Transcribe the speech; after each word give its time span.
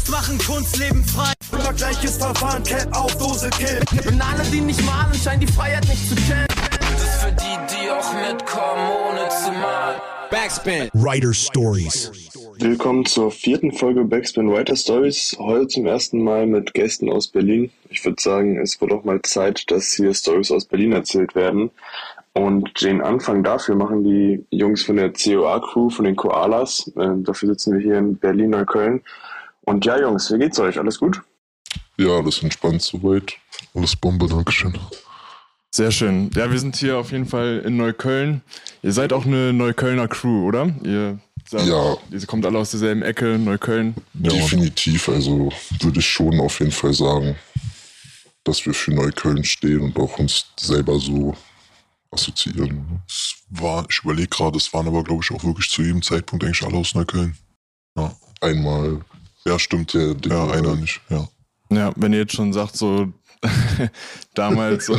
Kunst 0.00 0.10
machen, 0.10 0.38
Kunst 0.38 0.78
leben 0.78 1.04
frei. 1.04 1.32
Immer 1.52 1.72
gleiches 1.74 2.16
Verfahren, 2.16 2.62
Cap 2.64 2.88
auf 2.96 3.14
Dose, 3.18 3.50
Kill. 3.50 3.80
Und 4.08 4.20
alle, 4.20 4.42
die 4.50 4.60
nicht 4.60 4.82
malen, 4.86 5.12
scheinen 5.12 5.40
die 5.40 5.46
Freiheit 5.46 5.86
nicht 5.88 6.08
zu 6.08 6.14
kennen. 6.14 6.46
Das 6.80 7.02
ist 7.02 7.22
für 7.22 7.32
die, 7.32 7.74
die 7.74 7.90
auch 7.90 8.14
mitkommen, 8.14 8.88
ohne 9.08 9.28
zu 9.28 9.52
malen. 9.52 10.00
Backspin. 10.30 10.88
Writer 10.94 11.34
Stories. 11.34 12.10
Willkommen 12.58 13.04
zur 13.04 13.30
vierten 13.30 13.72
Folge 13.72 14.04
Backspin 14.04 14.50
Writer 14.50 14.76
Stories. 14.76 15.36
Heute 15.38 15.68
zum 15.68 15.86
ersten 15.86 16.22
Mal 16.22 16.46
mit 16.46 16.72
Gästen 16.72 17.10
aus 17.10 17.28
Berlin. 17.28 17.70
Ich 17.90 18.02
würde 18.04 18.22
sagen, 18.22 18.58
es 18.58 18.80
wird 18.80 18.92
auch 18.92 19.04
mal 19.04 19.20
Zeit, 19.22 19.70
dass 19.70 19.92
hier 19.92 20.14
Stories 20.14 20.50
aus 20.50 20.64
Berlin 20.64 20.92
erzählt 20.92 21.34
werden. 21.34 21.70
Und 22.32 22.80
den 22.80 23.02
Anfang 23.02 23.42
dafür 23.42 23.74
machen 23.74 24.04
die 24.04 24.46
Jungs 24.50 24.82
von 24.82 24.96
der 24.96 25.12
COA-Crew, 25.12 25.90
von 25.90 26.04
den 26.06 26.16
Koalas. 26.16 26.90
Äh, 26.96 27.22
dafür 27.22 27.50
sitzen 27.50 27.74
wir 27.74 27.80
hier 27.80 27.98
in 27.98 28.16
Berlin, 28.16 28.50
Neukölln. 28.50 29.02
Und 29.70 29.84
ja, 29.86 30.00
Jungs, 30.00 30.32
wie 30.32 30.38
geht's 30.38 30.58
euch? 30.58 30.76
Alles 30.80 30.98
gut? 30.98 31.22
Ja, 31.96 32.08
alles 32.08 32.42
entspannt 32.42 32.82
soweit. 32.82 33.34
Alles 33.72 33.94
Bombe, 33.94 34.26
Dankeschön. 34.26 34.76
Sehr 35.72 35.92
schön. 35.92 36.28
Ja, 36.34 36.50
wir 36.50 36.58
sind 36.58 36.74
hier 36.74 36.98
auf 36.98 37.12
jeden 37.12 37.26
Fall 37.26 37.62
in 37.64 37.76
Neukölln. 37.76 38.42
Ihr 38.82 38.92
seid 38.92 39.12
auch 39.12 39.24
eine 39.24 39.52
Neuköllner 39.52 40.08
Crew, 40.08 40.48
oder? 40.48 40.74
Ihr, 40.82 41.20
seid, 41.48 41.68
Ja. 41.68 41.96
ihr 42.10 42.26
kommt 42.26 42.44
alle 42.46 42.58
aus 42.58 42.72
derselben 42.72 43.02
Ecke, 43.02 43.38
Neukölln. 43.38 43.94
Definitiv, 44.12 45.08
also 45.08 45.52
würde 45.78 46.00
ich 46.00 46.06
schon 46.08 46.40
auf 46.40 46.58
jeden 46.58 46.72
Fall 46.72 46.92
sagen, 46.92 47.36
dass 48.42 48.66
wir 48.66 48.74
für 48.74 48.90
Neukölln 48.92 49.44
stehen 49.44 49.82
und 49.82 49.96
auch 50.00 50.18
uns 50.18 50.46
selber 50.58 50.98
so 50.98 51.36
assoziieren. 52.10 53.02
Es 53.08 53.36
war, 53.50 53.86
ich 53.88 54.00
überlege 54.02 54.26
gerade, 54.26 54.56
es 54.58 54.74
waren 54.74 54.88
aber, 54.88 55.04
glaube 55.04 55.22
ich, 55.22 55.30
auch 55.30 55.44
wirklich 55.44 55.70
zu 55.70 55.82
jedem 55.82 56.02
Zeitpunkt 56.02 56.44
eigentlich 56.44 56.64
alle 56.64 56.76
aus 56.78 56.92
Neukölln. 56.96 57.36
Ja, 57.96 58.16
Einmal 58.40 59.02
ja 59.44 59.58
stimmt. 59.58 59.94
der 59.94 60.14
Ding, 60.14 60.32
Ja, 60.32 60.50
einer 60.50 60.76
nicht, 60.76 61.00
ja. 61.08 61.28
Ja, 61.70 61.92
wenn 61.96 62.12
ihr 62.12 62.20
jetzt 62.20 62.34
schon 62.34 62.52
sagt, 62.52 62.76
so 62.76 63.12
damals 64.34 64.86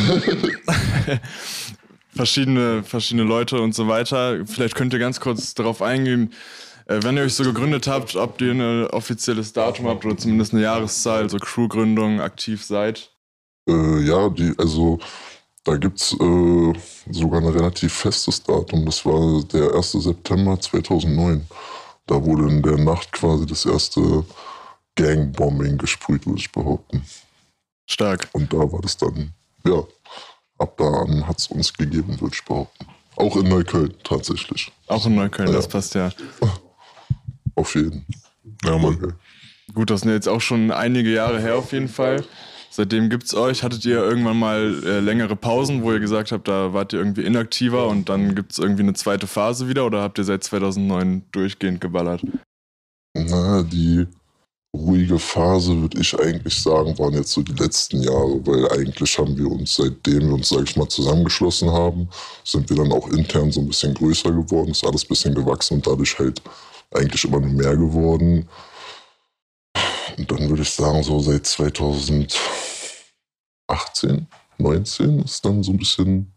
verschiedene, 2.15 2.83
verschiedene 2.83 3.23
Leute 3.23 3.61
und 3.61 3.75
so 3.75 3.87
weiter, 3.87 4.45
vielleicht 4.45 4.75
könnt 4.75 4.93
ihr 4.93 4.99
ganz 4.99 5.19
kurz 5.19 5.53
darauf 5.53 5.81
eingehen, 5.81 6.33
äh, 6.85 6.99
wenn 7.03 7.17
ihr 7.17 7.23
euch 7.23 7.33
so 7.33 7.43
gegründet 7.43 7.87
habt, 7.87 8.15
ob 8.15 8.41
ihr 8.41 8.51
ein 8.51 8.87
offizielles 8.87 9.53
Datum 9.53 9.87
habt 9.87 10.05
oder 10.05 10.17
zumindest 10.17 10.53
eine 10.53 10.63
Jahreszahl, 10.63 11.29
so 11.29 11.37
Crewgründung, 11.37 12.21
aktiv 12.21 12.63
seid. 12.63 13.11
Äh, 13.67 14.01
ja, 14.01 14.29
die, 14.29 14.53
also 14.57 14.99
da 15.63 15.77
gibt's 15.77 16.13
äh, 16.13 16.73
sogar 17.11 17.41
ein 17.41 17.47
relativ 17.47 17.93
festes 17.93 18.41
Datum. 18.41 18.85
Das 18.85 19.05
war 19.05 19.43
der 19.43 19.75
1. 19.75 19.91
September 19.91 20.59
2009. 20.59 21.45
Da 22.07 22.23
wurde 22.23 22.49
in 22.49 22.61
der 22.61 22.77
Nacht 22.77 23.11
quasi 23.11 23.45
das 23.45 23.65
erste 23.65 24.25
Gangbombing 24.95 25.77
gesprüht, 25.77 26.25
würde 26.25 26.39
ich 26.39 26.51
behaupten. 26.51 27.03
Stark. 27.87 28.29
Und 28.33 28.51
da 28.51 28.57
war 28.57 28.81
das 28.81 28.97
dann, 28.97 29.31
ja, 29.65 29.83
ab 30.57 30.77
da 30.77 30.85
an 30.85 31.27
hat 31.27 31.39
es 31.39 31.47
uns 31.47 31.73
gegeben, 31.73 32.19
würde 32.19 32.35
ich 32.35 32.43
behaupten. 32.43 32.85
Auch 33.15 33.35
in 33.35 33.47
Neukölln 33.49 33.93
tatsächlich. 34.03 34.71
Auch 34.87 35.05
in 35.05 35.15
Neukölln, 35.15 35.49
Ja. 35.49 35.55
das 35.55 35.67
passt 35.67 35.95
ja. 35.95 36.11
Auf 37.55 37.75
jeden. 37.75 38.05
Ja, 38.63 38.77
Mann. 38.77 38.95
Okay. 38.95 39.13
Gut, 39.73 39.89
das 39.89 40.01
sind 40.01 40.11
jetzt 40.11 40.27
auch 40.27 40.41
schon 40.41 40.71
einige 40.71 41.11
Jahre 41.13 41.39
her 41.39 41.55
auf 41.57 41.71
jeden 41.71 41.87
Fall. 41.87 42.25
Seitdem 42.73 43.09
gibt's 43.09 43.35
euch. 43.35 43.63
Hattet 43.63 43.83
ihr 43.83 43.97
irgendwann 43.97 44.39
mal 44.39 44.81
äh, 44.85 45.01
längere 45.01 45.35
Pausen, 45.35 45.83
wo 45.83 45.91
ihr 45.91 45.99
gesagt 45.99 46.31
habt, 46.31 46.47
da 46.47 46.71
wart 46.71 46.93
ihr 46.93 46.99
irgendwie 46.99 47.23
inaktiver 47.23 47.87
und 47.87 48.07
dann 48.07 48.33
gibt's 48.33 48.59
irgendwie 48.59 48.83
eine 48.83 48.93
zweite 48.93 49.27
Phase 49.27 49.67
wieder 49.67 49.85
oder 49.85 50.01
habt 50.01 50.17
ihr 50.17 50.23
seit 50.23 50.45
2009 50.45 51.23
durchgehend 51.33 51.81
geballert? 51.81 52.21
Na, 53.13 53.61
die 53.63 54.07
ruhige 54.73 55.19
Phase, 55.19 55.81
würde 55.81 55.99
ich 55.99 56.17
eigentlich 56.17 56.61
sagen, 56.61 56.97
waren 56.97 57.13
jetzt 57.13 57.33
so 57.33 57.41
die 57.41 57.61
letzten 57.61 58.03
Jahre, 58.03 58.39
weil 58.47 58.71
eigentlich 58.71 59.17
haben 59.19 59.37
wir 59.37 59.51
uns, 59.51 59.75
seitdem 59.75 60.27
wir 60.27 60.35
uns, 60.35 60.47
sag 60.47 60.63
ich 60.63 60.77
mal, 60.77 60.87
zusammengeschlossen 60.87 61.69
haben, 61.69 62.07
sind 62.45 62.69
wir 62.69 62.77
dann 62.77 62.93
auch 62.93 63.09
intern 63.09 63.51
so 63.51 63.59
ein 63.59 63.67
bisschen 63.67 63.93
größer 63.93 64.31
geworden, 64.31 64.71
ist 64.71 64.85
alles 64.85 65.03
ein 65.03 65.09
bisschen 65.09 65.35
gewachsen 65.35 65.75
und 65.75 65.87
dadurch 65.87 66.17
halt 66.17 66.41
eigentlich 66.93 67.25
immer 67.25 67.41
nur 67.41 67.51
mehr 67.51 67.75
geworden. 67.75 68.47
Und 70.17 70.31
dann 70.31 70.49
würde 70.49 70.63
ich 70.63 70.71
sagen, 70.71 71.03
so 71.03 71.19
seit 71.19 71.45
2018, 71.45 74.27
19 74.57 75.19
ist 75.19 75.45
dann 75.45 75.63
so 75.63 75.71
ein 75.71 75.77
bisschen 75.77 76.33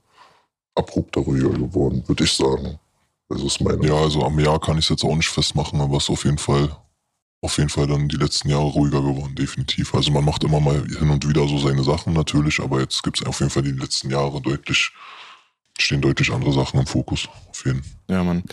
abrupter 0.74 1.20
ruhiger 1.20 1.50
geworden, 1.50 2.02
würde 2.06 2.24
ich 2.24 2.32
sagen. 2.32 2.78
Also 3.28 3.46
ist 3.46 3.60
meine 3.60 3.86
Ja, 3.86 3.94
also 3.94 4.24
am 4.24 4.38
Jahr 4.38 4.60
kann 4.60 4.78
ich 4.78 4.86
es 4.86 4.90
jetzt 4.90 5.04
auch 5.04 5.16
nicht 5.16 5.28
festmachen, 5.28 5.80
aber 5.80 5.96
es 5.96 6.04
ist 6.04 6.10
auf 6.10 6.24
jeden 6.24 6.38
Fall, 6.38 6.76
auf 7.42 7.56
jeden 7.56 7.70
Fall 7.70 7.86
dann 7.86 8.08
die 8.08 8.16
letzten 8.16 8.48
Jahre 8.48 8.66
ruhiger 8.66 9.00
geworden, 9.00 9.34
definitiv. 9.34 9.94
Also 9.94 10.10
man 10.10 10.24
macht 10.24 10.44
immer 10.44 10.60
mal 10.60 10.84
hin 10.86 11.10
und 11.10 11.28
wieder 11.28 11.46
so 11.48 11.58
seine 11.58 11.82
Sachen 11.82 12.12
natürlich, 12.12 12.60
aber 12.60 12.80
jetzt 12.80 13.02
gibt 13.02 13.20
es 13.20 13.26
auf 13.26 13.40
jeden 13.40 13.50
Fall 13.50 13.62
die 13.62 13.72
letzten 13.72 14.10
Jahre 14.10 14.40
deutlich, 14.40 14.92
stehen 15.78 16.00
deutlich 16.00 16.32
andere 16.32 16.52
Sachen 16.52 16.80
im 16.80 16.86
Fokus. 16.86 17.28
Auf 17.50 17.64
jeden 17.66 17.82
Ja, 18.08 18.22
Mann. 18.22 18.44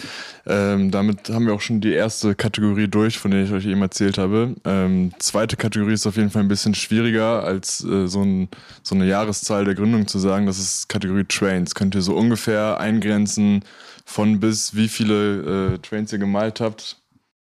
Ähm, 0.45 0.91
damit 0.91 1.29
haben 1.29 1.45
wir 1.45 1.53
auch 1.53 1.61
schon 1.61 1.81
die 1.81 1.93
erste 1.93 2.35
Kategorie 2.35 2.87
durch, 2.87 3.19
von 3.19 3.31
der 3.31 3.43
ich 3.43 3.51
euch 3.51 3.65
eben 3.65 3.81
erzählt 3.81 4.17
habe. 4.17 4.55
Ähm, 4.65 5.11
zweite 5.19 5.55
Kategorie 5.55 5.93
ist 5.93 6.07
auf 6.07 6.17
jeden 6.17 6.31
Fall 6.31 6.41
ein 6.41 6.47
bisschen 6.47 6.73
schwieriger, 6.73 7.43
als 7.43 7.83
äh, 7.83 8.07
so, 8.07 8.23
ein, 8.23 8.49
so 8.81 8.95
eine 8.95 9.05
Jahreszahl 9.05 9.65
der 9.65 9.75
Gründung 9.75 10.07
zu 10.07 10.19
sagen. 10.19 10.45
Das 10.47 10.57
ist 10.57 10.89
Kategorie 10.89 11.25
Trains. 11.25 11.75
Könnt 11.75 11.95
ihr 11.95 12.01
so 12.01 12.15
ungefähr 12.15 12.79
eingrenzen, 12.79 13.63
von 14.05 14.39
bis 14.39 14.75
wie 14.75 14.87
viele 14.87 15.75
äh, 15.75 15.77
Trains 15.77 16.11
ihr 16.11 16.19
gemalt 16.19 16.59
habt? 16.59 16.97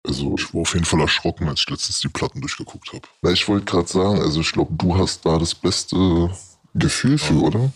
Also, 0.08 0.36
Ich 0.38 0.54
war 0.54 0.62
auf 0.62 0.74
jeden 0.74 0.86
Fall 0.86 1.02
erschrocken, 1.02 1.50
als 1.50 1.62
ich 1.62 1.70
letztens 1.70 2.00
die 2.00 2.08
Platten 2.08 2.40
durchgeguckt 2.40 2.94
habe. 2.94 3.34
ich 3.34 3.48
wollte 3.50 3.66
gerade 3.66 3.88
sagen, 3.88 4.22
also 4.22 4.40
ich 4.40 4.54
glaube, 4.54 4.74
du 4.74 4.98
hast 4.98 5.26
da 5.26 5.38
das 5.38 5.54
beste 5.54 6.32
Gefühl 6.74 7.18
für, 7.18 7.34
oder? 7.34 7.72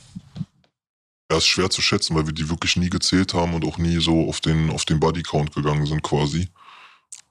Ja, 1.32 1.38
ist 1.38 1.48
schwer 1.48 1.70
zu 1.70 1.82
schätzen, 1.82 2.14
weil 2.16 2.26
wir 2.26 2.34
die 2.34 2.50
wirklich 2.50 2.76
nie 2.76 2.90
gezählt 2.90 3.34
haben 3.34 3.54
und 3.54 3.64
auch 3.66 3.78
nie 3.78 4.02
so 4.02 4.28
auf 4.28 4.42
den, 4.42 4.70
auf 4.70 4.84
den 4.84 5.00
Bodycount 5.00 5.56
gegangen 5.56 5.86
sind 5.86 6.04
quasi. 6.04 6.50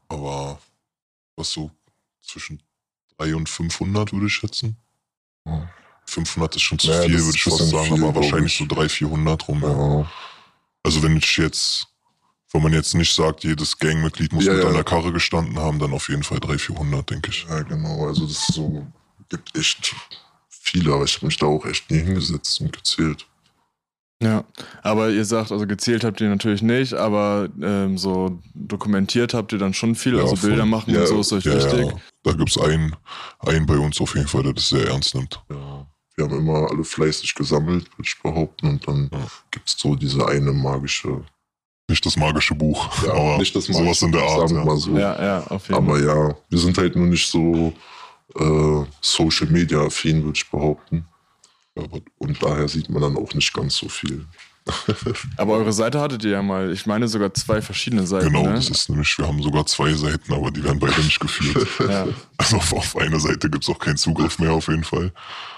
Aber 0.09 0.59
was 1.37 1.51
so 1.51 1.71
zwischen 2.23 2.63
300 3.19 3.37
und 3.37 3.49
500 3.49 4.13
würde 4.15 4.27
ich 4.27 4.33
schätzen. 4.33 4.77
Ja. 5.45 5.69
500 6.07 6.57
ist 6.57 6.63
schon 6.63 6.79
zu 6.79 6.89
Naja, 6.89 7.03
viel, 7.03 7.25
würde 7.25 7.37
ich 7.37 7.43
fast 7.45 7.59
sagen, 7.71 7.95
viel, 7.95 8.05
aber 8.05 8.15
wahrscheinlich 8.15 8.53
ich. 8.55 8.59
so 8.59 8.75
300, 8.75 8.91
400 8.91 9.49
rum. 9.49 9.63
Ja. 9.63 10.11
Also 10.83 11.03
wenn 11.03 11.17
ich 11.19 11.37
jetzt, 11.37 11.87
wenn 12.53 12.63
man 12.63 12.73
jetzt 12.73 12.95
nicht 12.95 13.15
sagt, 13.15 13.45
jedes 13.45 13.79
Gangmitglied 13.79 14.33
muss 14.33 14.47
Ja, 14.47 14.55
mit 14.55 14.75
der 14.75 14.83
Karre 14.83 15.13
gestanden 15.13 15.59
haben, 15.59 15.79
dann 15.79 15.93
auf 15.93 16.09
jeden 16.09 16.23
Fall 16.23 16.41
300, 16.41 16.61
400, 16.63 17.11
denke 17.11 17.31
ich. 17.31 17.47
ja, 17.49 17.61
genau. 17.63 18.07
Also, 18.07 18.27
das 18.27 18.47
so, 18.47 18.87
gibt 19.29 19.55
echt 19.57 19.95
viele, 20.49 20.95
aber 20.95 21.05
ich 21.05 21.17
habe 21.17 21.27
mich 21.27 21.37
da 21.37 21.47
auch 21.47 21.65
echt 21.67 21.91
nie 21.91 21.99
hingesetzt 21.99 22.61
und 22.63 22.73
gezählt. 22.73 23.27
Ja, 24.23 24.45
aber 24.83 25.09
ihr 25.11 25.25
sagt, 25.25 25.51
also 25.51 25.67
gezählt 25.67 26.05
habt 26.05 26.21
ihr 26.21 26.29
natürlich 26.29 26.61
nicht, 26.61 26.93
aber 26.93 27.49
ähm, 27.63 27.97
so 27.97 28.39
dokumentiert 28.55 29.33
habt 29.33 29.53
ihr 29.53 29.59
dann 29.59 29.73
schon 29.73 29.95
viel, 29.95 30.15
Ja, 30.17 30.23
also 30.23 30.37
voll. 30.37 30.51
Bilder 30.51 30.67
machen 30.67 30.93
Ja, 30.93 31.01
und 31.01 31.07
so 31.07 31.21
ist 31.21 31.33
euch 31.33 31.45
Ja, 31.45 31.55
wichtig. 31.55 31.87
ja. 31.87 31.95
Da 32.23 32.33
gibt 32.33 32.51
es 32.51 32.59
einen, 32.59 32.95
einen 33.39 33.65
bei 33.65 33.79
uns 33.79 33.99
auf 34.01 34.15
jeden 34.15 34.29
Fall, 34.29 34.43
der 34.43 34.53
das 34.53 34.69
sehr 34.69 34.87
ernst 34.89 35.15
nimmt. 35.15 35.43
Ja. 35.49 35.87
Wir 36.17 36.25
haben 36.27 36.37
immer 36.37 36.71
alle 36.71 36.85
fleißig 36.85 37.35
gesammelt, 37.35 37.85
würde 37.97 38.03
ich 38.05 38.21
behaupten. 38.23 38.69
Und 38.69 38.87
dann 38.87 39.09
Ja. 39.11 39.27
gibt 39.51 39.69
es 39.71 39.77
so 39.79 39.95
diese 39.97 40.27
eine 40.29 40.53
magische, 40.53 41.23
Nicht 41.89 42.05
das 42.05 42.17
magische 42.19 42.55
Buch, 42.55 42.89
aber 43.09 43.39
nicht 43.39 43.57
das 43.57 43.65
sowas 43.65 43.81
magische, 43.81 44.05
in 44.07 44.13
der 44.13 44.23
Art. 44.23 44.49
sagen 44.49 44.57
Ja. 44.61 44.65
mal 44.67 44.77
so. 44.77 44.99
Ja, 44.99 45.23
ja, 45.25 45.47
auf 45.47 45.67
jeden 45.69 45.77
Aber 45.83 45.97
Fall. 45.97 46.05
ja, 46.05 46.35
wir 46.51 46.59
sind 46.59 46.77
halt 46.77 46.95
nur 46.95 47.07
nicht 47.07 47.27
so 47.31 47.73
äh, 48.39 48.85
Social 49.01 49.47
Media 49.49 49.81
affin, 49.87 50.23
würde 50.23 50.37
ich 50.37 50.49
behaupten. 50.51 51.07
Aber 51.85 52.01
Und 52.19 52.43
daher 52.43 52.69
sieht 52.69 52.89
man 52.91 53.03
dann 53.03 53.17
auch 53.17 53.35
nicht 53.35 53.53
ganz 53.53 53.77
so 53.77 53.89
viel. 53.89 54.27
Aber 55.37 55.55
eure 55.55 55.73
Seite 55.73 56.01
hattet 56.01 56.25
ihr 56.25 56.33
ja 56.33 56.43
mal, 56.43 56.73
ich 56.73 56.87
meine 56.87 57.09
sogar 57.09 57.33
zwei 57.35 57.63
verschiedene 57.63 58.07
Seiten. 58.07 58.27
Genau, 58.27 58.45
ne? 58.45 58.55
das 58.55 58.69
ist 58.69 58.89
nämlich, 58.89 59.17
wir 59.19 59.27
haben 59.27 59.43
sogar 59.43 59.67
zwei 59.67 59.93
Seiten, 59.95 60.33
aber 60.33 60.51
die 60.51 60.63
werden 60.63 60.79
beide 60.79 61.01
nicht 61.01 61.19
geführt. 61.19 61.67
ja. 61.89 62.07
Also 62.37 62.57
auf, 62.57 62.73
auf 62.73 62.97
eine 62.97 63.19
Seite 63.19 63.51
gibt 63.51 63.65
es 63.65 63.71
auch 63.71 63.79
keinen 63.79 63.97
Zugriff 63.97 64.39
mehr 64.39 64.53
auf 64.53 64.69
jeden 64.69 64.85
Fall. 64.85 65.13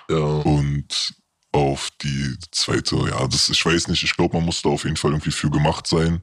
Ja, 0.09 0.17
Und 0.17 1.15
auf 1.53 1.91
die 2.03 2.37
zweite, 2.51 2.97
ja, 2.97 3.27
das, 3.27 3.51
ich 3.51 3.65
weiß 3.65 3.89
nicht, 3.89 4.03
ich 4.03 4.17
glaube, 4.17 4.37
man 4.37 4.47
muss 4.47 4.63
da 4.63 4.71
auf 4.71 4.85
jeden 4.85 4.97
Fall 4.97 5.11
irgendwie 5.11 5.33
für 5.33 5.51
gemacht 5.51 5.87
sein, 5.87 6.23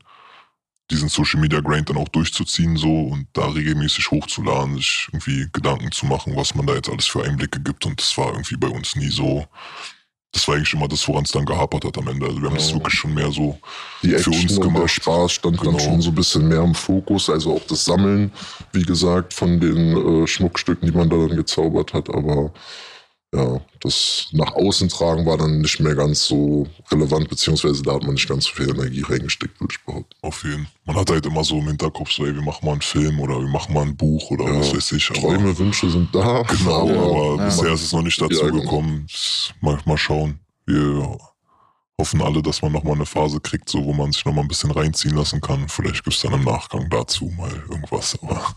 diesen 0.89 1.09
Social 1.09 1.39
Media 1.39 1.59
Grind 1.59 1.89
dann 1.89 1.97
auch 1.97 2.07
durchzuziehen 2.09 2.75
so 2.75 3.03
und 3.03 3.27
da 3.33 3.47
regelmäßig 3.47 4.09
hochzuladen, 4.09 4.77
sich 4.77 5.07
irgendwie 5.12 5.47
Gedanken 5.53 5.91
zu 5.91 6.07
machen, 6.07 6.35
was 6.35 6.56
man 6.56 6.65
da 6.65 6.73
jetzt 6.73 6.89
alles 6.89 7.06
für 7.06 7.23
Einblicke 7.23 7.59
gibt. 7.59 7.85
Und 7.85 8.00
das 8.00 8.18
war 8.18 8.31
irgendwie 8.31 8.57
bei 8.57 8.68
uns 8.68 8.95
nie 8.95 9.09
so. 9.09 9.47
Das 10.31 10.47
war 10.47 10.55
eigentlich 10.55 10.73
immer 10.73 10.87
das, 10.87 11.07
woran 11.07 11.23
es 11.23 11.31
dann 11.31 11.43
gehapert 11.45 11.85
hat 11.85 11.97
am 11.97 12.07
Ende. 12.07 12.27
Also 12.27 12.39
wir 12.41 12.49
haben 12.49 12.55
das 12.55 12.69
Ja. 12.69 12.75
wirklich 12.75 12.93
schon 12.93 13.13
mehr 13.15 13.31
so 13.31 13.57
die 14.03 14.09
für 14.09 14.15
Action 14.17 14.33
uns 14.33 14.57
und 14.57 14.63
der 14.65 14.73
gemacht. 14.73 14.89
Spaß 14.91 15.31
stand 15.31 15.57
Genau. 15.59 15.71
dann 15.71 15.79
schon 15.79 16.01
so 16.01 16.09
ein 16.11 16.15
bisschen 16.15 16.47
mehr 16.47 16.61
im 16.61 16.75
Fokus. 16.75 17.29
Also 17.31 17.55
auch 17.55 17.65
das 17.67 17.83
Sammeln, 17.83 18.31
wie 18.71 18.83
gesagt, 18.83 19.33
von 19.33 19.59
den 19.59 20.23
äh, 20.23 20.27
Schmuckstücken, 20.27 20.89
die 20.91 20.95
man 20.95 21.09
da 21.09 21.17
dann 21.17 21.35
gezaubert 21.35 21.93
hat. 21.93 22.09
Aber 22.13 22.51
ja, 23.33 23.61
das 23.81 24.27
nach 24.31 24.53
außen 24.55 24.89
tragen 24.89 25.25
war 25.25 25.37
dann 25.37 25.61
nicht 25.61 25.79
mehr 25.79 25.93
ganz 25.95 26.25
so 26.25 26.67
relevant, 26.91 27.29
beziehungsweise 27.29 27.83
da 27.83 27.93
hat 27.93 28.01
man 28.03 28.15
nicht 28.15 28.27
ganz 28.27 28.45
so 28.45 28.51
viel 28.53 28.69
Energie 28.69 29.03
reingesteckt, 29.03 29.59
würde 29.61 29.73
ich 29.77 29.85
behaupten. 29.85 30.15
Auf 30.21 30.43
jeden 30.43 30.63
Fall. 30.63 30.71
Man 30.85 30.95
hat 30.95 31.09
halt 31.11 31.25
immer 31.27 31.43
so 31.43 31.57
im 31.59 31.67
Hinterkopf 31.67 32.11
so, 32.11 32.25
ey, 32.25 32.33
wir 32.33 32.41
machen 32.41 32.65
mal 32.65 32.71
einen 32.73 32.81
Film 32.81 33.19
oder 33.19 33.39
wir 33.39 33.47
machen 33.47 33.73
mal 33.73 33.83
ein 33.83 33.95
Buch 33.95 34.31
oder 34.31 34.45
Ja, 34.45 34.59
was 34.59 34.75
weiß 34.75 34.91
ich. 34.93 35.11
Aber, 35.11 35.19
Träume, 35.19 35.57
Wünsche 35.57 35.89
sind 35.91 36.13
da. 36.13 36.41
genau, 36.47 36.89
aber 36.89 37.43
Ja. 37.43 37.45
bisher 37.45 37.73
ist 37.73 37.83
es 37.83 37.91
noch 37.93 38.01
nicht 38.01 38.19
dazu 38.19 38.33
Ja, 38.33 38.49
genau. 38.49 38.61
gekommen. 38.63 39.07
Mal, 39.61 39.77
mal 39.85 39.97
schauen. 39.97 40.39
Wir 40.65 41.17
hoffen 41.99 42.21
alle, 42.23 42.41
dass 42.41 42.61
man 42.63 42.71
nochmal 42.71 42.95
eine 42.95 43.05
Phase 43.05 43.39
kriegt, 43.39 43.69
so 43.69 43.83
wo 43.85 43.93
man 43.93 44.11
sich 44.11 44.25
nochmal 44.25 44.43
ein 44.45 44.47
bisschen 44.47 44.71
reinziehen 44.71 45.15
lassen 45.15 45.39
kann. 45.41 45.69
Vielleicht 45.69 46.03
gibt 46.03 46.15
es 46.15 46.21
dann 46.23 46.33
im 46.33 46.45
Nachgang 46.45 46.89
dazu 46.89 47.25
mal 47.37 47.51
irgendwas. 47.69 48.17
Aber 48.23 48.55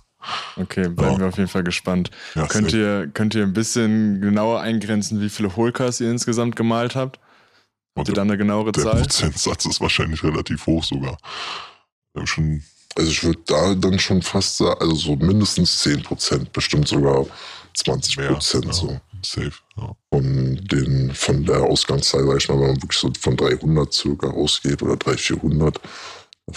Okay, 0.56 0.88
bleiben 0.88 1.14
Ja. 1.14 1.18
wir 1.20 1.26
auf 1.28 1.36
jeden 1.36 1.48
Fall 1.48 1.64
gespannt. 1.64 2.10
ja, 2.34 2.46
Könnt 2.46 2.72
ihr, 2.72 3.08
könnt 3.12 3.34
ihr 3.34 3.42
ein 3.42 3.52
bisschen 3.52 4.20
genauer 4.20 4.60
eingrenzen, 4.60 5.20
wie 5.20 5.28
viele 5.30 5.54
Holcars 5.56 6.00
ihr 6.00 6.10
insgesamt 6.10 6.56
gemalt 6.56 6.94
habt? 6.94 7.18
Habt 7.96 8.08
ihr 8.08 8.14
da 8.14 8.22
eine 8.22 8.38
genauere 8.38 8.72
der 8.72 8.84
Zahl? 8.84 9.00
Prozentsatz 9.02 9.66
ist 9.66 9.80
wahrscheinlich 9.80 10.22
relativ 10.24 10.66
hoch 10.66 10.82
sogar. 10.84 11.18
Schon 12.24 12.62
Also 12.96 13.10
ich 13.10 13.24
würde 13.24 13.40
da 13.46 13.74
dann 13.74 13.98
schon 13.98 14.22
fast 14.22 14.58
sagen, 14.58 14.78
also 14.80 14.94
so 14.94 15.16
mindestens 15.16 15.80
10 15.80 16.02
Prozent, 16.02 16.52
bestimmt 16.52 16.88
sogar 16.88 17.26
20 17.74 18.18
mehr. 18.18 18.28
Prozent 18.32 18.66
ja, 18.66 18.72
so. 18.72 19.00
Safe. 19.24 19.52
Ja. 19.76 19.92
Von, 20.12 20.56
den, 20.64 21.14
von 21.14 21.44
der 21.44 21.60
Ausgangszahl, 21.62 22.26
sag 22.26 22.36
ich 22.38 22.48
mal, 22.48 22.58
wenn 22.60 22.66
man 22.72 22.82
wirklich 22.82 22.98
so 22.98 23.10
von 23.20 23.36
300 23.36 23.92
circa 23.92 24.26
ausgeht 24.28 24.82
oder 24.82 24.96
300, 24.96 25.20
400. 25.20 25.80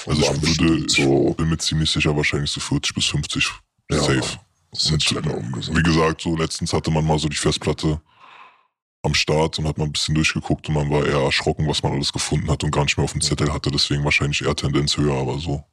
Also 0.08 0.12
ich 0.44 0.60
würde, 0.60 0.90
so, 0.90 1.28
ich 1.30 1.36
bin 1.38 1.50
mir 1.50 1.58
ziemlich 1.58 1.92
sicher, 1.92 2.16
wahrscheinlich 2.16 2.52
so 2.52 2.60
40 2.60 2.96
bis 2.96 3.06
50 3.06 3.52
Ja, 3.92 4.00
safe. 4.00 4.40
gesagt. 4.72 5.78
Wie 5.78 5.84
gesagt, 5.84 6.22
so 6.22 6.36
letztens 6.36 6.74
hatte 6.74 6.92
man 6.92 7.06
mal 7.06 7.20
so 7.20 7.30
die 7.30 7.36
Festplatte 7.36 8.02
am 9.04 9.14
Start 9.14 9.60
und 9.60 9.68
hat 9.68 9.78
mal 9.78 9.86
ein 9.86 9.92
bisschen 9.92 10.16
durchgeguckt 10.16 10.68
und 10.68 10.74
man 10.76 10.90
war 10.90 11.06
eher 11.06 11.20
erschrocken, 11.20 11.68
was 11.68 11.84
man 11.84 11.94
alles 11.94 12.12
gefunden 12.12 12.50
hat 12.50 12.64
und 12.64 12.72
gar 12.72 12.84
nicht 12.84 12.98
mehr 12.98 13.04
auf 13.06 13.12
dem 13.12 13.22
Zettel 13.22 13.54
hatte. 13.54 13.70
Deswegen 13.72 14.04
wahrscheinlich 14.04 14.42
eher 14.44 14.56
Tendenz 14.56 14.98
höher, 14.98 15.14
aber 15.16 15.40
so 15.40 15.64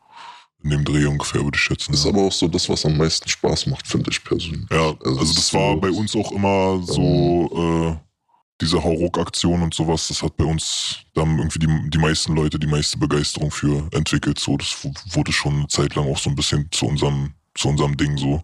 in 0.62 0.70
dem 0.70 0.84
Dreh 0.84 1.06
ungefähr 1.06 1.42
würde 1.42 1.56
ich 1.56 1.62
schätzen. 1.62 1.90
Das 1.92 2.00
ist 2.00 2.04
ja. 2.06 2.12
aber 2.12 2.22
auch 2.26 2.32
so 2.32 2.46
das, 2.46 2.68
was 2.68 2.84
am 2.86 2.96
meisten 2.96 3.28
Spaß 3.28 3.66
macht, 3.66 3.86
finde 3.86 4.10
ich 4.10 4.22
persönlich. 4.22 4.68
Ja, 4.70 4.94
Also 5.04 5.18
also 5.20 5.34
das 5.34 5.52
war 5.54 5.76
bei 5.76 5.90
uns 5.90 6.14
auch 6.14 6.30
immer 6.32 6.80
so, 6.84 7.96
äh, 7.98 8.11
diese 8.60 8.82
Hauruck-Aktion 8.82 9.62
und 9.62 9.74
sowas, 9.74 10.08
das 10.08 10.22
hat 10.22 10.36
bei 10.36 10.44
uns, 10.44 10.98
da 11.14 11.22
haben 11.22 11.38
irgendwie 11.38 11.58
die, 11.58 11.90
die 11.90 11.98
meisten 11.98 12.34
Leute 12.34 12.58
die 12.58 12.66
meiste 12.66 12.98
Begeisterung 12.98 13.50
für 13.50 13.88
entwickelt. 13.92 14.38
So, 14.38 14.56
das 14.56 14.86
wurde 15.10 15.32
schon 15.32 15.54
eine 15.54 15.68
Zeit 15.68 15.94
lang 15.94 16.08
auch 16.08 16.18
so 16.18 16.30
ein 16.30 16.36
bisschen 16.36 16.68
zu 16.70 16.86
unserem, 16.86 17.34
zu 17.54 17.68
unserem 17.68 17.96
Ding 17.96 18.16
so. 18.16 18.42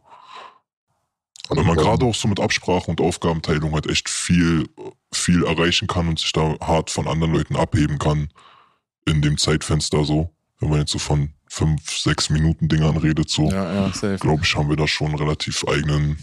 Weil 1.50 1.64
man 1.64 1.76
gerade 1.76 2.05
auch 2.05 2.14
so 2.14 2.28
mit 2.28 2.40
Absprache 2.40 2.90
und 2.90 3.00
Aufgabenteilung 3.00 3.72
halt 3.72 3.88
echt 3.88 4.08
viel, 4.10 4.69
viel 5.12 5.44
erreichen 5.44 5.87
kann 5.87 6.08
und 6.08 6.19
sich 6.19 6.32
da 6.32 6.56
hart 6.61 6.90
von 6.90 7.08
anderen 7.08 7.32
Leuten 7.32 7.56
abheben 7.56 7.99
kann 7.99 8.28
in 9.06 9.22
dem 9.22 9.38
Zeitfenster 9.38 10.04
so. 10.04 10.31
Wenn 10.61 10.70
man 10.70 10.81
jetzt 10.81 10.93
so 10.93 10.99
von 10.99 11.32
fünf, 11.49 11.99
sechs 11.99 12.28
Minuten 12.28 12.69
Dingern 12.69 12.96
redet, 12.99 13.31
so, 13.31 13.50
Ja, 13.50 13.88
ja, 13.88 14.16
glaube 14.16 14.43
ich, 14.44 14.54
haben 14.56 14.69
wir 14.69 14.76
da 14.76 14.87
schon 14.87 15.08
einen 15.08 15.19
relativ 15.19 15.64
eigenen 15.66 16.19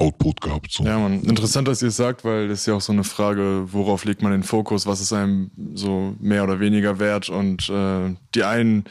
Output 0.00 0.40
gehabt. 0.40 0.72
So. 0.72 0.84
Ja, 0.84 0.98
man, 0.98 1.22
interessant, 1.22 1.68
dass 1.68 1.82
ihr 1.82 1.88
es 1.88 1.96
sagt, 1.96 2.24
weil 2.24 2.48
das 2.48 2.60
ist 2.60 2.66
ja 2.66 2.74
auch 2.74 2.80
so 2.80 2.92
eine 2.92 3.04
Frage, 3.04 3.66
worauf 3.72 4.04
legt 4.04 4.22
man 4.22 4.32
den 4.32 4.42
Fokus, 4.42 4.86
was 4.86 5.00
ist 5.00 5.12
einem 5.12 5.50
so 5.74 6.16
mehr 6.20 6.42
oder 6.42 6.58
weniger 6.58 6.98
wert 6.98 7.28
und 7.28 7.68
äh, 7.68 8.14
die 8.34 8.44
einen 8.44 8.84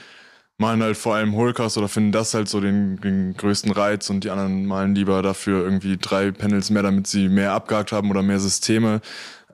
malen 0.60 0.84
halt 0.84 0.98
vor 0.98 1.16
allem 1.16 1.36
Holcast 1.36 1.78
oder 1.78 1.88
finden 1.88 2.12
das 2.12 2.34
halt 2.34 2.48
so 2.50 2.60
den, 2.60 3.00
den 3.02 3.34
größten 3.36 3.72
Reiz 3.72 4.10
und 4.10 4.24
die 4.24 4.30
anderen 4.30 4.66
malen 4.66 4.94
lieber 4.94 5.22
dafür 5.22 5.64
irgendwie 5.64 5.98
drei 5.98 6.32
Panels 6.32 6.70
mehr, 6.70 6.84
damit 6.84 7.08
sie 7.08 7.30
mehr 7.30 7.54
abgehakt 7.54 7.92
haben 7.92 8.12
oder 8.12 8.22
mehr 8.22 8.40
Systeme. 8.40 9.02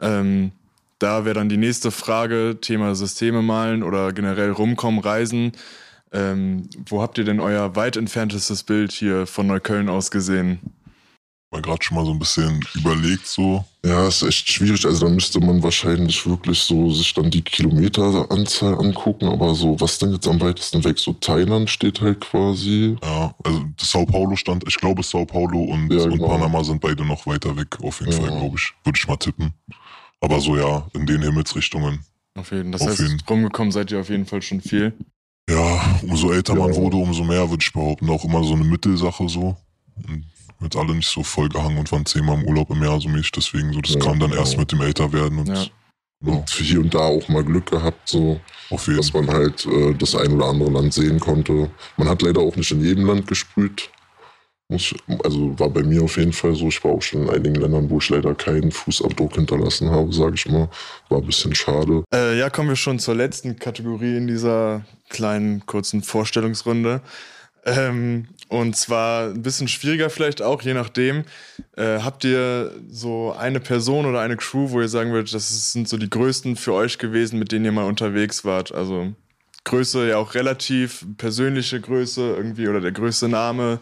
Ähm, 0.01 0.51
da 0.99 1.23
wäre 1.23 1.35
dann 1.35 1.47
die 1.49 1.57
nächste 1.57 1.91
Frage, 1.91 2.57
Thema 2.59 2.95
Systeme 2.95 3.41
malen 3.41 3.83
oder 3.83 4.11
generell 4.13 4.51
rumkommen, 4.51 4.99
reisen. 4.99 5.51
Ähm, 6.11 6.69
wo 6.87 7.01
habt 7.01 7.17
ihr 7.17 7.23
denn 7.23 7.39
euer 7.39 7.75
weit 7.75 7.97
entferntestes 7.97 8.63
Bild 8.63 8.91
hier 8.91 9.27
von 9.27 9.47
Neukölln 9.47 9.89
aus 9.89 10.09
gesehen? 10.11 10.59
Mal 11.55 11.61
gerade 11.61 11.81
schon 11.83 11.95
mal 11.95 12.05
so 12.05 12.11
ein 12.11 12.19
bisschen 12.19 12.59
überlegt, 12.75 13.25
so. 13.27 13.63
Ja, 13.85 14.07
ist 14.07 14.23
echt 14.23 14.49
schwierig. 14.49 14.85
Also 14.85 15.05
da 15.07 15.11
müsste 15.13 15.39
man 15.39 15.63
wahrscheinlich 15.63 16.27
wirklich 16.27 16.59
so 16.59 16.91
sich 16.91 17.13
dann 17.13 17.31
die 17.31 17.41
Kilometeranzahl 17.41 18.73
angucken, 18.77 19.27
aber 19.29 19.55
so, 19.55 19.79
was 19.79 19.97
denn 19.99 20.11
jetzt 20.11 20.27
am 20.27 20.41
weitesten 20.41 20.83
weg? 20.83 20.99
So 20.99 21.13
Thailand 21.13 21.69
steht 21.69 22.01
halt 22.01 22.19
quasi. 22.19 22.97
Ja, 23.01 23.33
also 23.43 23.63
Sao 23.79 24.05
Paulo 24.05 24.35
stand, 24.35 24.65
ich 24.67 24.75
glaube 24.75 25.01
Sao 25.03 25.25
Paulo 25.25 25.59
und, 25.63 25.91
Ja, 25.93 26.03
und 26.03 26.11
genau. 26.11 26.27
Panama 26.27 26.61
sind 26.63 26.81
beide 26.81 27.05
noch 27.05 27.25
weiter 27.25 27.55
weg, 27.55 27.77
auf 27.81 28.01
jeden 28.01 28.11
Ja. 28.11 28.19
Fall, 28.19 28.37
glaube 28.37 28.57
ich. 28.57 28.73
Würde 28.83 28.99
ich 28.99 29.07
mal 29.07 29.15
tippen. 29.17 29.53
Aber 30.19 30.41
so 30.41 30.57
ja, 30.57 30.85
in 30.93 31.05
den 31.05 31.21
Himmelsrichtungen. 31.21 31.99
Auf 32.37 32.51
jeden 32.51 32.73
Das 32.73 32.81
Auf 32.81 32.89
heißt, 32.89 32.99
jeden. 32.99 33.21
rumgekommen 33.29 33.71
seid 33.71 33.91
ihr 33.91 33.99
auf 34.01 34.09
jeden 34.09 34.25
Fall 34.25 34.41
schon 34.41 34.59
viel. 34.59 34.91
Ja, 35.49 35.99
umso 36.01 36.31
älter 36.31 36.55
man 36.55 36.73
Ja. 36.73 36.75
wurde, 36.75 36.97
umso 36.97 37.23
mehr 37.23 37.49
würde 37.49 37.63
ich 37.63 37.71
behaupten. 37.71 38.09
Auch 38.09 38.25
immer 38.25 38.43
so 38.43 38.55
eine 38.55 38.63
Mittelsache 38.65 39.29
so. 39.29 39.55
Und 40.07 40.25
jetzt 40.61 40.75
alle 40.75 40.95
nicht 40.95 41.07
so 41.09 41.23
vollgehangen 41.23 41.77
und 41.77 41.91
waren 41.91 42.05
zehnmal 42.05 42.39
im 42.39 42.45
Urlaub 42.47 42.69
im 42.69 42.83
Jahr 42.83 42.99
so 42.99 43.09
mäßig. 43.09 43.31
Deswegen 43.31 43.73
so, 43.73 43.81
das 43.81 43.93
Ja, 43.95 43.99
kam 43.99 44.19
dann 44.19 44.29
genau. 44.31 44.41
erst 44.41 44.57
mit 44.57 44.71
dem 44.71 44.81
Älterwerden 44.81 45.39
und 45.39 45.47
Ja. 45.47 45.65
genau, 46.21 46.37
Und 46.39 46.49
hier 46.49 46.79
und 46.79 46.93
da 46.93 46.99
auch 46.99 47.27
mal 47.29 47.43
Glück 47.43 47.69
gehabt, 47.71 48.07
so, 48.09 48.39
auf 48.69 48.85
jeden 48.87 48.97
dass 48.97 49.13
man 49.13 49.27
halt 49.27 49.65
äh, 49.65 49.93
das 49.93 50.15
ein 50.15 50.31
oder 50.31 50.45
andere 50.47 50.71
Land 50.71 50.93
sehen 50.93 51.19
konnte. 51.19 51.69
Man 51.97 52.07
hat 52.09 52.21
leider 52.21 52.41
auch 52.41 52.55
nicht 52.55 52.71
in 52.71 52.81
jedem 52.83 53.05
Land 53.05 53.27
gesprüht. 53.27 53.89
Muss, 54.67 54.93
ich- 54.93 55.19
also 55.23 55.59
war 55.59 55.69
bei 55.69 55.83
mir 55.83 56.01
auf 56.01 56.17
jeden 56.17 56.33
Fall 56.33 56.55
so. 56.55 56.67
Ich 56.69 56.83
war 56.83 56.91
auch 56.91 57.01
schon 57.01 57.23
in 57.23 57.29
einigen 57.29 57.53
Ländern, 57.55 57.87
wo 57.87 57.99
ich 57.99 58.09
leider 58.09 58.33
keinen 58.33 58.71
Fußabdruck 58.71 59.35
hinterlassen 59.35 59.91
habe, 59.91 60.11
sage 60.11 60.33
ich 60.35 60.47
mal. 60.49 60.67
War 61.09 61.19
ein 61.19 61.25
bisschen 61.27 61.53
schade. 61.53 62.03
Äh, 62.11 62.39
ja, 62.39 62.49
kommen 62.49 62.69
wir 62.69 62.75
schon 62.75 62.97
zur 62.97 63.13
letzten 63.13 63.59
Kategorie 63.59 64.17
in 64.17 64.25
dieser 64.27 64.83
kleinen, 65.09 65.63
kurzen 65.67 66.01
Vorstellungsrunde. 66.01 67.01
Ähm, 67.65 68.27
und 68.47 68.75
zwar 68.75 69.29
ein 69.29 69.41
bisschen 69.41 69.67
schwieriger 69.67 70.09
vielleicht 70.09 70.41
auch, 70.41 70.61
je 70.61 70.75
nachdem. 70.75 71.25
Äh, 71.75 71.99
habt 71.99 72.23
ihr 72.23 72.71
so 72.89 73.33
eine 73.33 73.59
Person 73.59 74.05
oder 74.05 74.21
eine 74.21 74.37
Crew, 74.37 74.69
wo 74.69 74.81
ihr 74.81 74.87
sagen 74.87 75.11
würdet, 75.11 75.33
das 75.33 75.71
sind 75.73 75.89
so 75.89 75.97
die 75.97 76.09
größten 76.09 76.55
für 76.55 76.73
euch 76.73 76.99
gewesen, 76.99 77.39
mit 77.39 77.51
denen 77.51 77.65
ihr 77.65 77.71
mal 77.71 77.85
unterwegs 77.85 78.45
wart? 78.45 78.71
Also 78.71 79.13
Größe 79.63 80.07
ja 80.07 80.17
auch 80.17 80.35
relativ, 80.35 81.05
persönliche 81.17 81.81
Größe 81.81 82.35
irgendwie 82.37 82.67
oder 82.67 82.81
der 82.81 82.91
größte 82.91 83.27
Name. 83.27 83.79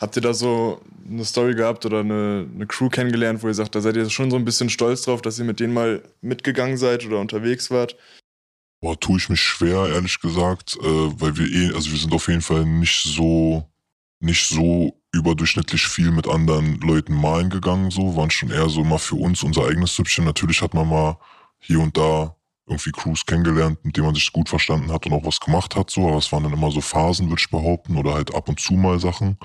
Habt 0.00 0.16
ihr 0.16 0.22
da 0.22 0.32
so 0.32 0.80
eine 1.06 1.24
Story 1.26 1.54
gehabt 1.54 1.84
oder 1.84 2.00
eine, 2.00 2.48
eine 2.54 2.66
Crew 2.66 2.88
kennengelernt, 2.88 3.42
wo 3.42 3.48
ihr 3.48 3.54
sagt, 3.54 3.74
da 3.74 3.82
seid 3.82 3.96
ihr 3.96 4.08
schon 4.08 4.30
so 4.30 4.36
ein 4.36 4.46
bisschen 4.46 4.70
stolz 4.70 5.02
drauf, 5.02 5.20
dass 5.20 5.38
ihr 5.38 5.44
mit 5.44 5.60
denen 5.60 5.74
mal 5.74 6.02
mitgegangen 6.22 6.78
seid 6.78 7.04
oder 7.04 7.20
unterwegs 7.20 7.70
wart? 7.70 7.96
Boah, 8.80 8.98
tue 8.98 9.18
ich 9.18 9.28
mich 9.28 9.40
schwer, 9.40 9.88
ehrlich 9.88 10.20
gesagt, 10.20 10.76
äh, 10.80 11.20
weil 11.20 11.36
wir 11.36 11.46
eh, 11.46 11.74
also 11.74 11.90
wir 11.90 11.98
sind 11.98 12.12
auf 12.12 12.28
jeden 12.28 12.42
Fall 12.42 12.64
nicht 12.66 13.02
so, 13.04 13.70
nicht 14.20 14.46
so 14.48 15.00
überdurchschnittlich 15.12 15.86
viel 15.86 16.10
mit 16.10 16.28
anderen 16.28 16.78
Leuten 16.80 17.14
malen 17.14 17.48
gegangen, 17.50 17.90
so, 17.90 18.16
waren 18.16 18.30
schon 18.30 18.50
eher 18.50 18.68
so 18.68 18.84
mal 18.84 18.98
für 18.98 19.16
uns 19.16 19.42
unser 19.42 19.66
eigenes 19.66 19.96
Süppchen. 19.96 20.24
Natürlich 20.24 20.60
hat 20.60 20.74
man 20.74 20.88
mal 20.88 21.18
hier 21.58 21.80
und 21.80 21.96
da 21.96 22.36
irgendwie 22.66 22.92
Crews 22.92 23.24
kennengelernt, 23.24 23.82
mit 23.84 23.96
denen 23.96 24.06
man 24.06 24.14
sich 24.14 24.32
gut 24.32 24.48
verstanden 24.48 24.92
hat 24.92 25.06
und 25.06 25.12
auch 25.12 25.24
was 25.24 25.40
gemacht 25.40 25.76
hat, 25.76 25.90
so, 25.90 26.08
aber 26.08 26.18
es 26.18 26.30
waren 26.32 26.42
dann 26.42 26.52
immer 26.52 26.70
so 26.70 26.80
Phasen, 26.80 27.28
würde 27.28 27.40
ich 27.40 27.50
behaupten, 27.50 27.96
oder 27.96 28.14
halt 28.14 28.34
ab 28.34 28.48
und 28.48 28.60
zu 28.60 28.74
mal 28.74 28.98
Sachen. 28.98 29.38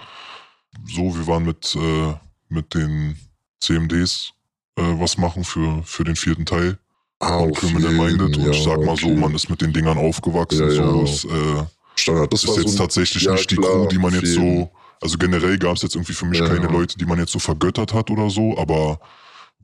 So, 0.85 1.15
wir 1.15 1.27
waren 1.27 1.45
mit, 1.45 1.75
äh, 1.75 2.13
mit 2.49 2.73
den 2.73 3.17
CMDs 3.59 4.33
äh, 4.75 4.81
was 4.81 5.17
machen 5.17 5.43
für, 5.43 5.83
für 5.83 6.03
den 6.03 6.15
vierten 6.15 6.45
Teil 6.45 6.79
Ah, 7.21 7.37
und 7.37 7.61
jeden, 7.61 7.97
Minded. 7.97 8.35
Und 8.37 8.47
ich 8.49 8.65
ja, 8.65 8.71
sag 8.71 8.83
mal 8.83 8.97
so, 8.97 9.07
okay. 9.07 9.15
man 9.15 9.35
ist 9.35 9.49
mit 9.49 9.61
den 9.61 9.71
Dingern 9.71 9.97
aufgewachsen. 9.97 10.59
Ja, 10.59 10.71
so 10.71 10.97
ja. 10.97 11.03
ist, 11.03 11.25
äh, 11.25 11.63
Standard. 11.95 12.33
das 12.33 12.43
ist 12.43 12.57
jetzt 12.57 12.71
so 12.71 12.77
tatsächlich 12.77 13.23
ja, 13.23 13.33
nicht 13.33 13.51
die 13.51 13.55
klar, 13.55 13.71
Crew, 13.71 13.87
die 13.87 13.99
man 13.99 14.13
jetzt 14.13 14.33
so. 14.33 14.69
Also 15.01 15.17
generell 15.17 15.57
gab 15.57 15.75
es 15.75 15.83
jetzt 15.83 15.95
irgendwie 15.95 16.13
für 16.13 16.25
mich 16.25 16.39
Ja, 16.39 16.47
keine 16.47 16.65
ja. 16.65 16.71
Leute, 16.71 16.97
die 16.97 17.05
man 17.05 17.19
jetzt 17.19 17.31
so 17.31 17.39
vergöttert 17.39 17.93
hat 17.93 18.09
oder 18.11 18.29
so, 18.29 18.57
aber 18.57 18.99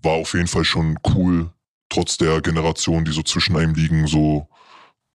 war 0.02 0.14
auf 0.14 0.34
jeden 0.34 0.48
Fall 0.48 0.66
schon 0.66 0.98
cool, 1.16 1.50
trotz 1.90 2.18
der 2.18 2.42
Generation, 2.42 3.06
die 3.06 3.12
so 3.12 3.22
zwischen 3.22 3.56
einem 3.56 3.74
liegen, 3.74 4.08
so, 4.08 4.48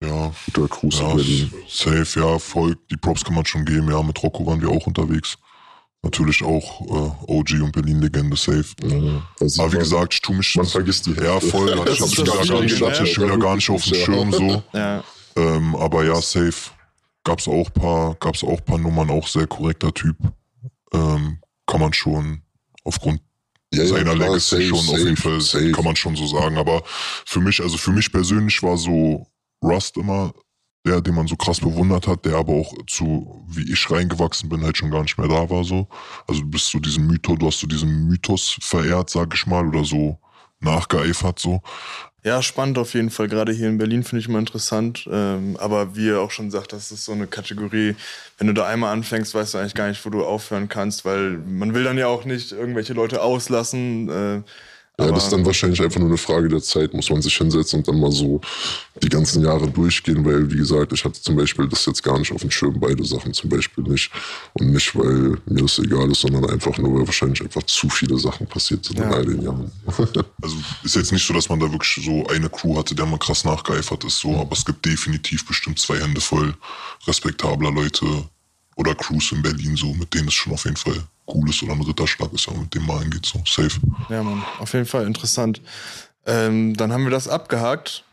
ja, 0.03 0.31
guter 0.45 0.67
Cruise 0.67 1.01
ja 1.01 1.15
safe, 1.67 2.19
ja, 2.19 2.39
voll, 2.39 2.77
die 2.89 2.97
Props 2.97 3.23
kann 3.23 3.35
man 3.35 3.45
schon 3.45 3.65
geben, 3.65 3.89
ja, 3.89 4.01
mit 4.01 4.21
Rocco 4.21 4.45
waren 4.45 4.61
wir 4.61 4.69
auch 4.69 4.85
unterwegs. 4.87 5.37
Natürlich 6.03 6.43
auch 6.43 6.81
äh, 6.81 7.31
OG 7.31 7.51
und 7.61 7.71
Berlin-Legende, 7.73 8.35
safe. 8.35 8.65
Ja, 8.83 9.47
sieht 9.47 9.59
Aber 9.61 9.73
wie 9.73 9.77
gesagt, 9.77 10.15
ich 10.15 10.21
tu 10.21 10.33
mich. 10.33 10.55
man 10.55 10.65
vergisst 10.65 11.05
die 11.05 11.11
Ja, 11.13 11.39
voll, 11.39 11.77
hatte 11.79 11.85
Das 11.85 11.95
ich 11.95 12.01
hab 12.01 12.11
wieder 12.27 12.33
gar 12.55 12.61
nicht, 12.61 12.81
hatte 12.81 13.03
ich 13.03 13.17
ne? 13.17 13.25
wieder 13.25 13.37
gar 13.37 13.55
nicht 13.55 13.69
auf 13.69 13.83
dem. 13.83 13.93
Schirm 13.95 14.31
so. 14.31 14.63
Ja. 14.73 15.03
Ähm, 15.35 15.75
aber 15.75 16.03
ja, 16.03 16.15
safe. 16.21 16.71
Gab's 17.23 17.47
auch 17.47 17.71
paar, 17.71 18.15
gab's 18.15 18.43
auch 18.43 18.65
paar 18.65 18.79
Nummern, 18.79 19.11
auch 19.11 19.27
sehr 19.27 19.45
korrekter 19.45 19.93
Typ. 19.93 20.17
Ähm, 20.91 21.37
kann 21.67 21.79
man 21.79 21.93
schon 21.93 22.41
aufgrund 22.83 23.21
Ja, 23.71 23.83
ja, 23.83 23.89
seiner 23.89 24.15
klar, 24.15 24.29
Legacy 24.29 24.55
safe, 24.55 24.63
schon 24.63 24.77
auf 24.79 24.85
safe, 24.87 24.99
jeden 25.03 25.17
Fall, 25.17 25.39
safe. 25.41 25.71
kann 25.71 25.85
man 25.85 25.95
schon 25.95 26.15
so 26.15 26.25
sagen. 26.25 26.57
Aber 26.57 26.81
für 26.85 27.39
mich, 27.41 27.61
also 27.61 27.77
für 27.77 27.91
mich 27.91 28.11
persönlich 28.11 28.61
war 28.63 28.75
so 28.75 29.27
Rust 29.63 29.97
immer 29.97 30.33
der, 30.85 31.01
den 31.01 31.15
man 31.15 31.27
so 31.27 31.35
krass 31.35 31.59
bewundert 31.59 32.07
hat, 32.07 32.25
der 32.25 32.35
aber 32.35 32.53
auch 32.53 32.73
zu, 32.87 33.45
wie 33.47 33.71
ich 33.71 33.89
reingewachsen 33.91 34.49
bin, 34.49 34.63
halt 34.63 34.77
schon 34.77 34.91
gar 34.91 35.03
nicht 35.03 35.17
mehr 35.17 35.27
da 35.27 35.49
war 35.49 35.63
so. 35.63 35.87
Also 36.27 36.41
du 36.41 36.49
bist 36.49 36.67
so 36.67 36.79
diesen 36.79 37.05
Mythos, 37.07 37.37
du 37.37 37.47
hast 37.47 37.59
so 37.59 37.67
diesen 37.67 38.07
Mythos 38.07 38.57
verehrt, 38.61 39.09
sag 39.09 39.33
ich 39.33 39.45
mal, 39.45 39.67
oder 39.67 39.83
so 39.83 40.17
nachgeeifert 40.59 41.39
so. 41.39 41.61
Ja, 42.23 42.43
spannend 42.43 42.77
auf 42.77 42.93
jeden 42.93 43.09
Fall. 43.09 43.27
Gerade 43.27 43.51
hier 43.51 43.67
in 43.67 43.79
Berlin 43.79 44.03
finde 44.03 44.21
ich 44.21 44.27
immer 44.27 44.37
interessant. 44.37 45.07
Ähm, 45.11 45.57
aber 45.59 45.95
wie 45.95 46.05
ihr 46.05 46.21
auch 46.21 46.29
schon 46.29 46.51
sagt, 46.51 46.71
das 46.71 46.91
ist 46.91 47.03
so 47.03 47.13
eine 47.13 47.25
Kategorie, 47.25 47.95
wenn 48.37 48.45
du 48.45 48.53
da 48.53 48.67
einmal 48.67 48.93
anfängst, 48.93 49.33
weißt 49.33 49.55
du 49.55 49.57
eigentlich 49.57 49.73
gar 49.73 49.87
nicht, 49.87 50.05
wo 50.05 50.11
du 50.11 50.23
aufhören 50.23 50.69
kannst, 50.69 51.03
weil 51.03 51.39
man 51.39 51.73
will 51.73 51.83
dann 51.83 51.97
ja 51.97 52.07
auch 52.07 52.23
nicht 52.25 52.51
irgendwelche 52.51 52.93
Leute 52.93 53.23
auslassen. 53.23 54.09
Äh, 54.09 54.41
Ja, 55.01 55.07
aber- 55.07 55.15
das 55.15 55.25
ist 55.25 55.33
dann 55.33 55.45
wahrscheinlich 55.45 55.81
einfach 55.81 55.99
nur 55.99 56.09
eine 56.09 56.17
Frage 56.17 56.47
der 56.49 56.61
Zeit, 56.61 56.93
muss 56.93 57.09
man 57.09 57.21
sich 57.21 57.35
hinsetzen 57.35 57.79
und 57.79 57.87
dann 57.87 57.99
mal 57.99 58.11
so 58.11 58.39
die 59.01 59.09
ganzen 59.09 59.43
Jahre 59.43 59.69
durchgehen, 59.69 60.23
weil, 60.25 60.49
wie 60.51 60.57
gesagt, 60.57 60.93
ich 60.93 61.03
hatte 61.03 61.21
zum 61.21 61.35
Beispiel 61.35 61.67
das 61.67 61.85
jetzt 61.85 62.03
gar 62.03 62.17
nicht 62.19 62.31
auf 62.31 62.41
dem 62.41 62.51
Schirm, 62.51 62.79
beide 62.79 63.03
Sachen 63.03 63.33
zum 63.33 63.49
Beispiel 63.49 63.83
nicht. 63.85 64.11
Und 64.53 64.71
nicht, 64.71 64.95
weil 64.95 65.37
mir 65.45 65.61
das 65.63 65.79
egal 65.79 66.09
ist, 66.11 66.21
sondern 66.21 66.49
einfach 66.49 66.77
nur, 66.77 66.93
weil 66.99 67.07
wahrscheinlich 67.07 67.41
einfach 67.41 67.63
zu 67.63 67.89
viele 67.89 68.17
Sachen 68.17 68.47
passiert 68.47 68.85
sind 68.85 68.97
in 68.99 69.03
Ja. 69.03 69.11
all 69.11 69.25
den 69.25 69.41
Jahren. 69.41 69.71
Also 70.41 70.55
ist 70.83 70.95
jetzt 70.95 71.11
nicht 71.11 71.25
so, 71.25 71.33
dass 71.33 71.49
man 71.49 71.59
da 71.59 71.71
wirklich 71.71 72.03
so 72.03 72.25
eine 72.27 72.49
Crew 72.49 72.77
hatte, 72.77 72.95
der 72.95 73.05
mal 73.05 73.17
krass 73.19 73.43
nachgeeifert 73.43 74.03
ist, 74.03 74.19
so, 74.19 74.37
aber 74.39 74.53
es 74.53 74.65
gibt 74.65 74.85
definitiv 74.85 75.45
bestimmt 75.45 75.79
zwei 75.79 75.99
Hände 75.99 76.19
voll 76.21 76.53
respektabler 77.07 77.71
Leute 77.71 78.05
oder 78.75 78.95
Crews 78.95 79.31
in 79.31 79.41
Berlin, 79.41 79.75
so, 79.75 79.93
mit 79.93 80.13
denen 80.13 80.27
es 80.29 80.33
schon 80.33 80.53
auf 80.53 80.63
jeden 80.65 80.77
Fall 80.77 81.03
cool 81.33 81.49
ist 81.49 81.61
oder 81.63 81.73
ein 81.73 81.81
Ritterschlag 81.81 82.31
ist, 82.33 82.47
wenn 82.47 82.55
man 82.55 82.63
mit 82.63 82.75
dem 82.75 82.85
mal 82.85 82.99
hingeht, 82.99 83.25
so, 83.25 83.41
safe. 83.45 83.79
Ja, 84.09 84.23
Mann, 84.23 84.43
auf 84.59 84.73
jeden 84.73 84.85
Fall 84.85 85.05
interessant. 85.05 85.61
Ähm, 86.25 86.75
dann 86.75 86.91
haben 86.91 87.03
wir 87.03 87.11
das 87.11 87.27
abgehakt. 87.27 88.03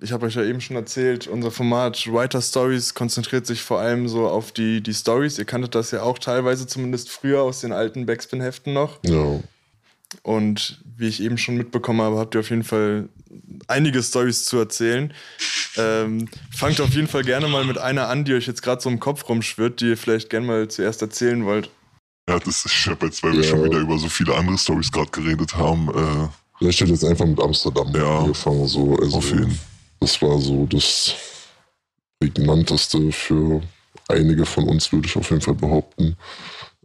Ich 0.00 0.12
habe 0.12 0.26
euch 0.26 0.34
ja 0.34 0.44
eben 0.44 0.60
schon 0.60 0.76
erzählt, 0.76 1.26
unser 1.26 1.50
Format 1.50 2.06
Writer 2.06 2.40
Stories 2.40 2.94
konzentriert 2.94 3.46
sich 3.46 3.62
vor 3.62 3.80
allem 3.80 4.08
so 4.08 4.28
auf 4.28 4.52
die, 4.52 4.80
die 4.80 4.94
Stories. 4.94 5.38
Ihr 5.38 5.44
kanntet 5.44 5.74
das 5.74 5.90
ja 5.90 6.02
auch 6.02 6.18
teilweise 6.18 6.66
zumindest 6.66 7.10
früher 7.10 7.42
aus 7.42 7.60
den 7.60 7.72
alten 7.72 8.06
Backspin-Heften 8.06 8.72
noch. 8.72 9.00
Ja. 9.04 9.40
Und 10.22 10.82
wie 10.96 11.08
ich 11.08 11.20
eben 11.20 11.36
schon 11.36 11.56
mitbekommen 11.56 12.00
habe, 12.00 12.18
habt 12.18 12.34
ihr 12.34 12.40
auf 12.40 12.50
jeden 12.50 12.64
Fall 12.64 13.08
einige 13.66 14.02
Stories 14.02 14.44
zu 14.44 14.56
erzählen. 14.58 15.12
Ähm, 15.76 16.28
fangt 16.50 16.80
auf 16.80 16.90
jeden 16.90 17.08
Fall 17.08 17.24
gerne 17.24 17.48
mal 17.48 17.64
mit 17.64 17.78
einer 17.78 18.08
an, 18.08 18.24
die 18.24 18.34
euch 18.34 18.46
jetzt 18.46 18.62
gerade 18.62 18.80
so 18.80 18.88
im 18.88 19.00
Kopf 19.00 19.28
rumschwirrt, 19.28 19.80
die 19.80 19.90
ihr 19.90 19.96
vielleicht 19.96 20.30
gerne 20.30 20.46
mal 20.46 20.68
zuerst 20.68 21.02
erzählen 21.02 21.44
wollt. 21.44 21.70
Ja, 22.28 22.38
das 22.38 22.66
ist, 22.66 22.86
jetzt, 22.86 23.22
weil 23.22 23.32
wir 23.32 23.40
Ja. 23.40 23.48
schon 23.48 23.64
wieder 23.64 23.78
über 23.78 23.98
so 23.98 24.08
viele 24.08 24.34
andere 24.34 24.58
Stories 24.58 24.92
gerade 24.92 25.10
geredet 25.10 25.56
haben, 25.56 25.88
äh, 25.88 26.28
Ja, 26.60 26.68
ich 26.70 26.80
hätte 26.80 26.90
jetzt 26.90 27.04
einfach 27.04 27.24
mit 27.24 27.40
Amsterdam 27.40 27.94
Ja. 27.94 28.18
angefangen. 28.18 28.66
So. 28.66 28.96
Also, 28.96 29.16
auf 29.18 29.30
jeden 29.32 29.58
Das 30.00 30.20
war 30.22 30.38
so 30.40 30.66
das 30.66 31.14
prägnanteste 32.20 33.10
für 33.12 33.62
einige 34.08 34.44
von 34.44 34.68
uns, 34.68 34.92
würde 34.92 35.06
ich 35.06 35.16
auf 35.16 35.30
jeden 35.30 35.40
Fall 35.42 35.54
behaupten. 35.54 36.16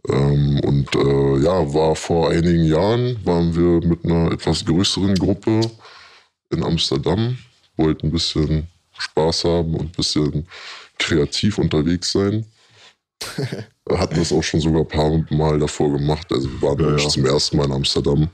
Ähm, 0.08 0.60
und 0.60 0.94
äh, 0.94 1.36
ja, 1.44 1.74
war 1.74 1.94
vor 1.96 2.30
einigen 2.30 2.64
Jahren, 2.64 3.24
waren 3.24 3.54
wir 3.54 3.86
mit 3.86 4.04
einer 4.04 4.32
etwas 4.32 4.64
größeren 4.64 5.14
Gruppe 5.16 5.70
in 6.50 6.62
Amsterdam, 6.62 7.36
wollten 7.76 8.06
ein 8.08 8.12
bisschen 8.12 8.68
Spaß 8.98 9.44
haben 9.44 9.74
und 9.74 9.86
ein 9.86 9.92
bisschen 9.92 10.46
kreativ 10.98 11.58
unterwegs 11.58 12.12
sein. 12.12 12.46
Hatten 13.90 14.16
das 14.16 14.32
auch 14.32 14.42
schon 14.42 14.60
sogar 14.60 14.80
ein 14.82 14.88
paar 14.88 15.24
Mal 15.30 15.58
davor 15.58 15.92
gemacht. 15.92 16.26
Also 16.32 16.48
wir 16.50 16.62
waren 16.62 16.80
Ja, 16.80 16.96
ja. 16.96 17.08
zum 17.08 17.26
ersten 17.26 17.56
Mal 17.58 17.66
in 17.66 17.72
Amsterdam. 17.72 18.30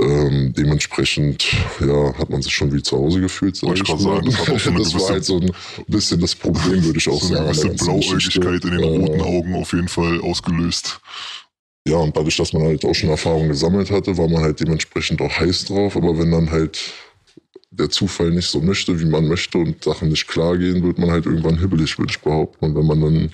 Ähm, 0.00 0.52
dementsprechend 0.56 1.46
ja, 1.80 2.18
hat 2.18 2.28
man 2.28 2.42
sich 2.42 2.52
schon 2.54 2.72
wie 2.72 2.82
zu 2.82 2.96
Hause 2.96 3.20
gefühlt. 3.20 3.56
sag 3.56 3.74
ich 3.74 3.82
ich 3.82 3.88
sagen, 3.88 4.26
das 4.26 4.64
so 4.64 4.70
das 4.72 4.94
war 4.94 5.08
halt 5.10 5.24
so 5.24 5.38
ein 5.40 5.52
bisschen 5.86 6.20
das 6.20 6.34
Problem, 6.34 6.84
würde 6.84 6.98
ich 6.98 7.08
auch 7.08 7.22
so 7.22 7.28
sagen. 7.28 7.46
eine 7.48 7.52
gewisse. 7.54 7.84
Blauäugigkeit 7.84 8.64
in 8.64 8.70
den 8.72 8.84
roten 8.84 9.20
Augen 9.20 9.54
auf 9.54 9.72
jeden 9.72 9.88
Fall 9.88 10.20
ausgelöst. 10.20 11.00
Ja, 11.86 11.96
und 11.98 12.16
dadurch, 12.16 12.36
dass 12.36 12.52
man 12.52 12.62
halt 12.62 12.84
auch 12.84 12.94
schon 12.94 13.10
Erfahrung 13.10 13.48
gesammelt 13.48 13.90
hatte, 13.90 14.16
war 14.18 14.28
man 14.28 14.42
halt 14.42 14.58
dementsprechend 14.60 15.20
auch 15.22 15.30
heiß 15.38 15.66
drauf. 15.66 15.96
Aber 15.96 16.18
wenn 16.18 16.30
dann 16.32 16.50
halt 16.50 16.80
der 17.70 17.90
Zufall 17.90 18.30
nicht 18.30 18.48
so 18.48 18.60
möchte, 18.60 18.98
wie 19.00 19.04
man 19.04 19.28
möchte 19.28 19.58
und 19.58 19.84
Sachen 19.84 20.08
nicht 20.08 20.26
klar 20.26 20.56
gehen, 20.58 20.82
wird 20.82 20.98
man 20.98 21.10
halt 21.10 21.26
irgendwann 21.26 21.58
hibbelig, 21.58 21.98
würde 21.98 22.10
ich 22.12 22.20
behaupten. 22.20 22.64
Und 22.64 22.74
wenn 22.76 22.86
man 22.86 23.00
dann 23.00 23.32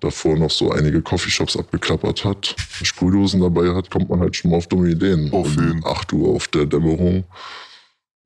davor 0.00 0.36
noch 0.36 0.50
so 0.50 0.70
einige 0.72 1.02
Coffeeshops 1.02 1.56
abgeklappert 1.56 2.24
hat, 2.24 2.54
Sprühdosen 2.82 3.40
dabei 3.40 3.74
hat, 3.74 3.90
kommt 3.90 4.08
man 4.08 4.20
halt 4.20 4.36
schon 4.36 4.50
mal 4.50 4.58
auf 4.58 4.66
dumme 4.66 4.90
Ideen. 4.90 5.32
Auf 5.32 5.46
um 5.56 5.64
jeden. 5.66 5.84
8 5.84 6.12
Uhr 6.12 6.34
auf 6.36 6.48
der 6.48 6.66
Dämmerung. 6.66 7.24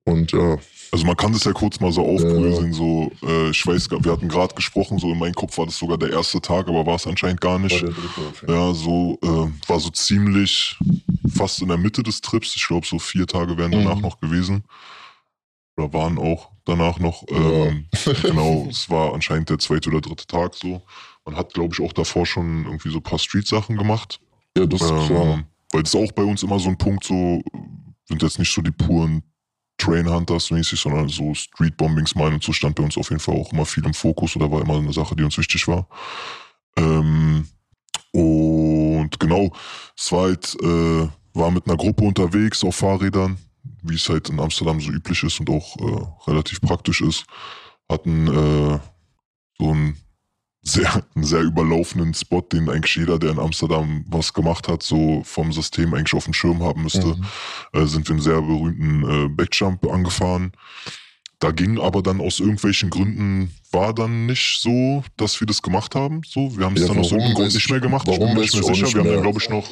Und 0.05 0.31
ja, 0.33 0.57
Also 0.91 1.05
man 1.05 1.15
kann 1.15 1.31
das 1.33 1.45
ja 1.45 1.53
kurz 1.53 1.79
mal 1.79 1.91
so 1.91 2.05
aufbröseln, 2.05 2.73
so, 2.73 3.09
äh, 3.23 3.49
ich 3.49 3.65
weiß, 3.65 3.89
wir 3.89 4.11
hatten 4.11 4.27
gerade 4.27 4.53
gesprochen, 4.53 4.99
so 4.99 5.11
in 5.11 5.17
meinem 5.17 5.33
Kopf 5.33 5.57
war 5.57 5.65
das 5.65 5.77
sogar 5.77 5.97
der 5.97 6.11
erste 6.11 6.41
Tag, 6.41 6.67
aber 6.67 6.85
war 6.85 6.95
es 6.95 7.07
anscheinend 7.07 7.39
gar 7.41 7.57
nicht. 7.57 7.81
Ja, 8.47 8.73
so, 8.73 9.17
äh, 9.23 9.69
war 9.69 9.79
so 9.79 9.89
ziemlich 9.89 10.77
fast 11.33 11.61
in 11.61 11.69
der 11.69 11.77
Mitte 11.77 12.03
des 12.03 12.19
Trips. 12.21 12.55
Ich 12.55 12.67
glaube, 12.67 12.85
so 12.85 12.99
vier 12.99 13.25
Tage 13.25 13.57
wären 13.57 13.71
danach 13.71 13.95
Mhm. 13.95 14.01
noch 14.01 14.19
gewesen. 14.19 14.63
Oder 15.77 15.91
waren 15.93 16.19
auch 16.19 16.49
danach 16.65 16.99
noch. 16.99 17.23
Ähm, 17.29 17.85
genau, 18.21 18.67
es 18.69 18.87
war 18.89 19.13
anscheinend 19.15 19.49
der 19.49 19.57
zweite 19.57 19.89
oder 19.89 20.01
dritte 20.01 20.27
Tag 20.27 20.53
so. 20.53 20.83
Man 21.25 21.35
hat, 21.35 21.53
glaube 21.53 21.73
ich, 21.73 21.81
auch 21.81 21.93
davor 21.93 22.25
schon 22.25 22.65
irgendwie 22.65 22.89
so 22.89 22.97
ein 22.97 23.03
paar 23.03 23.19
Street-Sachen 23.19 23.77
gemacht. 23.77 24.19
ja, 24.57 24.65
das 24.65 24.81
ist 24.81 25.07
klar. 25.07 25.25
Ähm, 25.25 25.45
weil 25.71 25.83
das 25.83 25.93
ist 25.93 25.99
auch 25.99 26.11
bei 26.11 26.23
uns 26.23 26.43
immer 26.43 26.59
so 26.59 26.69
ein 26.69 26.77
Punkt, 26.77 27.03
so 27.03 27.41
sind 28.07 28.21
jetzt 28.21 28.39
nicht 28.39 28.53
so 28.53 28.61
die 28.61 28.71
puren 28.71 29.23
Train 29.77 30.07
Hunters 30.07 30.51
mäßig, 30.51 30.79
sondern 30.79 31.09
so 31.09 31.33
Street 31.33 31.75
Bombings 31.77 32.15
meinen 32.15 32.35
und 32.35 32.43
so 32.43 32.53
stand 32.53 32.75
bei 32.75 32.83
uns 32.83 32.97
auf 32.97 33.09
jeden 33.09 33.19
Fall 33.19 33.35
auch 33.35 33.51
immer 33.51 33.65
viel 33.65 33.85
im 33.85 33.93
Fokus 33.93 34.35
oder 34.35 34.51
war 34.51 34.61
immer 34.61 34.77
eine 34.77 34.93
Sache, 34.93 35.15
die 35.15 35.23
uns 35.23 35.37
wichtig 35.37 35.67
war. 35.67 35.87
Ähm, 36.77 37.47
und 38.11 39.19
genau, 39.19 39.51
es 39.97 40.11
war 40.11 40.23
halt, 40.23 40.55
äh, 40.61 41.07
war 41.33 41.51
mit 41.51 41.67
einer 41.67 41.77
Gruppe 41.77 42.03
unterwegs 42.03 42.63
auf 42.63 42.75
Fahrrädern, 42.75 43.37
wie 43.81 43.95
es 43.95 44.07
halt 44.07 44.29
in 44.29 44.39
Amsterdam 44.39 44.79
so 44.79 44.91
üblich 44.91 45.23
ist 45.23 45.39
und 45.39 45.49
auch 45.49 45.75
äh, 45.77 46.29
relativ 46.29 46.61
praktisch 46.61 47.01
ist. 47.01 47.25
Hatten 47.89 48.27
äh, 48.27 48.79
so 49.57 49.71
einen 49.71 49.97
sehr, 50.63 51.03
einen 51.15 51.25
sehr 51.25 51.41
überlaufenden 51.41 52.13
Spot, 52.13 52.41
den 52.41 52.69
eigentlich 52.69 52.95
jeder, 52.95 53.19
der 53.19 53.31
in 53.31 53.39
Amsterdam 53.39 54.05
was 54.09 54.33
gemacht 54.33 54.67
hat, 54.69 54.81
so 54.81 55.21
vom 55.25 55.51
System 55.51 55.93
eigentlich 55.93 56.13
auf 56.13 56.23
dem 56.23 56.33
Schirm 56.33 56.63
haben 56.63 56.83
müsste. 56.83 57.05
Mhm. 57.05 57.25
Äh, 57.73 57.85
sind 57.85 58.07
wir 58.07 58.13
einen 58.13 58.21
sehr 58.21 58.41
berühmten 58.41 59.25
äh, 59.25 59.27
Backjump 59.29 59.85
angefahren. 59.91 60.53
Da 61.39 61.51
ging 61.51 61.77
aber 61.81 62.01
dann 62.01 62.21
aus 62.21 62.39
irgendwelchen 62.39 62.89
Gründen, 62.89 63.53
war 63.73 63.93
dann 63.93 64.25
nicht 64.27 64.61
so, 64.61 65.03
dass 65.17 65.37
wir 65.41 65.45
das 65.47 65.61
gemacht 65.61 65.93
haben. 65.93 66.21
So, 66.25 66.57
wir 66.57 66.65
haben 66.65 66.75
es 66.77 66.83
Ja, 66.83 66.87
dann 66.87 66.99
aus 66.99 67.11
irgendeinem 67.11 67.33
Grund 67.35 67.47
nicht 67.53 67.57
ich- 67.65 67.69
mehr 67.69 67.81
gemacht. 67.81 68.07
Ich 68.07 68.13
warum 68.17 68.27
bin 68.27 68.35
mir 68.35 68.41
nicht 68.43 68.53
mehr 68.53 68.61
ich 68.61 68.67
sicher. 68.67 68.83
nicht 68.85 68.93
Wir 68.93 68.99
haben 69.01 69.07
dann, 69.07 69.13
mehr. 69.15 69.23
glaube 69.23 69.39
ich, 69.41 69.49
noch, 69.49 69.69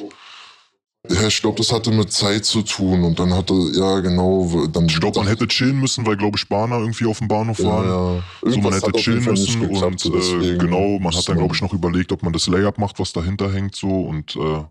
Ja, 1.10 1.26
ich 1.26 1.40
glaube, 1.40 1.56
das 1.56 1.72
hatte 1.72 1.90
mit 1.90 2.12
Zeit 2.12 2.44
zu 2.44 2.62
tun 2.62 3.02
und 3.02 3.18
dann 3.18 3.34
hatte, 3.34 3.54
ja 3.74 3.98
genau, 3.98 4.68
dann 4.68 4.86
ich 4.86 5.00
glaube, 5.00 5.18
man 5.18 5.26
hätte 5.26 5.48
chillen 5.48 5.80
müssen, 5.80 6.06
weil, 6.06 6.16
glaube 6.16 6.38
ich, 6.38 6.48
Bahner 6.48 6.78
irgendwie 6.78 7.06
auf 7.06 7.18
dem 7.18 7.26
Bahnhof 7.26 7.60
waren. 7.64 7.88
ja, 7.88 8.14
ja. 8.14 8.52
So, 8.52 8.60
man 8.60 8.72
hätte 8.72 8.92
chillen 8.92 9.24
müssen 9.24 9.60
geklappt, 9.68 10.06
und 10.06 10.42
äh, 10.44 10.56
genau, 10.58 11.00
man 11.00 11.12
hat 11.12 11.28
dann, 11.28 11.38
glaube 11.38 11.56
ich, 11.56 11.60
noch 11.60 11.72
überlegt, 11.72 12.12
ob 12.12 12.22
man 12.22 12.32
das 12.32 12.46
Layup 12.46 12.78
macht, 12.78 13.00
was 13.00 13.12
dahinter 13.12 13.52
hängt, 13.52 13.74
so 13.74 13.88
und 13.88 14.36
äh, 14.36 14.64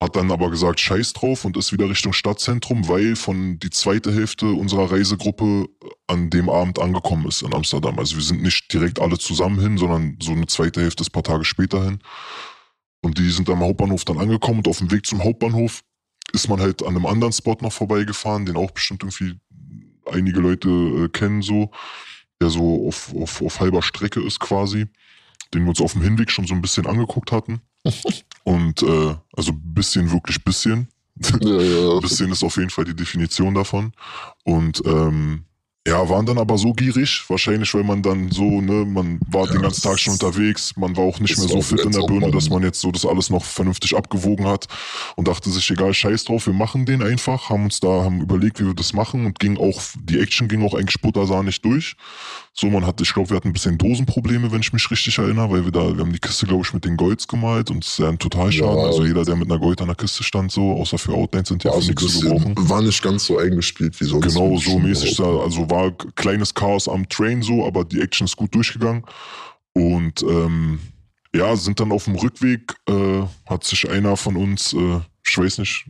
hat 0.00 0.14
dann 0.14 0.30
aber 0.30 0.50
gesagt, 0.50 0.78
scheiß 0.78 1.12
drauf 1.12 1.44
und 1.44 1.56
ist 1.56 1.72
wieder 1.72 1.88
Richtung 1.88 2.12
Stadtzentrum, 2.12 2.88
weil 2.88 3.16
von 3.16 3.58
die 3.58 3.70
zweite 3.70 4.12
Hälfte 4.12 4.46
unserer 4.46 4.90
Reisegruppe 4.92 5.66
an 6.06 6.30
dem 6.30 6.50
Abend 6.50 6.80
angekommen 6.80 7.26
ist 7.26 7.42
in 7.42 7.54
Amsterdam. 7.54 7.98
Also 7.98 8.16
wir 8.16 8.22
sind 8.22 8.42
nicht 8.42 8.72
direkt 8.72 9.00
alle 9.00 9.18
zusammen 9.18 9.60
hin, 9.60 9.78
sondern 9.78 10.18
so 10.20 10.32
eine 10.32 10.46
zweite 10.46 10.80
Hälfte 10.80 11.02
ist 11.02 11.10
ein 11.10 11.12
paar 11.12 11.22
Tage 11.22 11.44
später 11.44 11.84
hin. 11.84 12.00
Und 13.02 13.18
die 13.18 13.30
sind 13.30 13.50
am 13.50 13.60
Hauptbahnhof 13.60 14.04
dann 14.04 14.18
angekommen 14.18 14.58
und 14.58 14.68
auf 14.68 14.78
dem 14.78 14.90
Weg 14.90 15.06
zum 15.06 15.22
Hauptbahnhof 15.22 15.82
ist 16.32 16.48
man 16.48 16.60
halt 16.60 16.82
an 16.82 16.96
einem 16.96 17.06
anderen 17.06 17.32
Spot 17.32 17.56
noch 17.60 17.72
vorbeigefahren, 17.72 18.46
den 18.46 18.56
auch 18.56 18.70
bestimmt 18.70 19.02
irgendwie 19.02 19.38
einige 20.10 20.40
Leute 20.40 20.68
äh, 20.68 21.08
kennen 21.08 21.42
so, 21.42 21.70
der 22.40 22.50
so 22.50 22.88
auf, 22.88 23.14
auf, 23.14 23.42
auf 23.42 23.60
halber 23.60 23.82
Strecke 23.82 24.20
ist 24.20 24.40
quasi, 24.40 24.86
den 25.52 25.62
wir 25.62 25.70
uns 25.70 25.80
auf 25.80 25.92
dem 25.92 26.02
Hinweg 26.02 26.30
schon 26.30 26.46
so 26.46 26.54
ein 26.54 26.62
bisschen 26.62 26.86
angeguckt 26.86 27.32
hatten. 27.32 27.60
Und 28.44 28.82
äh, 28.82 29.14
also 29.36 29.52
bisschen, 29.52 30.10
wirklich 30.10 30.42
bisschen. 30.42 30.88
Ja, 31.40 31.60
ja. 31.60 31.98
bisschen 32.00 32.30
ist 32.32 32.42
auf 32.42 32.56
jeden 32.56 32.70
Fall 32.70 32.84
die 32.84 32.96
Definition 32.96 33.54
davon. 33.54 33.92
Und 34.44 34.82
ähm, 34.86 35.44
ja, 35.86 36.08
waren 36.08 36.26
dann 36.26 36.38
aber 36.38 36.58
so 36.58 36.72
gierig, 36.72 37.24
wahrscheinlich, 37.26 37.74
weil 37.74 37.82
man 37.82 38.02
dann 38.02 38.30
so, 38.30 38.60
ne, 38.60 38.84
man 38.84 39.18
war 39.26 39.48
den 39.48 39.62
ganzen 39.62 39.82
Tag 39.82 39.98
schon 39.98 40.12
unterwegs, 40.12 40.76
man 40.76 40.96
war 40.96 41.02
auch 41.02 41.18
nicht 41.18 41.36
mehr 41.36 41.48
so 41.48 41.60
fit 41.60 41.80
in 41.80 41.90
der 41.90 42.02
Birne, 42.02 42.30
dass 42.30 42.50
man 42.50 42.62
jetzt 42.62 42.80
so 42.80 42.92
das 42.92 43.04
alles 43.04 43.30
noch 43.30 43.42
vernünftig 43.42 43.96
abgewogen 43.96 44.46
hat 44.46 44.66
und 45.16 45.26
dachte 45.26 45.50
sich, 45.50 45.68
egal, 45.72 45.92
scheiß 45.92 46.24
drauf, 46.24 46.46
wir 46.46 46.54
machen 46.54 46.86
den 46.86 47.02
einfach, 47.02 47.50
haben 47.50 47.64
uns 47.64 47.80
da, 47.80 48.04
haben 48.04 48.20
überlegt, 48.20 48.60
wie 48.60 48.66
wir 48.66 48.74
das 48.74 48.92
machen 48.92 49.26
und 49.26 49.40
ging 49.40 49.56
auch, 49.56 49.80
die 49.96 50.20
Action 50.20 50.46
ging 50.46 50.64
auch 50.64 50.74
eigentlich 50.74 51.00
buttersahnig 51.00 51.60
durch. 51.62 51.96
So, 52.54 52.68
man 52.68 52.86
hatte, 52.86 53.02
ich 53.02 53.14
glaube, 53.14 53.30
wir 53.30 53.36
hatten 53.38 53.48
ein 53.48 53.54
bisschen 53.54 53.78
Dosenprobleme, 53.78 54.52
wenn 54.52 54.60
ich 54.60 54.74
mich 54.74 54.90
richtig 54.90 55.16
erinnere, 55.16 55.50
weil 55.50 55.64
wir 55.64 55.72
da, 55.72 55.96
wir 55.96 56.04
haben 56.04 56.12
die 56.12 56.18
Kiste, 56.18 56.46
glaube 56.46 56.62
ich, 56.64 56.74
mit 56.74 56.84
den 56.84 56.98
Golds 56.98 57.26
gemalt 57.26 57.70
und 57.70 57.82
es 57.82 57.92
ist 57.92 57.98
ja 57.98 58.10
ein 58.10 58.18
Totalschaden. 58.18 58.78
Ja. 58.78 58.84
also 58.84 59.06
jeder, 59.06 59.24
der 59.24 59.36
mit 59.36 59.50
einer 59.50 59.58
Gold 59.58 59.80
an 59.80 59.86
der 59.86 59.96
Kiste 59.96 60.22
stand, 60.22 60.52
so, 60.52 60.72
außer 60.72 60.98
für 60.98 61.14
Outlines 61.14 61.48
sind 61.48 61.64
die 61.64 61.68
War, 61.68 61.80
für 61.80 61.82
so 61.82 61.90
ein 61.90 61.94
nichts 61.94 62.12
zu 62.12 62.20
gebrauchen. 62.20 62.54
war 62.68 62.82
nicht 62.82 63.02
ganz 63.02 63.24
so 63.24 63.38
eingespielt 63.38 63.98
wie 64.00 64.04
sonst. 64.04 64.34
Genau, 64.34 64.56
so 64.58 64.78
mäßig, 64.78 65.16
da, 65.16 65.24
also 65.24 65.70
war 65.72 65.90
kleines 66.14 66.54
Chaos 66.54 66.88
am 66.88 67.08
Train 67.08 67.42
so, 67.42 67.66
aber 67.66 67.84
die 67.84 68.00
Action 68.00 68.26
ist 68.26 68.36
gut 68.36 68.54
durchgegangen. 68.54 69.04
Und 69.72 70.22
ähm, 70.22 70.78
ja, 71.34 71.56
sind 71.56 71.80
dann 71.80 71.92
auf 71.92 72.04
dem 72.04 72.16
Rückweg, 72.16 72.74
äh, 72.88 73.22
hat 73.46 73.64
sich 73.64 73.88
einer 73.88 74.16
von 74.16 74.36
uns, 74.36 74.74
äh, 74.74 75.00
ich 75.26 75.38
weiß 75.38 75.58
nicht, 75.58 75.86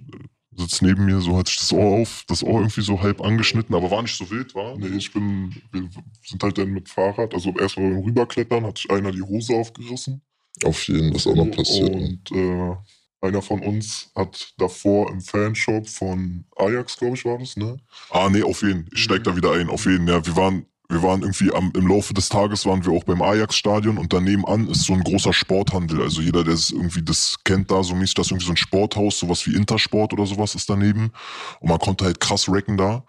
sitzt 0.54 0.82
neben 0.82 1.06
mir, 1.06 1.20
so 1.20 1.36
hat 1.36 1.48
sich 1.48 1.56
das 1.56 1.72
Ohr 1.72 2.00
auf, 2.00 2.24
das 2.28 2.44
Ohr 2.44 2.60
irgendwie 2.60 2.82
so 2.82 3.00
halb 3.00 3.20
angeschnitten, 3.20 3.74
aber 3.74 3.90
war 3.90 4.02
nicht 4.02 4.16
so 4.16 4.30
wild, 4.30 4.54
war. 4.54 4.76
Nee, 4.78 4.96
ich 4.96 5.12
bin, 5.12 5.52
wir 5.72 5.88
sind 6.24 6.42
halt 6.42 6.58
dann 6.58 6.70
mit 6.70 6.88
Fahrrad, 6.88 7.34
also 7.34 7.52
erstmal 7.58 7.90
beim 7.90 8.04
Rüberklettern 8.04 8.64
hat 8.64 8.78
sich 8.78 8.90
einer 8.90 9.10
die 9.10 9.22
Hose 9.22 9.54
aufgerissen. 9.54 10.22
Auf 10.64 10.86
jeden 10.86 11.08
Fall 11.08 11.16
ist 11.16 11.26
auch 11.26 11.34
noch 11.34 11.50
passiert. 11.50 11.94
Und 11.94 12.30
äh, 12.32 12.76
einer 13.22 13.40
von 13.40 13.60
uns 13.62 14.10
hat 14.14 14.52
davor 14.58 15.10
im 15.10 15.20
Fanshop 15.20 15.88
von 15.88 16.44
Ajax, 16.56 16.96
glaube 16.98 17.16
ich, 17.16 17.24
war 17.24 17.38
das, 17.38 17.56
ne? 17.56 17.78
Ah, 18.10 18.28
nee, 18.28 18.42
auf 18.42 18.62
jeden. 18.62 18.88
Ich 18.92 19.04
steig 19.04 19.24
da 19.24 19.34
wieder 19.36 19.52
ein. 19.52 19.70
Auf 19.70 19.86
jeden, 19.86 20.08
ja. 20.08 20.24
Wir 20.26 20.36
waren, 20.36 20.66
wir 20.88 21.02
waren 21.02 21.22
irgendwie 21.22 21.52
am, 21.54 21.72
im 21.76 21.86
Laufe 21.86 22.12
des 22.14 22.28
Tages 22.28 22.66
waren 22.66 22.84
wir 22.84 22.92
auch 22.92 23.04
beim 23.04 23.22
Ajax-Stadion 23.22 23.96
und 23.96 24.12
daneben 24.12 24.44
an 24.44 24.68
ist 24.68 24.82
so 24.82 24.92
ein 24.92 25.04
großer 25.04 25.32
Sporthandel. 25.32 26.02
Also 26.02 26.20
jeder, 26.20 26.42
der 26.42 26.54
es 26.54 26.70
irgendwie 26.70 27.02
das 27.02 27.36
kennt 27.44 27.70
da 27.70 27.82
so 27.84 27.94
mäßig, 27.94 28.14
das 28.14 28.26
ist 28.26 28.32
irgendwie 28.32 28.46
so 28.46 28.52
ein 28.52 28.56
Sporthaus, 28.56 29.20
sowas 29.20 29.46
wie 29.46 29.54
Intersport 29.54 30.12
oder 30.12 30.26
sowas 30.26 30.56
ist 30.56 30.68
daneben. 30.68 31.12
Und 31.60 31.68
man 31.68 31.78
konnte 31.78 32.04
halt 32.04 32.18
krass 32.18 32.48
racken 32.48 32.76
da. 32.76 33.04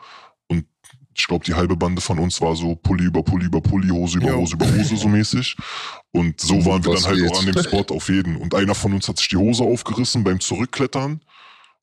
Ich 1.16 1.28
glaube, 1.28 1.46
die 1.46 1.54
halbe 1.54 1.76
Bande 1.76 2.02
von 2.02 2.20
uns 2.20 2.42
war 2.42 2.56
so 2.56 2.76
Pulli 2.76 3.06
über 3.06 3.24
Pulli 3.24 3.46
über 3.46 3.62
Pulli, 3.62 3.90
Hose 3.90 4.18
über. 4.18 4.36
Hose 4.36 4.56
über 4.56 4.66
Hose 4.66 4.98
so 4.98 5.08
mäßig. 5.08 5.56
Und 6.12 6.40
so 6.42 6.66
waren 6.66 6.84
wir 6.86 6.94
dann 6.94 7.04
halt 7.04 7.32
auch 7.32 7.40
an 7.40 7.46
dem 7.46 7.64
Spot 7.64 7.86
auf 7.96 8.10
jeden. 8.10 8.36
Und 8.38 8.56
einer 8.56 8.76
von 8.76 8.94
uns 8.94 9.08
hat 9.08 9.18
sich 9.18 9.30
die 9.30 9.38
Hose 9.38 9.64
aufgerissen 9.64 10.24
beim 10.24 10.40
Zurückklettern. 10.40 11.22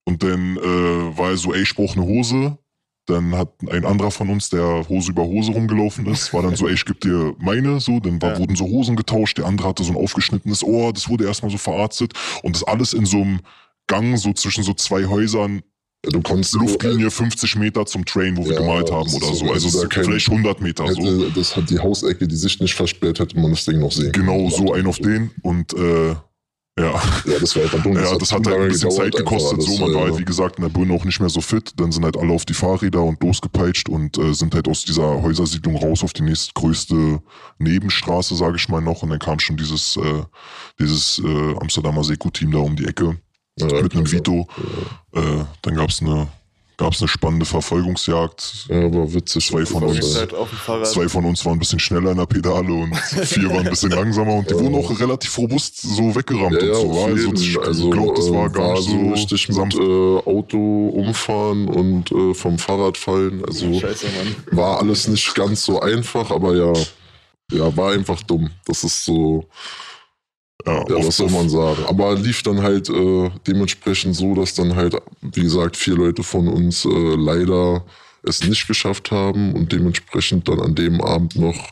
Und 0.05 0.23
dann 0.23 0.57
äh, 0.57 1.19
war 1.19 1.31
er 1.31 1.37
so, 1.37 1.53
ey, 1.55 1.63
ich 1.63 1.75
brauch 1.75 1.95
eine 1.97 2.05
Hose. 2.05 2.59
Dann 3.07 3.35
hat 3.37 3.53
ein 3.69 3.85
anderer 3.85 4.11
von 4.11 4.29
uns, 4.29 4.51
der 4.51 4.89
Hose 4.89 5.11
über 5.11 5.25
Hose 5.25 5.53
rumgelaufen 5.53 6.07
ist, 6.07 6.33
war 6.33 6.43
dann 6.43 6.55
so, 6.55 6.69
ey, 6.69 6.75
ich 6.75 6.85
geb 6.85 7.01
dir 7.01 7.35
meine, 7.39 7.81
so, 7.81 7.99
dann 7.99 8.21
war, 8.23 8.35
Ja. 8.35 8.39
wurden 8.39 8.55
so 8.55 8.67
Hosen 8.67 8.95
getauscht, 8.95 9.39
der 9.39 9.47
andere 9.47 9.69
hatte 9.69 9.83
so 9.83 9.93
ein 9.93 9.97
aufgeschnittenes 9.97 10.63
Ohr, 10.63 10.93
das 10.93 11.09
wurde 11.09 11.25
erstmal 11.25 11.51
so 11.51 11.59
verarztet 11.59 12.13
und 12.43 12.55
das 12.55 12.63
alles 12.63 12.93
in 12.93 13.07
so 13.07 13.17
einem 13.23 13.41
Gang, 13.89 14.17
so 14.17 14.33
zwischen 14.33 14.63
so 14.63 14.75
zwei 14.75 15.07
Häusern, 15.07 15.63
Du 16.03 16.23
konntest 16.23 16.55
Luftlinie 16.55 17.11
50 17.11 17.57
Meter 17.57 17.85
zum 17.85 18.05
Train, 18.07 18.37
wo 18.37 18.45
wir 18.47 18.53
Ja, 18.55 18.61
gemalt 18.61 18.89
das 18.89 18.95
haben 18.97 19.13
oder 19.15 19.27
so, 19.27 19.35
so, 19.35 19.53
also 19.53 19.67
also 19.67 19.83
da 19.83 19.87
kein- 19.89 20.05
vielleicht 20.05 20.29
100 20.31 20.61
Meter 20.63 20.87
so. 20.87 21.03
Hätte, 21.03 21.31
das 21.35 21.55
hat 21.57 21.69
die 21.69 21.79
Hausecke, 21.79 22.27
die 22.27 22.37
Sicht 22.37 22.61
nicht 22.63 22.75
versperrt, 22.75 23.19
hätte 23.19 23.39
man 23.39 23.51
das 23.51 23.67
Ding 23.67 23.79
noch 23.81 23.93
sehen 23.93 24.11
Genau, 24.13 24.49
so 24.49 24.73
ein 24.73 24.87
auf 24.87 24.99
den 24.99 25.31
und 25.43 25.75
äh, 25.75 26.15
ja. 26.79 26.93
Ja, 27.27 27.39
das 27.39 27.55
war 27.55 27.65
einfach 27.65 27.83
dumm. 27.83 27.93
Ja, 27.97 28.17
das 28.17 28.33
hat 28.33 28.45
zu 28.45 28.51
halt 28.51 28.63
ein 28.63 28.69
bisschen 28.69 28.91
Zeit 28.91 29.15
gekostet. 29.15 29.59
einfach 29.59 29.71
So, 29.73 29.79
man 29.81 29.93
war 29.95 30.01
äh, 30.03 30.05
halt, 30.13 30.19
wie 30.21 30.25
gesagt, 30.25 30.57
in 30.57 30.63
der 30.63 30.71
Birne 30.71 30.95
auch 30.95 31.05
nicht 31.05 31.21
mehr 31.21 31.29
so 31.29 31.43
fit. 31.43 31.73
Dann 31.77 31.93
sind 31.93 32.05
halt 32.05 32.17
alle 32.17 32.33
auf 32.33 32.47
die 32.47 32.55
Fahrräder 32.55 33.03
und 33.03 33.23
losgepeitscht 33.23 33.91
und 33.91 34.17
äh, 34.17 34.33
sind 34.33 34.55
halt 34.55 34.67
aus 34.69 34.85
dieser 34.87 35.21
Häusersiedlung 35.21 35.77
raus 35.77 36.03
auf 36.03 36.15
die 36.15 36.23
nächstgrößte 36.23 37.21
Nebenstraße, 37.59 38.35
sage 38.35 38.57
ich 38.57 38.69
mal 38.71 38.81
noch. 38.81 39.03
Und 39.03 39.11
dann 39.11 39.19
kam 39.19 39.39
schon 39.39 39.59
dieses, 39.59 39.97
äh, 39.97 40.23
dieses 40.79 41.21
äh, 41.23 41.55
Amsterdamer 41.61 42.03
Seko-Team 42.05 42.53
da 42.53 42.59
um 42.59 42.75
die 42.77 42.87
Ecke 42.87 43.19
ja, 43.57 43.83
mit 43.83 43.95
einem. 43.95 44.11
Vito. 44.11 44.47
Äh, 45.13 45.45
dann 45.63 45.75
gab's 45.75 46.01
eine, 46.01 46.29
gab's 46.77 47.01
eine 47.01 47.09
spannende 47.09 47.45
Verfolgungsjagd. 47.45 48.67
Ja, 48.69 48.93
war 48.93 49.13
witzig. 49.13 49.47
Zwei 49.47 49.67
von 49.67 49.83
uns. 49.85 50.17
Halt. 50.17 50.35
Zwei 50.87 51.09
von 51.09 51.25
uns 51.25 51.45
waren 51.45 51.55
ein 51.55 51.59
bisschen 51.59 51.79
schneller 51.79 52.13
in 52.13 52.19
der 52.19 52.27
Pedale 52.27 52.73
und 52.73 52.97
vier 53.27 53.51
waren 53.51 53.67
ein 53.67 53.71
bisschen 53.71 53.91
langsamer 53.91 54.35
und 54.35 54.51
die 54.51 54.55
wurden 54.55 54.75
auch 54.75 54.99
relativ 54.99 55.37
robust 55.37 55.81
so 55.83 56.15
weggerammt 56.15 56.61
Ja, 56.63 56.69
ja, 56.69 56.77
und 56.77 56.95
so. 56.95 57.05
Also, 57.05 57.33
ich 57.35 57.59
also, 57.59 57.91
glaube, 57.91 58.15
das 58.17 58.33
war 58.33 58.47
äh, 58.47 58.51
gar 58.51 58.73
nicht 58.75 58.89
so 58.89 59.11
richtig 59.11 59.49
mit 59.49 59.75
äh, 59.75 60.31
Auto 60.31 60.89
umfahren 60.89 61.69
und 61.69 62.11
äh, 62.13 62.35
vom 62.35 62.59
Fahrrad 62.59 62.97
fallen. 62.97 63.45
Also 63.45 63.79
Scheiße, 63.79 64.07
war 64.53 64.79
alles 64.79 65.09
nicht 65.09 65.35
ganz 65.35 65.65
so 65.65 65.81
einfach, 65.81 66.31
aber 66.31 66.57
ja, 66.57 66.73
ja, 67.53 67.77
war 67.77 67.93
einfach 67.93 68.23
dumm. 68.23 68.51
Das 68.65 68.85
ist 68.85 69.05
so, 69.05 69.45
Ja, 70.67 70.85
ja, 70.89 71.07
was 71.07 71.17
soll 71.17 71.31
man 71.31 71.49
sagen. 71.49 71.85
Aber 71.87 72.15
lief 72.15 72.43
dann 72.43 72.63
halt 72.63 72.89
äh, 72.89 73.31
dementsprechend 73.47 74.17
so, 74.17 74.35
dass 74.35 74.55
dann 74.55 74.75
halt, 74.77 74.97
wie 75.23 75.43
gesagt, 75.43 75.77
vier 75.77 75.95
Leute 75.95 76.23
von 76.23 76.49
uns 76.49 76.85
äh, 76.85 76.89
leider 76.89 77.85
es 78.23 78.45
nicht 78.47 78.67
geschafft 78.67 79.11
haben 79.11 79.55
und 79.55 79.73
dementsprechend 79.73 80.47
dann 80.49 80.61
an 80.61 80.75
dem 80.75 81.01
Abend 81.01 81.37
noch 81.37 81.71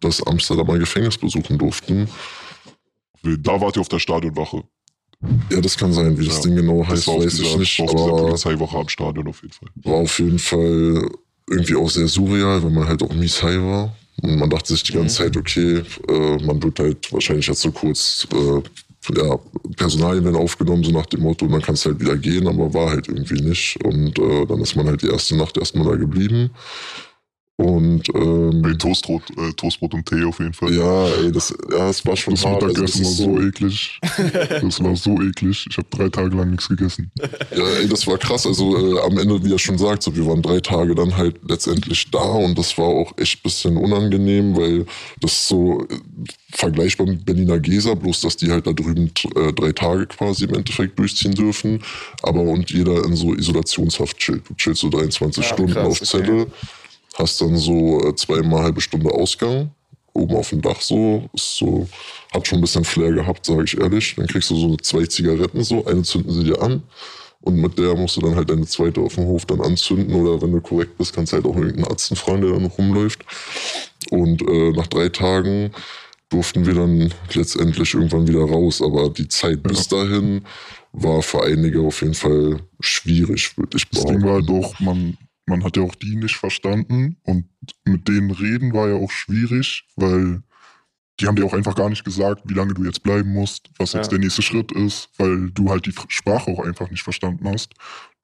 das 0.00 0.22
Amsterdamer 0.26 0.78
Gefängnis 0.78 1.18
besuchen 1.18 1.58
durften. 1.58 2.08
Da 3.22 3.60
wart 3.60 3.76
ihr 3.76 3.82
auf 3.82 3.88
der 3.88 3.98
Stadionwache. 3.98 4.62
Ja, 5.50 5.60
das 5.60 5.76
kann 5.76 5.92
sein, 5.92 6.18
wie 6.18 6.24
das 6.26 6.36
Ja, 6.36 6.42
Ding 6.44 6.56
genau 6.56 6.86
heißt, 6.86 7.06
weiß 7.06 7.36
dieser, 7.36 7.44
ich 7.44 7.56
nicht. 7.58 7.80
auf 7.82 7.90
Aber 7.90 8.22
Polizeiwache 8.22 8.78
am 8.78 8.88
Stadion 8.88 9.28
auf 9.28 9.42
jeden 9.42 9.52
Fall. 9.52 9.68
war 9.84 9.94
auf 9.96 10.18
jeden 10.18 10.38
Fall 10.38 11.10
irgendwie 11.50 11.74
auch 11.76 11.90
sehr 11.90 12.08
surreal, 12.08 12.62
weil 12.62 12.70
man 12.70 12.88
halt 12.88 13.02
auch 13.02 13.12
mies 13.12 13.42
high 13.42 13.58
war. 13.60 13.94
Und 14.22 14.38
man 14.38 14.50
dachte 14.50 14.72
sich 14.72 14.82
die 14.82 14.92
ganze 14.92 15.16
Zeit, 15.16 15.36
okay, 15.36 15.82
äh, 16.08 16.44
man 16.44 16.62
wird 16.62 16.78
halt 16.78 17.12
wahrscheinlich 17.12 17.46
jetzt 17.46 17.62
so 17.62 17.70
kurz, 17.70 18.26
äh, 18.32 18.62
ja, 19.16 19.38
Personalien 19.76 20.24
werden 20.24 20.36
aufgenommen, 20.36 20.84
so 20.84 20.90
nach 20.90 21.06
dem 21.06 21.22
Motto, 21.22 21.46
und 21.46 21.52
dann 21.52 21.62
kannst 21.62 21.84
du 21.84 21.90
halt 21.90 22.00
wieder 22.00 22.16
gehen, 22.16 22.46
aber 22.46 22.72
war 22.74 22.90
halt 22.90 23.08
irgendwie 23.08 23.42
nicht. 23.42 23.82
Und 23.82 24.18
äh, 24.18 24.46
dann 24.46 24.60
ist 24.60 24.76
man 24.76 24.86
halt 24.86 25.02
die 25.02 25.08
erste 25.08 25.36
Nacht 25.36 25.56
erstmal 25.56 25.86
da 25.86 25.96
geblieben. 25.96 26.50
Und 27.60 28.08
ähm, 28.14 28.62
Bei 28.62 28.72
Toastbrot, 28.72 29.22
äh, 29.36 29.52
Toastbrot 29.52 29.92
und 29.92 30.06
Tee 30.06 30.24
auf 30.24 30.38
jeden 30.38 30.54
Fall. 30.54 30.72
ja, 30.72 31.06
ey, 31.08 31.30
das, 31.30 31.52
ja, 31.70 31.88
das 31.88 32.06
war 32.06 32.16
schon 32.16 32.34
Das 32.34 32.46
hart. 32.46 32.62
Also, 32.62 32.80
das 32.80 32.94
Mittagessen 32.98 33.04
war 33.04 33.10
ist 33.10 33.16
so 33.18 33.48
eklig. 33.48 34.00
Das 34.62 34.82
war 34.82 34.96
so 34.96 35.20
eklig. 35.20 35.66
Ich 35.68 35.76
habe 35.76 35.86
drei 35.90 36.08
Tage 36.08 36.34
lang 36.36 36.50
nichts 36.52 36.68
gegessen. 36.68 37.10
Ja, 37.54 37.66
ey, 37.80 37.86
das 37.86 38.06
war 38.06 38.16
krass. 38.16 38.46
Also 38.46 38.76
äh, 38.96 39.00
am 39.00 39.18
Ende, 39.18 39.44
wie 39.44 39.52
er 39.52 39.58
schon 39.58 39.76
sagt, 39.76 40.02
so, 40.02 40.16
wir 40.16 40.26
waren 40.26 40.40
drei 40.40 40.60
Tage 40.60 40.94
dann 40.94 41.14
halt 41.18 41.36
letztendlich 41.46 42.10
da 42.10 42.18
und 42.22 42.56
das 42.58 42.78
war 42.78 42.86
auch 42.86 43.12
echt 43.18 43.40
ein 43.40 43.42
bisschen 43.42 43.76
unangenehm, 43.76 44.56
weil 44.56 44.86
das 45.20 45.32
ist 45.32 45.48
so 45.48 45.82
äh, 45.82 45.96
vergleichbar 46.52 47.08
mit 47.08 47.26
Berliner 47.26 47.60
Gesa, 47.60 47.94
bloß 47.94 48.22
dass 48.22 48.38
die 48.38 48.50
halt 48.50 48.66
da 48.66 48.72
drüben 48.72 49.10
äh, 49.36 49.52
drei 49.52 49.72
Tage 49.72 50.06
quasi 50.06 50.44
im 50.44 50.54
Endeffekt 50.54 50.98
durchziehen 50.98 51.34
dürfen. 51.34 51.82
Aber 52.22 52.40
und 52.40 52.70
jeder 52.70 53.04
in 53.04 53.16
so 53.16 53.34
Isolationshaft 53.34 54.16
chillt. 54.16 54.48
Du 54.48 54.54
chillst 54.54 54.80
so 54.80 54.88
23 54.88 55.44
Ja, 55.44 55.52
Stunden 55.52 55.72
krass, 55.74 55.86
auf 55.86 56.14
okay. 56.14 56.46
Hast 57.20 57.40
dann 57.40 57.56
so 57.56 58.00
äh, 58.08 58.14
zweimal 58.14 58.62
halbe 58.62 58.80
Stunde 58.80 59.10
Ausgang. 59.10 59.70
Oben 60.12 60.34
auf 60.34 60.50
dem 60.50 60.60
Dach 60.60 60.80
so, 60.80 61.28
ist 61.34 61.56
so, 61.56 61.86
hat 62.34 62.46
schon 62.46 62.58
ein 62.58 62.62
bisschen 62.62 62.84
Flair 62.84 63.12
gehabt, 63.12 63.46
sage 63.46 63.64
ich 63.64 63.78
ehrlich. 63.78 64.16
Dann 64.16 64.26
kriegst 64.26 64.50
du 64.50 64.56
so 64.56 64.76
zwei 64.76 65.06
Zigaretten 65.06 65.62
so, 65.62 65.84
eine 65.84 66.02
zünden 66.02 66.32
sie 66.32 66.44
dir 66.44 66.60
an 66.60 66.82
und 67.42 67.56
mit 67.56 67.78
der 67.78 67.96
musst 67.96 68.16
du 68.16 68.20
dann 68.20 68.34
halt 68.34 68.50
deine 68.50 68.66
zweite 68.66 69.00
auf 69.00 69.14
dem 69.14 69.24
Hof 69.24 69.46
dann 69.46 69.60
anzünden 69.60 70.14
oder 70.14 70.42
wenn 70.42 70.52
du 70.52 70.60
korrekt 70.60 70.98
bist, 70.98 71.14
kannst 71.14 71.32
du 71.32 71.36
halt 71.36 71.46
auch 71.46 71.56
irgendeinen 71.56 71.86
Arzt 71.86 72.16
fragen, 72.18 72.42
der 72.42 72.52
dann 72.52 72.62
noch 72.62 72.76
rumläuft. 72.76 73.24
Und 74.10 74.42
äh, 74.42 74.72
nach 74.72 74.86
drei 74.88 75.08
Tagen 75.08 75.70
durften 76.28 76.66
wir 76.66 76.74
dann 76.74 77.12
letztendlich 77.32 77.94
irgendwann 77.94 78.28
wieder 78.28 78.42
raus, 78.42 78.82
aber 78.82 79.08
die 79.08 79.28
Zeit 79.28 79.62
bis 79.62 79.88
dahin 79.88 80.42
war 80.92 81.22
für 81.22 81.42
einige 81.42 81.80
auf 81.80 82.02
jeden 82.02 82.14
Fall 82.14 82.60
schwierig, 82.80 83.56
würde 83.56 83.76
ich 83.76 83.88
Das 83.88 84.04
Ding 84.04 84.20
behaupten. 84.20 84.48
war 84.48 84.58
auch, 84.58 84.80
man, 84.80 85.16
man 85.46 85.64
hat 85.64 85.76
ja 85.76 85.82
auch 85.82 85.94
die 85.94 86.16
nicht 86.16 86.36
verstanden 86.36 87.16
und 87.24 87.46
mit 87.84 88.06
denen 88.08 88.30
reden 88.30 88.72
war 88.72 88.88
ja 88.88 88.94
auch 88.94 89.10
schwierig, 89.10 89.86
weil 89.96 90.42
die 91.18 91.26
haben 91.26 91.36
dir 91.36 91.44
auch 91.44 91.52
einfach 91.52 91.74
gar 91.74 91.90
nicht 91.90 92.04
gesagt, 92.04 92.42
wie 92.46 92.54
lange 92.54 92.72
du 92.72 92.84
jetzt 92.84 93.02
bleiben 93.02 93.30
musst, 93.32 93.68
was 93.78 93.92
jetzt 93.92 94.06
Ja. 94.06 94.10
der 94.10 94.20
nächste 94.20 94.42
Schritt 94.42 94.72
ist, 94.72 95.10
weil 95.18 95.50
du 95.50 95.70
halt 95.70 95.86
die 95.86 95.94
Sprache 96.08 96.50
auch 96.50 96.64
einfach 96.64 96.90
nicht 96.90 97.02
verstanden 97.02 97.46
hast. 97.48 97.74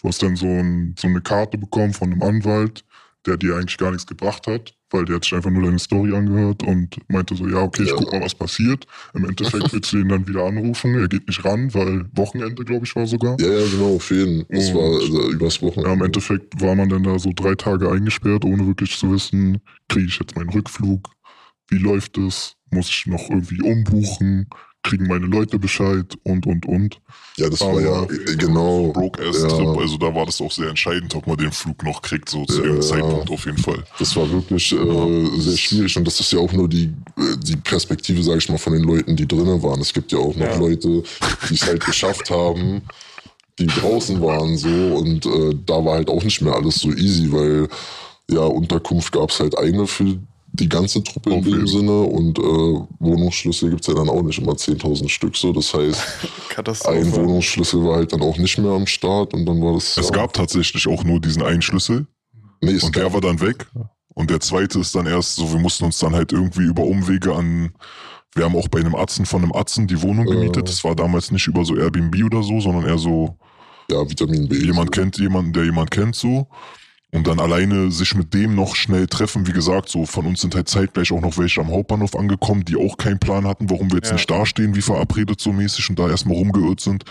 Du 0.01 0.09
hast 0.09 0.23
dann 0.23 0.37
so, 0.37 0.47
ein, 0.47 0.95
so 0.99 1.09
eine 1.09 1.21
Karte 1.21 1.59
bekommen 1.59 1.93
von 1.93 2.13
einem 2.13 2.23
Anwalt, 2.23 2.85
der 3.27 3.37
dir 3.37 3.57
eigentlich 3.57 3.77
gar 3.77 3.91
nichts 3.91 4.07
gebracht 4.07 4.47
hat, 4.47 4.75
weil 4.91 5.05
der 5.05 5.17
hat 5.17 5.25
sich 5.25 5.35
einfach 5.35 5.51
nur 5.51 5.65
deine 5.65 5.79
Story 5.79 6.15
angehört 6.15 6.63
und 6.63 6.97
meinte 7.09 7.35
so, 7.35 7.47
ja, 7.49 7.59
okay, 7.63 7.83
ich 7.83 7.89
Ja. 7.91 7.97
guck 7.97 8.13
mal, 8.13 8.21
was 8.23 8.35
passiert. 8.35 8.87
Im 9.15 9.25
Endeffekt 9.25 9.73
willst 9.73 9.93
du 9.93 9.99
ihn 9.99 10.09
dann 10.09 10.27
wieder 10.29 10.45
anrufen, 10.45 10.95
er 10.95 11.09
geht 11.09 11.27
nicht 11.27 11.45
ran, 11.45 11.73
weil 11.75 12.07
Wochenende, 12.15 12.65
glaube 12.65 12.87
ich, 12.87 12.95
war 12.95 13.07
sogar. 13.07 13.37
Ja, 13.41 13.49
ja, 13.49 13.67
genau, 13.71 13.97
auf 13.97 14.11
jeden. 14.11 14.45
Das 14.49 14.69
Und- 14.69 14.75
war 14.77 14.85
also, 15.01 15.31
übers 15.31 15.61
Wochenende. 15.63 15.89
Ja, 15.91 15.95
im 15.95 16.03
Endeffekt 16.03 16.61
war 16.61 16.75
man 16.75 16.89
dann 16.89 17.03
da 17.03 17.19
so 17.19 17.33
drei 17.35 17.55
Tage 17.55 17.91
eingesperrt, 17.91 18.45
ohne 18.45 18.67
wirklich 18.67 18.97
zu 18.97 19.11
wissen, 19.13 19.59
kriege 19.89 20.07
ich 20.07 20.19
jetzt 20.19 20.37
meinen 20.37 20.51
Rückflug, 20.51 21.11
wie 21.69 21.79
läuft 21.79 22.17
es, 22.19 22.55
muss 22.71 22.89
ich 22.89 23.07
noch 23.07 23.29
irgendwie 23.31 23.61
umbuchen, 23.63 24.49
kriegen 24.89 25.07
meine 25.07 25.27
Leute 25.27 25.59
Bescheid 25.59 26.07
und, 26.23 26.47
und, 26.47 26.67
und. 26.67 27.01
Ja, 27.37 27.51
das 27.51 27.61
war 27.61 27.81
ja, 27.81 27.93
Aber- 27.93 28.13
äh, 28.13 28.37
genau. 28.37 28.93
Broke-Ass-Trip, 28.93 29.61
Ja. 29.61 29.73
also 29.81 29.97
da 29.99 30.15
war 30.15 30.25
das 30.27 30.41
auch 30.41 30.51
sehr 30.53 30.69
entscheidend, 30.71 31.15
ob 31.15 31.27
man 31.27 31.37
den 31.37 31.53
Flug 31.53 31.83
noch 31.85 32.01
kriegt, 32.01 32.29
so 32.29 32.45
zu 32.47 32.63
Ja. 32.65 32.73
dem 32.73 32.83
Zeitpunkt 32.83 33.31
auf 33.31 33.45
jeden 33.45 33.59
Fall. 33.59 33.85
Das 33.99 34.17
war 34.17 34.31
wirklich 34.31 34.73
äh, 34.73 35.41
sehr 35.41 35.57
schwierig 35.57 35.97
und 35.99 36.05
das 36.07 36.19
ist 36.21 36.33
ja 36.33 36.39
auch 36.39 36.53
nur 36.53 36.69
die, 36.69 36.85
äh, 37.19 37.37
die 37.43 37.57
Perspektive, 37.57 38.23
sage 38.23 38.39
ich 38.39 38.49
mal, 38.49 38.59
von 38.59 38.73
den 38.73 38.83
Leuten, 38.85 39.17
die 39.17 39.27
drinnen 39.29 39.63
waren. 39.63 39.81
Es 39.81 39.93
gibt 39.93 40.13
ja 40.13 40.19
auch 40.19 40.35
noch 40.37 40.47
Ja. 40.47 40.57
Leute, 40.57 41.03
die 41.51 41.55
es 41.55 41.67
halt 41.67 41.85
geschafft 41.85 42.31
haben, 42.31 42.83
die 43.59 43.67
draußen 43.67 44.21
waren 44.23 44.57
so 44.57 44.69
und 44.69 45.27
äh, 45.27 45.55
da 45.67 45.85
war 45.85 45.95
halt 45.95 46.09
auch 46.11 46.23
nicht 46.23 46.41
mehr 46.43 46.55
alles 46.55 46.77
so 46.77 46.91
easy, 46.93 47.31
weil 47.33 47.69
ja, 48.31 48.41
Unterkunft 48.41 49.13
gab 49.13 49.31
es 49.31 49.41
halt 49.41 49.57
eine 49.59 49.87
für 49.87 50.19
die 50.57 50.69
ganze 50.69 51.03
Truppe 51.03 51.31
in 51.31 51.39
Auf 51.39 51.45
dem 51.45 51.53
jeden. 51.53 51.67
Sinne 51.67 52.03
und 52.03 52.39
äh, 52.39 52.43
Wohnungsschlüssel 52.99 53.71
gibt 53.71 53.83
es 53.83 53.87
ja 53.87 53.95
dann 53.95 54.09
auch 54.09 54.23
nicht 54.23 54.39
immer 54.39 54.53
10.000 54.53 55.09
Stück 55.09 55.37
so. 55.37 55.53
Das 55.53 55.73
heißt, 55.73 56.03
ein 56.87 57.13
Wohnungsschlüssel 57.15 57.85
war 57.85 57.97
halt 57.97 58.13
dann 58.13 58.23
auch 58.23 58.39
nicht 58.39 58.59
mehr 58.59 58.73
am 58.73 58.87
Start 58.87 59.35
und 59.35 59.47
dann 59.47 59.63
war 59.63 59.75
das. 59.75 59.97
Es 59.97 60.09
ja, 60.09 60.13
gab 60.13 60.33
tatsächlich 60.33 60.87
auch 60.89 61.05
nur 61.05 61.21
diesen 61.21 61.43
einen 61.43 61.63
Schlüssel 61.63 62.07
nee, 62.61 62.79
und 62.81 62.97
der 62.97 63.13
war 63.13 63.21
dann 63.21 63.41
weg. 63.41 63.67
Und 64.15 64.31
der 64.31 64.41
zweite 64.41 64.81
ist 64.81 64.95
dann 64.95 65.07
erst 65.07 65.37
so, 65.37 65.53
wir 65.53 65.59
mussten 65.59 65.85
uns 65.85 65.99
dann 65.99 66.15
halt 66.15 66.33
irgendwie 66.33 66.65
über 66.65 66.83
Umwege 66.85 67.35
an, 67.35 67.73
wir 68.35 68.45
haben 68.45 68.57
auch 68.57 68.69
bei 68.69 68.81
einem 68.81 68.95
Atzen 68.95 69.27
von 69.27 69.43
einem 69.43 69.53
Atzen 69.53 69.87
die 69.87 70.01
Wohnung 70.03 70.27
gemietet. 70.27 70.59
Äh. 70.59 70.65
Das 70.65 70.85
war 70.85 70.95
damals 70.95 71.31
nicht 71.31 71.47
über 71.47 71.65
so 71.65 71.77
Airbnb 71.77 72.23
oder 72.25 72.43
so, 72.43 72.61
sondern 72.61 72.87
eher 72.87 72.99
so, 72.99 73.37
Ja, 73.91 74.09
Vitamin 74.09 74.49
B. 74.49 74.57
jemand 74.57 74.95
so. 74.95 75.01
kennt 75.01 75.19
jemanden, 75.19 75.53
der 75.53 75.65
jemand 75.65 75.91
kennt 75.91 76.15
so. 76.15 76.47
Und 77.17 77.27
dann 77.27 77.41
alleine 77.41 77.91
sich 77.91 78.15
mit 78.15 78.35
dem 78.35 78.55
noch 78.55 78.77
schnell 78.77 79.07
treffen. 79.07 79.47
Wie 79.47 79.53
gesagt, 79.53 79.89
so 79.89 80.05
von 80.05 80.27
uns 80.27 80.43
sind 80.43 80.55
halt 80.55 80.69
zeitgleich 80.69 81.11
auch 81.13 81.21
noch 81.23 81.39
welche 81.39 81.63
am 81.63 81.71
Hauptbahnhof 81.71 82.15
angekommen, 82.15 82.65
die 82.65 82.77
auch 82.77 82.99
keinen 82.99 83.19
Plan 83.19 83.47
hatten, 83.47 83.71
warum 83.71 83.91
wir 83.91 83.97
jetzt 83.97 84.09
Ja. 84.09 84.15
nicht 84.17 84.31
dastehen, 84.31 84.77
wie 84.77 84.83
verabredet 84.83 85.41
so 85.41 85.51
mäßig 85.53 85.89
und 85.89 85.99
da 85.99 86.11
erstmal 86.11 86.37
rumgeirrt 86.37 86.81
sind. 86.81 87.05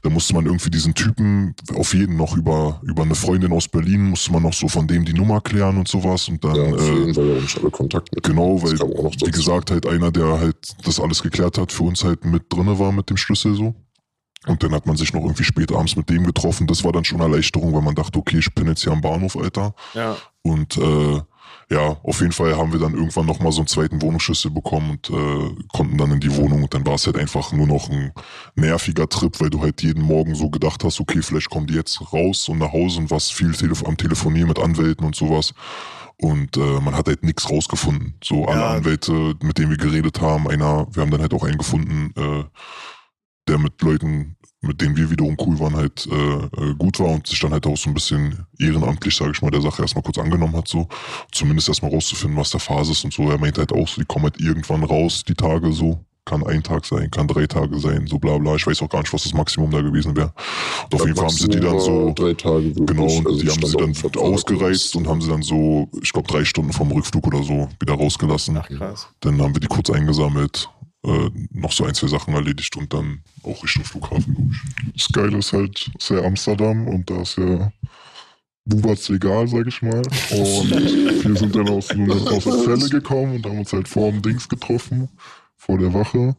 Da 0.00 0.08
musste 0.08 0.34
man 0.34 0.46
irgendwie 0.46 0.70
diesen 0.70 0.94
Typen 0.94 1.54
auf 1.74 1.92
jeden 1.92 2.16
noch 2.16 2.34
über, 2.36 2.80
über 2.82 3.02
eine 3.02 3.14
Freundin 3.14 3.52
aus 3.52 3.68
Berlin, 3.68 4.10
musste 4.10 4.32
man 4.32 4.42
noch 4.42 4.54
so 4.54 4.68
von 4.68 4.86
dem 4.86 5.04
die 5.04 5.12
Nummer 5.12 5.40
klären 5.42 5.76
und 5.76 5.86
sowas. 5.86 6.28
Und 6.28 6.42
dann, 6.42 6.56
Ja, 6.56 6.62
äh, 6.62 7.10
ja 7.10 7.40
nicht 7.40 7.58
alle 7.60 7.70
Kontakt 7.70 8.14
mit. 8.14 8.24
Genau, 8.24 8.62
weil, 8.62 8.76
kam 8.78 8.90
auch 8.92 9.02
noch 9.02 9.12
wie 9.22 9.30
gesagt, 9.30 9.70
halt 9.70 9.86
einer, 9.86 10.10
der 10.10 10.40
halt 10.40 10.56
das 10.84 10.98
alles 10.98 11.22
geklärt 11.22 11.58
hat, 11.58 11.72
für 11.72 11.82
uns 11.84 12.04
halt 12.04 12.24
mit 12.24 12.44
drinne 12.48 12.78
war 12.78 12.90
mit 12.92 13.10
dem 13.10 13.18
Schlüssel 13.18 13.54
so. 13.54 13.74
Und 14.46 14.62
dann 14.62 14.72
hat 14.72 14.86
man 14.86 14.96
sich 14.96 15.12
noch 15.12 15.22
irgendwie 15.22 15.44
spät 15.44 15.72
abends 15.72 15.94
mit 15.96 16.10
dem 16.10 16.24
getroffen. 16.24 16.66
Das 16.66 16.82
war 16.84 16.92
dann 16.92 17.04
schon 17.04 17.20
Erleichterung, 17.20 17.72
weil 17.74 17.82
man 17.82 17.94
dachte, 17.94 18.18
okay, 18.18 18.38
ich 18.38 18.52
bin 18.54 18.66
jetzt 18.66 18.82
hier 18.82 18.92
am 18.92 19.00
Bahnhof, 19.00 19.36
Alter. 19.36 19.74
Ja. 19.94 20.16
Und 20.42 20.76
äh, 20.78 21.20
ja, 21.70 21.96
auf 22.02 22.20
jeden 22.20 22.32
Fall 22.32 22.56
haben 22.56 22.72
wir 22.72 22.80
dann 22.80 22.94
irgendwann 22.94 23.24
nochmal 23.24 23.52
so 23.52 23.60
einen 23.60 23.68
zweiten 23.68 24.02
Wohnungsschlüssel 24.02 24.50
bekommen 24.50 24.90
und 24.90 25.10
äh, 25.10 25.54
konnten 25.72 25.96
dann 25.96 26.10
in 26.10 26.20
die 26.20 26.34
Wohnung. 26.36 26.64
Und 26.64 26.74
dann 26.74 26.84
war 26.86 26.94
es 26.94 27.06
halt 27.06 27.16
einfach 27.16 27.52
nur 27.52 27.66
noch 27.66 27.88
ein 27.88 28.12
nerviger 28.56 29.08
Trip, 29.08 29.40
weil 29.40 29.48
du 29.50 29.62
halt 29.62 29.82
jeden 29.82 30.02
Morgen 30.02 30.34
so 30.34 30.50
gedacht 30.50 30.82
hast, 30.84 31.00
okay, 31.00 31.22
vielleicht 31.22 31.48
kommen 31.48 31.68
die 31.68 31.74
jetzt 31.74 32.12
raus 32.12 32.48
und 32.48 32.58
nach 32.58 32.72
Hause 32.72 32.98
und 32.98 33.10
was 33.10 33.30
viel 33.30 33.52
Telef 33.52 33.84
am 33.86 33.96
Telefonieren 33.96 34.48
mit 34.48 34.58
Anwälten 34.58 35.06
und 35.06 35.14
sowas. 35.14 35.54
Und 36.20 36.56
äh, 36.56 36.80
man 36.80 36.94
hat 36.94 37.08
halt 37.08 37.22
nichts 37.24 37.48
rausgefunden. 37.48 38.14
So 38.22 38.46
alle 38.46 38.60
Ja. 38.60 38.70
Anwälte, 38.72 39.34
mit 39.42 39.56
denen 39.56 39.70
wir 39.70 39.78
geredet 39.78 40.20
haben, 40.20 40.48
einer, 40.48 40.86
wir 40.92 41.02
haben 41.02 41.10
dann 41.10 41.20
halt 41.22 41.32
auch 41.32 41.44
einen 41.44 41.58
gefunden, 41.58 42.12
äh, 42.16 42.44
der 43.52 43.58
mit 43.58 43.80
Leuten, 43.82 44.36
mit 44.62 44.80
denen 44.80 44.96
wir 44.96 45.10
wiederum 45.10 45.36
cool 45.44 45.58
waren, 45.60 45.76
halt 45.76 46.08
äh, 46.10 46.14
äh, 46.14 46.74
gut 46.78 46.98
war 47.00 47.08
und 47.10 47.26
sich 47.26 47.38
dann 47.40 47.52
halt 47.52 47.66
auch 47.66 47.76
so 47.76 47.90
ein 47.90 47.94
bisschen 47.94 48.46
ehrenamtlich, 48.58 49.14
sage 49.14 49.32
ich 49.34 49.42
mal, 49.42 49.50
der 49.50 49.60
Sache 49.60 49.82
erstmal 49.82 50.02
kurz 50.02 50.18
angenommen 50.18 50.56
hat, 50.56 50.68
so 50.68 50.88
zumindest 51.32 51.68
erstmal 51.68 51.92
rauszufinden, 51.92 52.38
was 52.38 52.50
der 52.50 52.60
Phase 52.60 52.92
ist 52.92 53.04
und 53.04 53.12
so. 53.12 53.30
Er 53.30 53.38
meinte 53.38 53.60
halt 53.60 53.72
auch 53.72 53.86
so, 53.88 54.00
die 54.00 54.06
kommen 54.06 54.24
halt 54.24 54.40
irgendwann 54.40 54.84
raus, 54.84 55.22
die 55.26 55.34
Tage 55.34 55.72
so. 55.72 56.04
Kann 56.24 56.46
ein 56.46 56.62
Tag 56.62 56.86
sein, 56.86 57.10
kann 57.10 57.26
drei 57.26 57.48
Tage 57.48 57.76
sein, 57.80 58.06
so 58.06 58.16
bla 58.16 58.38
bla. 58.38 58.54
Ich 58.54 58.64
weiß 58.64 58.80
auch 58.82 58.88
gar 58.88 59.00
nicht, 59.00 59.12
was 59.12 59.24
das 59.24 59.34
Maximum 59.34 59.72
da 59.72 59.80
gewesen 59.80 60.14
wäre. 60.14 60.32
Und 60.84 60.94
auf 60.94 61.00
Ja, 61.00 61.06
jeden 61.06 61.16
Fall 61.16 61.26
haben 61.26 61.34
sie 61.36 61.48
die 61.48 61.58
dann 61.58 61.80
so, 61.80 62.12
Drei 62.14 62.32
Tage 62.34 62.72
genau, 62.74 63.06
und 63.12 63.26
Also 63.26 63.40
die 63.42 63.50
haben 63.50 63.66
sie 63.66 63.76
dann 63.76 63.92
Vertrag. 63.92 64.22
ausgereizt 64.22 64.94
und 64.94 65.08
haben 65.08 65.20
sie 65.20 65.28
dann 65.28 65.42
so, 65.42 65.88
ich 66.00 66.12
glaube, 66.12 66.28
drei 66.28 66.44
Stunden 66.44 66.72
vom 66.72 66.92
Rückflug 66.92 67.26
oder 67.26 67.42
so 67.42 67.68
wieder 67.80 67.94
rausgelassen. 67.94 68.56
Ach 68.56 68.68
krass. 68.68 69.08
Dann 69.18 69.42
haben 69.42 69.52
wir 69.56 69.60
die 69.60 69.66
kurz 69.66 69.90
eingesammelt, 69.90 70.70
äh, 71.04 71.30
noch 71.50 71.72
so 71.72 71.84
ein, 71.84 71.94
zwei 71.94 72.08
Sachen 72.08 72.34
erledigt 72.34 72.76
und 72.76 72.92
dann 72.92 73.22
auch 73.42 73.62
Richtung 73.62 73.84
Flughafen, 73.84 74.52
ich. 74.52 74.92
Das 74.92 75.08
Geile 75.12 75.38
ist 75.38 75.52
halt, 75.52 75.90
ist 75.98 76.10
ja 76.10 76.22
Amsterdam 76.22 76.86
und 76.88 77.10
da 77.10 77.22
ist 77.22 77.36
ja 77.38 77.72
Bubatz 78.64 79.08
legal, 79.08 79.48
sag 79.48 79.66
ich 79.66 79.82
mal. 79.82 80.02
Und 80.30 80.70
wir 81.24 81.36
sind 81.36 81.54
dann 81.56 81.68
aus, 81.68 81.90
aus 81.90 82.44
der 82.44 82.78
Zelle 82.78 82.88
gekommen 82.88 83.36
und 83.36 83.46
haben 83.46 83.58
uns 83.58 83.72
halt 83.72 83.88
vor 83.88 84.10
dem 84.10 84.22
Dings 84.22 84.48
getroffen, 84.48 85.08
vor 85.56 85.78
der 85.78 85.92
Wache. 85.92 86.36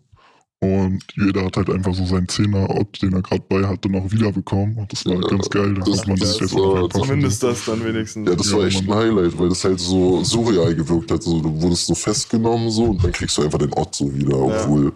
Und 0.63 1.03
jeder 1.15 1.45
hat 1.45 1.57
halt 1.57 1.69
einfach 1.69 1.93
so 1.93 2.05
seinen 2.05 2.27
Zehner-Ott, 2.27 3.01
den 3.01 3.13
er 3.13 3.21
gerade 3.21 3.43
bei 3.49 3.67
hatte, 3.67 3.89
noch 3.89 4.09
wiederbekommen. 4.11 4.77
Und 4.77 4.91
das 4.91 5.05
war 5.05 5.15
Ja, 5.15 5.21
ganz 5.21 5.49
geil. 5.49 5.73
Da 5.73 5.81
das- 5.83 6.07
man 6.07 6.17
das 6.17 6.39
jetzt 6.39 6.53
war 6.55 6.89
Zumindest 6.89 7.43
das 7.43 7.65
dann 7.65 7.83
wenigstens. 7.83 8.29
Ja, 8.29 8.35
das 8.35 8.49
Ja, 8.51 8.57
war 8.57 8.65
echt 8.65 8.81
ein. 8.87 8.93
Highlight, 8.93 9.37
weil 9.37 9.49
das 9.49 9.63
halt 9.63 9.79
so 9.79 10.23
surreal 10.23 10.73
gewirkt 10.75 11.11
hat. 11.11 11.21
So, 11.23 11.41
du 11.41 11.61
wurdest 11.61 11.87
so 11.87 11.95
festgenommen 11.95 12.69
so 12.71 12.85
und 12.85 13.03
dann 13.03 13.11
kriegst 13.11 13.37
du 13.37 13.41
einfach 13.43 13.59
den 13.59 13.73
Ort 13.73 13.93
so 13.95 14.13
wieder, 14.13 14.37
obwohl 14.37 14.93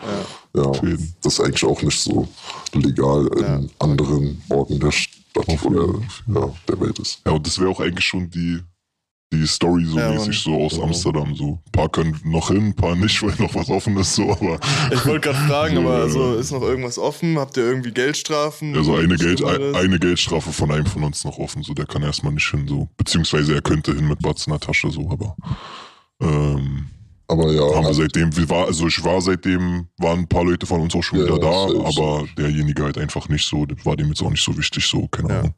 ja, 0.55 0.73
Schön. 0.73 1.13
das 1.21 1.33
ist 1.33 1.39
eigentlich 1.41 1.65
auch 1.65 1.81
nicht 1.81 1.99
so 1.99 2.27
legal 2.73 3.27
in 3.35 3.43
Ja. 3.43 3.61
anderen 3.79 4.41
Orten 4.49 4.79
der 4.79 4.91
Stadt 4.91 5.65
oder 5.65 5.99
ja, 6.33 6.49
der 6.67 6.79
Welt 6.81 6.97
ist. 6.99 7.21
Ja, 7.25 7.33
und 7.33 7.45
das 7.45 7.59
wäre 7.59 7.69
auch 7.69 7.79
eigentlich 7.79 8.05
schon 8.05 8.29
die, 8.29 8.59
die 9.33 9.45
Story 9.45 9.83
so 9.85 9.99
Ja, 9.99 10.11
mäßig, 10.11 10.39
so 10.39 10.55
aus 10.55 10.73
Genau. 10.73 10.85
Amsterdam. 10.85 11.35
So. 11.35 11.59
Ein 11.65 11.71
paar 11.73 11.89
können 11.89 12.17
noch 12.23 12.47
hin, 12.47 12.67
ein 12.67 12.75
paar 12.75 12.95
nicht, 12.95 13.21
weil 13.23 13.35
noch 13.39 13.53
was 13.55 13.69
offen 13.69 13.97
ist, 13.97 14.15
so, 14.15 14.31
aber. 14.31 14.59
Ich 14.91 15.05
wollte 15.05 15.29
gerade 15.31 15.47
fragen, 15.47 15.77
aber 15.79 15.97
Ja. 15.97 16.03
also 16.03 16.35
ist 16.35 16.51
noch 16.51 16.61
irgendwas 16.61 16.97
offen? 16.97 17.37
Habt 17.37 17.57
ihr 17.57 17.63
irgendwie 17.63 17.91
Geldstrafen? 17.91 18.75
Also 18.75 18.95
eine, 18.95 19.15
Geld, 19.17 19.43
ein, 19.43 19.75
eine 19.75 19.99
Geldstrafe 19.99 20.51
von 20.53 20.71
einem 20.71 20.85
von 20.85 21.03
uns 21.03 21.23
noch 21.25 21.37
offen, 21.39 21.61
so 21.63 21.73
der 21.73 21.85
kann 21.85 22.03
erstmal 22.03 22.33
nicht 22.33 22.49
hin, 22.49 22.67
so. 22.67 22.87
Beziehungsweise 22.97 23.53
er 23.55 23.61
könnte 23.61 23.93
hin 23.93 24.07
mit 24.07 24.19
Batz 24.21 24.47
in 24.47 24.51
der 24.51 24.59
Tasche, 24.61 24.89
so, 24.91 25.09
aber 25.11 25.35
ähm, 26.21 26.87
Aber 27.29 27.51
ja, 27.51 27.75
haben 27.75 27.85
wir 27.85 27.93
seitdem, 27.93 28.35
wir 28.37 28.49
war, 28.49 28.67
also 28.67 28.87
ich 28.87 29.03
war 29.03 29.19
seitdem, 29.21 29.87
waren 29.97 30.19
ein 30.19 30.27
paar 30.27 30.45
Leute 30.45 30.65
von 30.65 30.79
uns 30.79 30.95
auch 30.95 31.03
schon 31.03 31.19
Ja, 31.19 31.25
wieder 31.25 31.39
da, 31.39 31.67
aber 31.85 32.25
derjenige 32.37 32.83
halt 32.83 32.97
einfach 32.97 33.27
nicht 33.27 33.45
so, 33.45 33.65
das 33.65 33.85
war 33.85 33.97
dem 33.97 34.07
jetzt 34.07 34.21
auch 34.21 34.29
nicht 34.29 34.43
so 34.43 34.57
wichtig, 34.57 34.85
so, 34.87 35.07
keine 35.09 35.29
Ja. 35.29 35.39
Ahnung. 35.39 35.53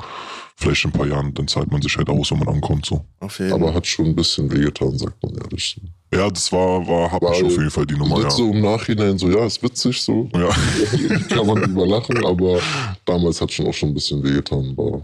Vielleicht 0.55 0.83
in 0.83 0.89
ein 0.89 0.93
paar 0.93 1.07
Jahren, 1.07 1.31
dann 1.35 1.47
zahlt 1.47 1.71
man 1.71 1.81
sich 1.81 1.95
halt 1.95 2.09
aus, 2.09 2.31
wenn 2.31 2.39
man 2.39 2.47
ankommt, 2.49 2.87
so. 2.87 3.05
Auf 3.19 3.37
jeden 3.37 3.53
aber 3.53 3.71
hat 3.73 3.85
schon 3.85 4.07
ein 4.07 4.15
bisschen 4.15 4.51
wehgetan, 4.51 4.97
sagt 4.97 5.21
man 5.21 5.35
ehrlich. 5.35 5.79
Ja, 6.11 6.27
das 6.27 6.51
war, 6.51 6.87
war, 6.87 7.11
hab 7.11 7.21
ich 7.21 7.29
Weil 7.29 7.45
auf 7.45 7.51
jeden 7.51 7.69
Fall 7.71 7.85
die 7.85 7.93
Nummer, 7.95 8.19
ja. 8.23 8.31
So 8.31 8.49
im 8.51 8.61
Nachhinein 8.61 9.17
so, 9.19 9.29
ja, 9.29 9.45
ist 9.45 9.61
witzig 9.61 10.01
so. 10.01 10.27
Ja. 10.33 10.49
Kann 11.29 11.45
man 11.45 11.61
drüber 11.61 11.85
lachen, 11.85 12.25
aber 12.25 12.59
damals 13.05 13.39
hat 13.41 13.51
schon 13.51 13.67
auch 13.67 13.73
schon 13.73 13.89
ein 13.89 13.93
bisschen 13.93 14.23
wehgetan. 14.23 14.75
War, 14.75 15.01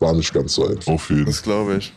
war 0.00 0.14
nicht 0.14 0.32
ganz 0.32 0.54
so 0.54 0.66
einfach. 0.66 0.90
Auf 0.90 1.10
jeden 1.10 1.26
Das 1.26 1.42
glaube 1.42 1.76
ich. 1.76 1.92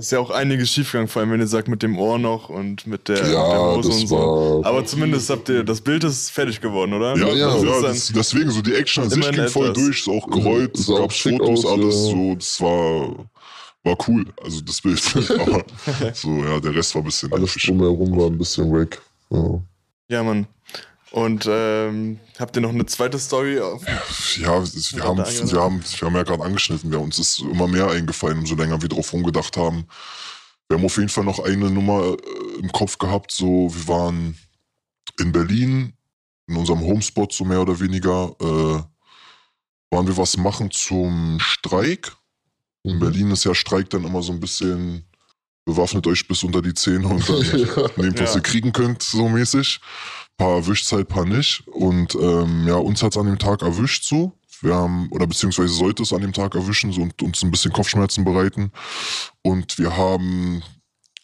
Ist 0.00 0.12
ja 0.12 0.18
auch 0.18 0.30
einiges 0.30 0.70
schiefgegangen, 0.72 1.08
vor 1.08 1.20
allem 1.20 1.30
wenn 1.32 1.40
ihr 1.40 1.46
sagt 1.46 1.68
mit 1.68 1.82
dem 1.82 1.98
Ohr 1.98 2.18
noch 2.18 2.48
und 2.48 2.86
mit 2.86 3.06
der, 3.08 3.16
mit 3.22 3.26
der 3.26 3.32
Ja, 3.32 3.76
Hose 3.76 3.88
das 3.90 4.00
und 4.00 4.08
so. 4.08 4.16
war. 4.16 4.66
Aber 4.66 4.84
zumindest 4.84 5.28
habt 5.30 5.48
ihr, 5.50 5.62
das 5.62 5.80
Bild 5.82 6.02
ist 6.04 6.30
fertig 6.30 6.60
geworden, 6.60 6.94
oder? 6.94 7.16
Ja, 7.16 7.28
Ja, 7.28 7.34
ja, 7.34 7.54
das 7.54 7.62
ja 7.64 7.82
das, 7.82 8.12
deswegen 8.14 8.50
so 8.50 8.62
die 8.62 8.74
Action 8.74 9.04
an 9.04 9.10
sich 9.10 9.30
ging 9.30 9.46
voll 9.48 9.68
etwas. 9.70 9.84
durch, 9.84 10.00
ist 10.00 10.08
auch 10.08 10.26
gerollt, 10.28 10.78
es 10.78 10.86
gab 10.86 11.12
Fotos, 11.12 11.64
aus, 11.64 11.66
alles 11.66 11.94
ja. 11.94 12.10
so, 12.12 12.34
das 12.34 12.60
war, 12.60 13.28
war 13.84 13.96
cool, 14.08 14.24
also 14.42 14.60
das 14.62 14.80
Bild. 14.80 15.02
Aber 15.38 15.64
so, 16.14 16.30
ja, 16.44 16.58
der 16.60 16.74
Rest 16.74 16.94
war 16.94 17.02
ein 17.02 17.04
bisschen 17.04 17.32
Alles 17.32 17.54
drumherum 17.54 18.16
war 18.18 18.26
ein 18.26 18.38
bisschen 18.38 18.72
wack. 18.72 19.00
Ja. 19.30 19.60
ja, 20.08 20.22
Mann. 20.22 20.46
Und 21.12 21.44
ähm, 21.50 22.20
habt 22.38 22.56
ihr 22.56 22.62
noch 22.62 22.70
eine 22.70 22.86
zweite 22.86 23.18
Story? 23.18 23.58
Auf? 23.58 23.82
Ja, 24.38 24.62
wir 24.62 25.04
haben, 25.04 25.18
wir 25.18 25.60
haben, 25.60 25.82
wir 25.82 26.06
haben 26.06 26.14
ja 26.14 26.22
gerade 26.22 26.44
angeschnitten, 26.44 26.90
wir, 26.92 27.00
uns 27.00 27.18
ist 27.18 27.40
immer 27.40 27.66
mehr 27.66 27.88
eingefallen, 27.90 28.38
umso 28.38 28.54
länger 28.54 28.80
wir 28.80 28.88
drauf 28.88 29.12
rumgedacht 29.12 29.56
haben. 29.56 29.86
Wir 30.68 30.78
haben 30.78 30.84
auf 30.84 30.96
jeden 30.96 31.08
Fall 31.08 31.24
noch 31.24 31.40
eine 31.40 31.68
Nummer 31.70 32.14
äh, 32.16 32.60
im 32.60 32.70
Kopf 32.70 32.98
gehabt, 32.98 33.32
so, 33.32 33.74
wir 33.74 33.88
waren 33.88 34.38
in 35.18 35.32
Berlin, 35.32 35.94
in 36.46 36.56
unserem 36.56 36.80
Homespot, 36.80 37.32
so 37.32 37.44
mehr 37.44 37.60
oder 37.62 37.80
weniger, 37.80 38.32
äh, 38.40 39.94
waren 39.94 40.06
wir 40.06 40.16
was 40.16 40.36
machen 40.36 40.70
zum 40.70 41.38
Streik. 41.40 42.12
In 42.84 42.96
Mhm. 42.96 43.00
Berlin 43.00 43.30
ist 43.32 43.42
ja 43.44 43.54
Streik 43.54 43.90
dann 43.90 44.04
immer 44.04 44.22
so 44.22 44.32
ein 44.32 44.38
bisschen 44.40 45.04
bewaffnet 45.64 46.06
euch 46.06 46.26
bis 46.26 46.42
unter 46.44 46.62
die 46.62 46.72
Zähne 46.74 47.06
und 47.08 47.28
dann 47.28 47.40
nehmt, 47.96 48.20
was 48.20 48.30
Ja. 48.30 48.36
ihr 48.36 48.42
kriegen 48.42 48.72
könnt, 48.72 49.02
so 49.02 49.28
mäßig. 49.28 49.80
Paar 50.40 50.56
erwischt 50.56 50.90
halt, 50.90 51.08
paar 51.08 51.26
nicht. 51.26 51.68
Und 51.68 52.14
ähm, 52.14 52.66
ja, 52.66 52.76
uns 52.76 53.02
hat's 53.02 53.18
an 53.18 53.26
dem 53.26 53.38
Tag 53.38 53.60
erwischt 53.60 54.04
so. 54.04 54.32
Wir 54.62 54.74
haben, 54.74 55.08
oder 55.10 55.26
beziehungsweise 55.26 55.74
sollte 55.74 56.02
es 56.02 56.14
an 56.14 56.22
dem 56.22 56.32
Tag 56.32 56.54
erwischen 56.54 56.92
so, 56.92 57.02
und 57.02 57.20
uns 57.22 57.42
ein 57.42 57.50
bisschen 57.50 57.74
Kopfschmerzen 57.74 58.24
bereiten. 58.24 58.72
Und 59.42 59.76
wir 59.76 59.98
haben 59.98 60.62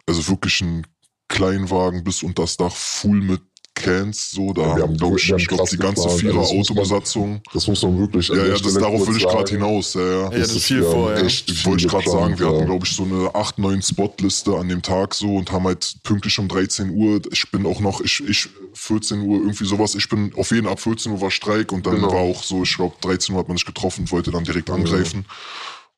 also 0.07 0.29
wirklich 0.29 0.61
einen 0.61 0.87
Kleinwagen 1.29 2.05
bis 2.05 2.22
unter 2.22 2.42
das 2.42 2.59
Dach 2.59 2.76
full 2.76 3.22
mit 3.22 3.40
Cans, 3.76 4.30
so, 4.30 4.52
da 4.52 4.62
Ja, 4.62 4.76
wir 4.76 4.82
haben, 4.84 4.96
glaube 4.96 5.18
ich, 5.18 5.30
ich 5.30 5.46
glaube, 5.46 5.68
die 5.70 5.76
ganze 5.76 6.02
geplant. 6.02 6.20
Vierer 6.20 6.38
Also 6.40 6.56
das 6.56 6.56
muss 6.56 6.68
man- 6.70 6.78
Autobesatzung. 6.78 7.40
Das 7.52 7.66
muss 7.68 7.82
man 7.82 7.98
wirklich. 8.00 8.28
Ja, 8.28 8.36
ja, 8.36 8.48
das, 8.58 8.74
darauf 8.74 9.06
will 9.06 9.16
ich 9.16 9.22
gerade 9.22 9.50
hinaus. 9.50 9.94
Ja, 9.94 10.00
ja. 10.00 10.22
Ja, 10.24 10.30
das 10.30 10.54
ist 10.56 10.64
viel 10.64 10.82
ja 10.82 10.90
vor, 10.90 11.12
ja. 11.12 11.22
Ich 11.24 11.64
wollte 11.66 11.86
gerade 11.86 12.10
sagen, 12.10 12.38
wir 12.38 12.46
hatten, 12.46 12.58
ja. 12.60 12.64
glaube 12.64 12.86
ich, 12.86 12.96
so 12.96 13.04
eine 13.04 13.34
8, 13.34 13.58
9 13.58 13.82
Spotliste 13.82 14.56
an 14.56 14.68
dem 14.68 14.82
Tag 14.82 15.14
so 15.14 15.36
und 15.36 15.52
haben 15.52 15.64
halt 15.66 15.94
pünktlich 16.02 16.38
um 16.38 16.48
13 16.48 16.90
Uhr, 16.90 17.20
ich 17.30 17.50
bin 17.50 17.66
auch 17.66 17.80
noch, 17.80 18.00
ich, 18.00 18.22
ich 18.26 18.48
14 18.72 19.20
Uhr 19.20 19.38
irgendwie 19.40 19.66
sowas, 19.66 19.94
ich 19.94 20.08
bin 20.08 20.32
auf 20.36 20.50
jeden 20.50 20.66
ab 20.66 20.80
14 20.80 21.12
Uhr 21.12 21.20
war 21.20 21.30
Streik 21.30 21.70
und 21.72 21.86
dann 21.86 21.96
Genau. 21.96 22.12
war 22.12 22.20
auch 22.20 22.42
so, 22.42 22.62
ich 22.62 22.74
glaube 22.76 22.94
13 23.02 23.34
Uhr 23.34 23.40
hat 23.40 23.48
man 23.48 23.56
sich 23.58 23.66
getroffen 23.66 24.00
und 24.02 24.12
wollte 24.12 24.30
dann 24.30 24.44
direkt 24.44 24.70
angreifen. 24.70 25.24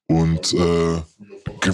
Und 0.08 0.54
äh, 0.54 1.02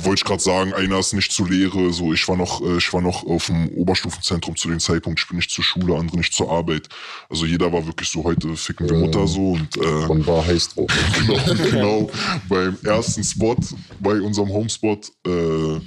wollte 0.03 0.15
ich 0.15 0.25
gerade 0.25 0.43
sagen, 0.43 0.75
einer 0.75 0.99
ist 0.99 1.13
nicht 1.13 1.31
zur 1.31 1.49
Lehre, 1.49 1.93
so 1.93 2.13
ich 2.13 2.27
war 2.27 2.37
noch, 2.37 2.61
äh, 2.63 2.79
ich 2.79 2.93
war 2.93 3.01
noch 3.01 3.25
auf 3.25 3.47
dem 3.47 3.69
Oberstufenzentrum 3.69 4.57
zu 4.57 4.69
dem 4.69 4.81
Zeitpunkt, 4.81 5.21
ich 5.21 5.29
bin 5.29 5.37
nicht 5.37 5.51
zur 5.51 5.63
Schule, 5.63 5.97
andere 5.97 6.17
nicht 6.17 6.35
zur 6.35 6.51
Arbeit. 6.51 6.89
Also 7.31 7.47
jeder 7.47 7.73
war 7.73 7.87
wirklich 7.87 8.09
so 8.09 8.25
heute 8.25 8.57
ficken 8.57 8.91
wir. 8.91 8.99
Mutter 8.99 9.27
so 9.29 9.53
und 9.53 9.77
äh, 9.77 10.07
Man 10.09 10.27
war 10.27 10.45
heiß 10.45 10.75
drauf. 10.75 10.91
genau, 11.27 11.71
genau. 11.71 12.11
Beim 12.49 12.77
ersten 12.83 13.23
Spot, 13.23 13.57
bei 14.01 14.21
unserem 14.21 14.49
Homespot, 14.49 15.13
äh, 15.27 15.81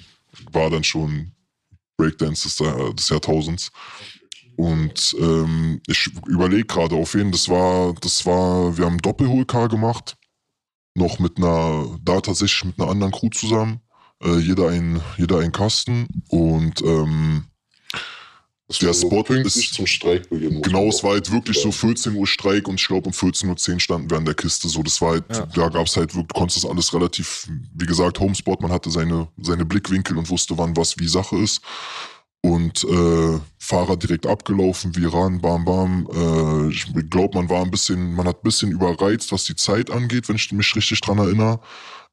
war 0.54 0.70
dann 0.70 0.86
schon 0.86 1.32
Breakdance 1.98 2.44
des, 2.44 2.62
äh, 2.62 2.94
des 2.94 3.10
Jahrtausends. 3.10 3.72
Und 4.56 5.16
ähm, 5.20 5.82
ich 5.86 6.10
überlege 6.26 6.66
gerade 6.66 6.96
auf 6.96 7.14
jeden, 7.14 7.32
das 7.32 7.50
war, 7.50 7.94
das 8.02 8.26
war, 8.26 8.76
wir 8.78 8.86
haben 8.86 8.98
Doppelholk 9.00 9.50
gemacht. 9.70 10.16
Noch 10.98 11.20
mit 11.20 11.38
einer, 11.38 11.98
da 12.04 12.20
tatsächlich 12.22 12.66
mit 12.66 12.80
einer 12.82 12.90
anderen 12.90 13.12
Crew 13.12 13.30
zusammen. 13.30 13.82
äh, 14.24 14.40
jeder, 14.40 14.70
ein, 14.70 15.00
jeder 15.18 15.40
ein 15.40 15.52
Kasten 15.52 16.08
und 16.30 16.82
ähm, 16.82 17.46
Das 18.68 18.80
Der 18.80 18.88
war 18.90 18.94
so 18.96 19.08
Spot 19.08 19.34
ist- 19.34 19.74
zum 19.76 19.86
Streikbeginn. 19.88 20.56
muss 20.56 20.64
Genau, 20.64 20.88
es 20.90 21.04
war 21.04 21.12
halt 21.12 21.32
wirklich 21.32 21.56
so 21.58 21.72
sagen. 21.72 21.94
14 21.94 22.16
Uhr 22.16 22.26
Streik 22.28 22.68
und 22.68 22.82
ich 22.82 22.88
glaube 22.88 23.06
um 23.08 23.14
14.10 23.14 23.74
Uhr 23.76 23.80
standen 23.80 24.10
wir 24.10 24.18
an 24.18 24.26
der 24.26 24.34
Kiste. 24.34 24.68
So, 24.68 24.82
das 24.84 25.00
war 25.02 25.12
halt, 25.12 25.24
Ja. 25.32 25.46
da 25.46 25.70
gab 25.70 25.86
es 25.86 25.96
halt, 25.96 26.14
wirklich- 26.16 26.28
du 26.30 26.34
konntest 26.40 26.64
das 26.64 26.70
alles 26.70 26.92
relativ, 26.94 27.48
wie 27.76 27.86
gesagt, 27.86 28.20
Homespot, 28.20 28.60
man 28.62 28.72
hatte 28.72 28.90
seine, 28.90 29.28
seine 29.40 29.64
Blickwinkel 29.66 30.18
und 30.18 30.30
wusste, 30.30 30.58
wann 30.58 30.76
was 30.76 30.98
wie 30.98 31.08
Sache 31.08 31.38
ist. 31.38 31.62
Und 32.42 32.84
äh, 32.84 33.40
Fahrer 33.58 33.98
direkt 33.98 34.26
abgelaufen, 34.28 34.96
wir 34.96 35.14
ran, 35.14 35.42
bam, 35.42 35.66
bam. 35.66 36.08
Äh, 36.14 36.72
ich 36.72 36.86
glaube, 37.10 37.38
man 37.38 37.50
war 37.50 37.64
ein 37.64 37.72
bisschen, 37.72 38.16
man 38.16 38.28
hat 38.28 38.38
ein 38.38 38.44
bisschen 38.44 38.72
überreizt, 38.72 39.32
was 39.32 39.44
die 39.46 39.56
Zeit 39.56 39.92
angeht, 39.92 40.30
wenn 40.30 40.36
ich 40.36 40.52
mich 40.52 40.76
richtig 40.76 41.02
dran 41.02 41.18
erinnere. 41.18 41.60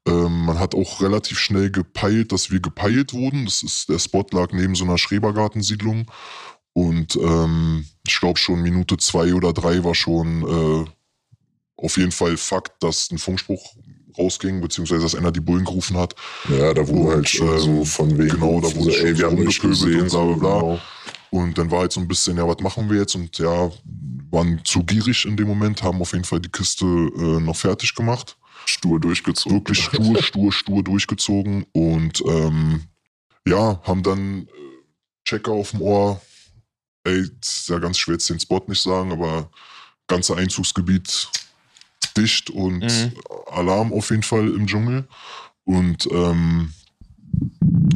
Ähm, 0.07 0.47
man 0.47 0.59
hat 0.59 0.75
auch 0.75 1.01
relativ 1.01 1.39
schnell 1.39 1.71
gepeilt, 1.71 2.33
dass 2.33 2.51
wir 2.51 2.61
gepeilt 2.61 3.13
wurden. 3.13 3.45
Das 3.45 3.63
ist, 3.63 3.89
der 3.89 3.99
Spot 3.99 4.27
lag 4.33 4.53
neben 4.53 4.75
so 4.75 4.85
einer 4.85 4.99
Schrebergartensiedlung. 4.99 6.11
Und 6.73 7.17
ähm, 7.17 7.87
ich 8.07 8.19
glaube 8.19 8.39
schon 8.39 8.63
Minute 8.63 8.97
zwei 8.97 9.33
oder 9.35 9.53
drei 9.53 9.85
war 9.85 9.95
schon 9.95 10.43
äh, 10.43 10.91
auf 11.77 11.97
jeden 11.97 12.13
Fall 12.13 12.37
Fakt, 12.37 12.83
dass 12.83 13.11
ein 13.11 13.19
Funkspruch 13.19 13.77
rausging, 14.19 14.61
beziehungsweise 14.61 15.03
dass 15.03 15.15
einer 15.15 15.33
die 15.33 15.41
Bullen 15.41 15.65
gerufen 15.65 15.97
hat. 15.97 16.15
Ja, 16.49 16.73
da 16.75 16.87
wurde 16.87 17.01
Und, 17.01 17.15
halt 17.15 17.29
schon 17.29 17.49
ähm, 17.49 17.59
so 17.59 17.85
von 17.85 18.19
wegen. 18.19 18.31
genau, 18.31 18.61
da 18.61 18.75
wurde 18.75 18.93
so, 18.93 19.05
ey, 19.05 19.19
wir 19.19 19.27
haben 19.27 19.45
gesehen, 19.45 20.03
und 20.03 20.11
bla, 20.11 20.25
bla, 20.25 20.35
bla. 20.35 20.61
Genau. 20.61 20.81
Und 21.31 21.59
dann 21.59 21.71
war 21.71 21.81
halt 21.81 21.93
so 21.93 22.01
ein 22.01 22.07
bisschen, 22.07 22.37
ja, 22.37 22.47
was 22.47 22.61
machen 22.61 22.89
wir 22.89 23.01
jetzt? 23.01 23.17
Und 23.17 23.37
ja, 23.39 23.71
waren 24.31 24.61
zu 24.65 24.85
gierig 24.85 25.25
in 25.25 25.37
dem 25.37 25.49
Moment, 25.49 25.83
haben 25.83 26.01
auf 26.01 26.13
jeden 26.13 26.25
Fall 26.25 26.41
die 26.41 26.49
Kiste 26.49 26.85
äh, 26.85 27.41
noch 27.41 27.57
fertig 27.57 27.95
gemacht. 27.95 28.37
Stur 28.67 29.01
durchgezogen. 29.01 29.59
Wirklich 29.59 29.83
stur, 29.83 30.23
stur, 30.23 30.53
stur 30.53 30.85
durchgezogen. 30.85 31.67
Und 31.73 32.23
ähm, 32.27 32.85
ja, 33.47 33.81
haben 33.83 34.03
dann 34.03 34.43
äh, 34.43 34.49
Checker 35.25 35.53
auf 35.53 35.73
dem 35.73 35.83
Ohr. 35.83 36.21
Ey, 37.05 37.29
ist 37.41 37.69
ja 37.69 37.79
ganz 37.79 37.99
schwer 37.99 38.15
jetzt 38.15 38.31
den 38.31 38.41
Spot 38.41 38.63
nicht 38.67 38.83
sagen, 38.83 39.13
aber 39.13 39.51
ganze 40.07 40.37
Einzugsgebiet 40.37 41.29
dicht 42.17 42.51
und 42.51 42.83
Mhm. 42.85 43.13
Alarm 43.53 43.93
auf 43.93 44.11
jeden 44.11 44.23
Fall 44.23 44.49
im 44.49 44.67
Dschungel. 44.67 45.05
Und 45.65 46.09
ähm, 46.13 46.73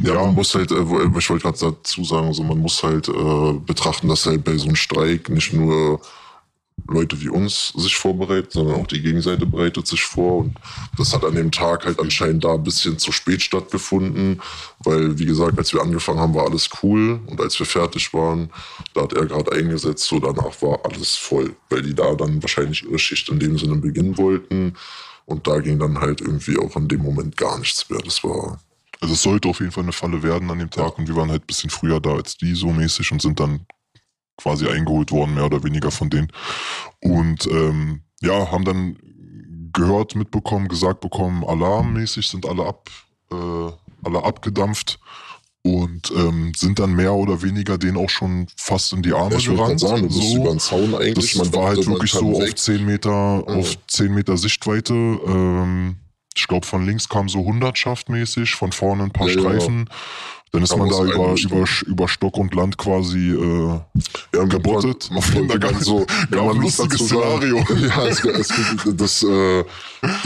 Ja, 0.03 0.13
man 0.15 0.35
muss 0.35 0.53
halt, 0.55 0.71
äh, 0.71 0.87
wo- 0.89 0.99
ich 1.17 1.29
wollte 1.29 1.43
gerade 1.43 1.57
dazu 1.59 2.03
sagen, 2.03 2.27
also 2.27 2.43
man 2.43 2.57
muss 2.59 2.81
halt 2.83 3.07
äh, 3.09 3.53
betrachten, 3.65 4.07
dass 4.07 4.25
halt 4.25 4.43
bei 4.43 4.57
so 4.57 4.65
einem 4.65 4.75
Streik 4.75 5.29
nicht 5.29 5.53
nur 5.53 6.01
Leute 6.89 7.21
wie 7.21 7.29
uns 7.29 7.69
sich 7.75 7.95
vorbereiten, 7.95 8.49
sondern 8.49 8.75
auch 8.81 8.87
die 8.87 9.01
Gegenseite 9.01 9.45
bereitet 9.45 9.87
sich 9.87 10.03
vor. 10.03 10.39
Und 10.39 10.55
das 10.97 11.13
hat 11.13 11.23
an 11.23 11.35
dem 11.35 11.51
Tag 11.51 11.85
halt 11.85 11.99
anscheinend 11.99 12.43
da 12.43 12.55
ein 12.55 12.63
bisschen 12.63 12.97
zu 12.97 13.11
spät 13.11 13.41
stattgefunden, 13.41 14.41
weil, 14.79 15.17
wie 15.19 15.25
gesagt, 15.25 15.57
als 15.57 15.73
wir 15.73 15.81
angefangen 15.81 16.19
haben, 16.19 16.33
war 16.33 16.47
alles 16.47 16.69
cool. 16.83 17.19
Und 17.27 17.39
als 17.39 17.57
wir 17.59 17.65
fertig 17.65 18.13
waren, 18.13 18.49
da 18.93 19.03
hat 19.03 19.13
er 19.13 19.25
gerade 19.25 19.51
eingesetzt, 19.51 20.05
so 20.05 20.19
danach 20.19 20.61
war 20.61 20.79
alles 20.83 21.15
voll, 21.15 21.55
weil 21.69 21.81
die 21.81 21.93
da 21.93 22.13
dann 22.15 22.41
wahrscheinlich 22.41 22.83
ihre 22.83 22.99
Schicht 22.99 23.29
in 23.29 23.39
dem 23.39 23.57
Sinne 23.57 23.75
beginnen 23.75 24.17
wollten. 24.17 24.75
Und 25.25 25.47
da 25.47 25.59
ging 25.59 25.77
dann 25.77 25.99
halt 25.99 26.21
irgendwie 26.21 26.57
auch 26.57 26.75
in 26.75 26.87
dem 26.87 27.01
Moment 27.01 27.37
gar 27.37 27.59
nichts 27.59 27.87
mehr. 27.89 27.99
Das 28.03 28.23
war 28.23 28.59
Also 28.99 29.13
es 29.13 29.21
sollte 29.21 29.47
auf 29.47 29.59
jeden 29.59 29.71
Fall 29.71 29.83
eine 29.83 29.91
Falle 29.93 30.23
werden 30.23 30.49
an 30.49 30.59
dem 30.59 30.71
Tag 30.71 30.97
und 30.97 31.07
wir 31.07 31.15
waren 31.15 31.29
halt 31.29 31.43
ein 31.43 31.47
bisschen 31.47 31.69
früher 31.69 31.99
da 31.99 32.15
als 32.15 32.35
die 32.35 32.55
so 32.55 32.71
mäßig 32.71 33.11
und 33.11 33.21
sind 33.21 33.39
dann 33.39 33.65
quasi 34.39 34.67
eingeholt 34.67 35.11
worden, 35.11 35.35
mehr 35.35 35.45
oder 35.45 35.63
weniger 35.63 35.91
von 35.91 36.09
denen. 36.09 36.31
Und 37.01 37.45
ähm, 37.47 38.01
ja, 38.21 38.51
haben 38.51 38.65
dann 38.65 38.97
gehört, 39.73 40.15
mitbekommen, 40.15 40.67
gesagt 40.67 41.01
bekommen, 41.01 41.43
alarmmäßig 41.45 42.27
sind 42.27 42.45
alle 42.47 42.65
ab, 42.65 42.89
äh, 43.31 43.35
alle 44.03 44.23
abgedampft 44.23 44.99
und 45.61 46.11
ähm, 46.15 46.53
sind 46.55 46.79
dann 46.79 46.93
mehr 46.95 47.13
oder 47.13 47.41
weniger 47.41 47.77
denen 47.77 47.97
auch 47.97 48.09
schon 48.09 48.47
fast 48.55 48.93
in 48.93 49.01
die 49.01 49.13
Arme 49.13 49.35
gerade 49.35 49.55
gerannt. 49.55 49.79
sagen, 49.79 50.07
bist 50.07 50.33
über 50.35 50.49
den 50.51 50.59
Zaun 50.59 50.95
eigentlich. 50.95 51.33
Das 51.33 51.53
war 51.53 51.67
halt 51.67 51.85
wirklich 51.85 52.11
so 52.11 52.31
auf 52.35 52.41
weg. 52.41 52.57
10 52.57 52.85
Meter, 52.85 53.43
Mhm. 53.47 53.59
auf 53.59 53.77
10 53.87 54.13
Meter 54.13 54.37
Sichtweite. 54.37 54.93
Ähm, 54.93 55.97
ich 56.35 56.47
glaube, 56.47 56.65
von 56.65 56.85
links 56.85 57.09
kam 57.09 57.27
so 57.27 57.39
hundertschaftmäßig, 57.43 58.51
von 58.55 58.71
vorne 58.71 59.03
ein 59.03 59.11
paar 59.11 59.27
Ja, 59.27 59.33
ja. 59.35 59.41
Dann 60.51 60.63
ist 60.63 60.75
man 60.75 60.89
da 60.89 61.03
über, 61.03 61.35
über, 61.39 61.65
über 61.85 62.07
Stock 62.07 62.37
und 62.37 62.55
Land 62.55 62.77
quasi 62.77 63.29
äh, 63.29 63.79
ja, 64.33 64.43
gebottet. 64.45 65.09
Man, 65.11 65.23
man, 65.33 65.47
Da 65.47 65.53
man, 65.53 65.59
gab- 65.59 65.83
so, 65.83 66.05
man 66.31 66.49
ein 66.49 66.61
lustiges 66.61 67.05
Szenario. 67.05 67.57
Ja, 67.79 68.05
es, 68.07 68.23
es, 68.23 68.49
gibt 68.83 68.99
das, 68.99 69.23
äh, 69.23 69.63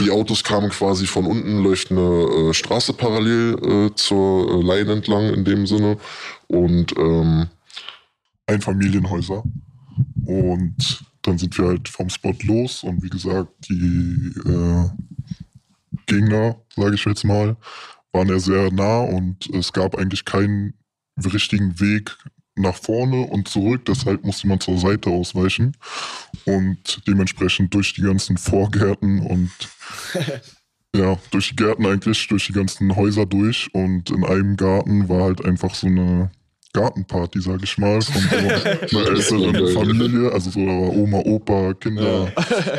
die 0.00 0.10
Autos 0.10 0.42
kamen 0.42 0.70
quasi 0.70 1.06
von 1.06 1.26
unten, 1.26 1.62
läuft 1.62 1.90
eine 1.90 2.00
äh, 2.00 2.54
Straße 2.54 2.94
parallel 2.94 3.58
äh, 3.90 3.94
zur 3.94 4.50
äh, 4.50 4.62
Line 4.62 4.92
entlang 4.92 5.34
in 5.34 5.44
dem 5.44 5.66
Sinne. 5.66 5.98
Und 6.46 6.96
ähm, 6.96 7.48
Einfamilienhäuser. 8.46 9.42
Und 10.26 11.04
dann 11.22 11.38
sind 11.38 11.56
wir 11.58 11.66
halt 11.66 11.88
vom 11.88 12.08
Spot 12.08 12.34
los 12.44 12.82
und 12.82 13.02
wie 13.02 13.08
gesagt, 13.08 13.50
die 13.68 14.32
äh, 14.46 14.88
Gegner, 16.06 16.56
sage 16.76 16.94
ich 16.94 17.04
jetzt 17.04 17.24
mal, 17.24 17.56
waren 18.14 18.28
ja 18.28 18.38
sehr 18.38 18.72
nah 18.72 19.00
und 19.00 19.50
es 19.50 19.72
gab 19.72 19.96
eigentlich 19.96 20.24
keinen 20.24 20.74
richtigen 21.22 21.78
Weg 21.80 22.16
nach 22.56 22.76
vorne 22.76 23.22
und 23.22 23.48
zurück, 23.48 23.84
deshalb 23.86 24.24
musste 24.24 24.46
man 24.46 24.60
zur 24.60 24.78
Seite 24.78 25.10
ausweichen 25.10 25.76
und 26.44 27.02
dementsprechend 27.06 27.74
durch 27.74 27.94
die 27.94 28.02
ganzen 28.02 28.36
Vorgärten 28.36 29.20
und 29.20 29.50
ja, 30.94 31.18
durch 31.32 31.48
die 31.50 31.56
Gärten 31.56 31.86
eigentlich, 31.86 32.28
durch 32.28 32.46
die 32.46 32.52
ganzen 32.52 32.94
Häuser 32.94 33.26
durch. 33.26 33.68
Und 33.74 34.10
in 34.10 34.24
einem 34.24 34.56
Garten 34.56 35.08
war 35.08 35.24
halt 35.24 35.44
einfach 35.44 35.74
so 35.74 35.88
eine 35.88 36.30
Gartenparty, 36.74 37.40
sag 37.40 37.62
ich 37.62 37.78
mal, 37.78 38.02
von 38.02 38.38
einer 38.38 38.66
älteren 38.66 39.68
Familie, 39.68 40.30
also 40.32 40.50
so 40.50 40.60
da 40.60 40.72
war 40.72 40.90
Oma, 40.90 41.18
Opa, 41.18 41.72
Kinder, 41.74 42.30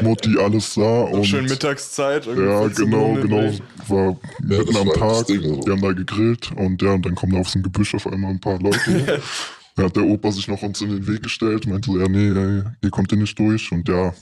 Mutti, 0.03 0.37
alles 0.37 0.75
da 0.75 1.01
und 1.03 1.23
Schön 1.25 1.45
Mittagszeit. 1.45 2.27
irgendwie 2.27 2.49
ja, 2.49 2.61
14 2.61 2.85
genau, 2.85 3.13
genau. 3.15 3.53
War 3.87 4.17
mitten 4.41 4.73
das 4.73 4.81
am 4.81 4.89
Tag. 4.89 5.27
Ding. 5.27 5.61
Die 5.61 5.71
haben 5.71 5.81
da 5.81 5.93
gegrillt 5.93 6.51
und 6.57 6.81
ja, 6.81 6.91
und 6.91 7.05
dann 7.05 7.15
kommen 7.15 7.33
da 7.33 7.39
auf 7.39 7.49
so 7.49 7.57
ein 7.57 7.63
Gebüsch 7.63 7.95
auf 7.95 8.05
einmal 8.05 8.31
ein 8.31 8.39
paar 8.39 8.59
Leute. 8.59 9.21
da 9.75 9.83
hat 9.83 9.95
der 9.95 10.03
Opa 10.03 10.31
sich 10.31 10.47
noch 10.49 10.61
uns 10.61 10.81
in 10.81 10.89
den 10.89 11.07
Weg 11.07 11.23
gestellt, 11.23 11.65
meinte 11.65 11.89
so, 11.89 11.97
ja, 11.97 12.07
nee, 12.07 12.29
ey, 12.29 12.63
hier 12.81 12.91
kommt 12.91 13.11
ihr 13.13 13.17
nicht 13.17 13.39
durch. 13.39 13.71
Und 13.71 13.87
ja, 13.87 14.13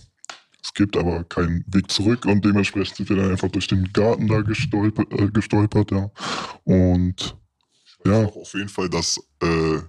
es 0.63 0.73
gibt 0.73 0.95
aber 0.95 1.23
keinen 1.23 1.65
Weg 1.67 1.89
zurück 1.89 2.25
und 2.25 2.45
dementsprechend 2.45 2.95
sind 2.95 3.09
wir 3.09 3.17
dann 3.17 3.31
einfach 3.31 3.49
durch 3.49 3.67
den 3.67 3.91
Garten 3.91 4.27
da 4.27 4.41
gestolpert, 4.41 5.11
äh, 5.11 5.27
gestolpert 5.29 5.91
ja. 5.91 6.11
Und 6.63 7.35
ja, 8.05 8.25
auch 8.25 8.35
auf 8.35 8.53
jeden 8.53 8.69
Fall, 8.69 8.89
dass 8.89 9.17
äh, 9.41 9.79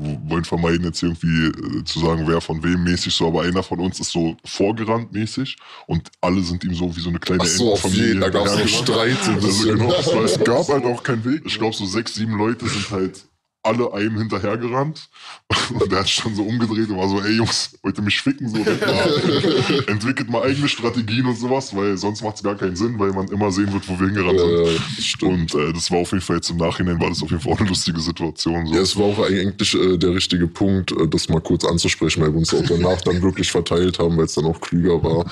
wir 0.00 0.20
wollen 0.30 0.44
vermeiden, 0.44 0.84
jetzt 0.84 1.02
irgendwie 1.02 1.46
äh, 1.46 1.84
zu 1.84 1.98
sagen, 2.00 2.22
wer 2.26 2.40
von 2.40 2.62
wem 2.62 2.84
mäßig 2.84 3.12
so, 3.12 3.26
aber 3.26 3.42
einer 3.42 3.62
von 3.64 3.80
uns 3.80 3.98
ist 3.98 4.10
so 4.12 4.36
vorgerannt 4.44 5.12
mäßig 5.12 5.56
und 5.88 6.08
alle 6.20 6.40
sind 6.42 6.62
ihm 6.62 6.74
so 6.74 6.94
wie 6.94 7.00
so 7.00 7.08
eine 7.08 7.18
kleine 7.18 7.42
Ach 7.42 7.46
so, 7.46 7.72
auf 7.72 7.84
jeden, 7.92 8.20
da 8.20 8.28
gab's 8.28 8.52
noch 8.52 8.60
hinterhergerannt. 8.60 8.70
Streit. 8.70 9.28
ein 9.28 9.34
Also 9.34 9.46
bisschen. 9.48 9.78
genau, 9.78 9.92
es 10.24 10.38
gab 10.44 10.68
halt 10.68 10.84
auch 10.84 11.02
keinen 11.02 11.24
Weg. 11.24 11.42
ich 11.44 11.58
glaube, 11.58 11.74
so 11.74 11.84
sechs, 11.84 12.14
sieben 12.14 12.38
Leute 12.38 12.68
sind 12.68 12.90
halt 12.90 13.27
alle 13.62 13.92
einem 13.92 14.18
hinterhergerannt. 14.18 15.08
Und 15.80 15.90
der 15.90 16.00
hat 16.00 16.06
sich 16.06 16.14
schon 16.14 16.34
so 16.34 16.42
umgedreht 16.42 16.88
und 16.88 16.96
war 16.96 17.08
so, 17.08 17.20
ey 17.20 17.36
Jungs, 17.36 17.76
wollt 17.82 17.98
ihr 17.98 18.02
mich 18.02 18.20
ficken? 18.20 18.48
So, 18.48 18.58
entwickelt 19.86 20.30
mal 20.30 20.42
eigene 20.42 20.68
Strategien 20.68 21.26
und 21.26 21.36
sowas, 21.36 21.74
weil 21.76 21.96
sonst 21.96 22.22
macht 22.22 22.36
es 22.36 22.42
gar 22.42 22.54
keinen 22.54 22.76
Sinn, 22.76 22.98
weil 22.98 23.12
man 23.12 23.28
immer 23.28 23.50
sehen 23.50 23.72
wird, 23.72 23.86
wo 23.88 23.98
wir 23.98 24.06
hingerannt 24.06 24.38
sind. 24.38 25.04
stimmt. 25.04 25.54
Und 25.54 25.62
äh, 25.62 25.72
das 25.72 25.90
war 25.90 25.98
auf 25.98 26.12
jeden 26.12 26.22
Fall 26.22 26.36
jetzt 26.36 26.50
im 26.50 26.56
Nachhinein, 26.56 27.00
war 27.00 27.08
das 27.08 27.22
auf 27.22 27.30
jeden 27.30 27.42
Fall 27.42 27.52
auch 27.52 27.58
eine 27.60 27.68
lustige 27.68 28.00
Situation. 28.00 28.66
So. 28.66 28.74
Ja, 28.74 28.80
es 28.80 28.96
war 28.96 29.06
auch 29.06 29.18
eigentlich 29.26 29.74
äh, 29.74 29.98
der 29.98 30.14
richtige 30.14 30.46
Punkt, 30.46 30.92
äh, 30.92 31.06
das 31.08 31.28
mal 31.28 31.40
kurz 31.40 31.64
anzusprechen, 31.64 32.22
weil 32.22 32.32
wir 32.32 32.38
uns 32.38 32.54
auch 32.54 32.64
danach 32.66 33.00
dann 33.02 33.20
wirklich 33.22 33.50
verteilt 33.50 33.98
haben, 33.98 34.16
weil 34.16 34.24
es 34.24 34.34
dann 34.34 34.46
auch 34.46 34.60
klüger 34.60 35.02
war. 35.02 35.26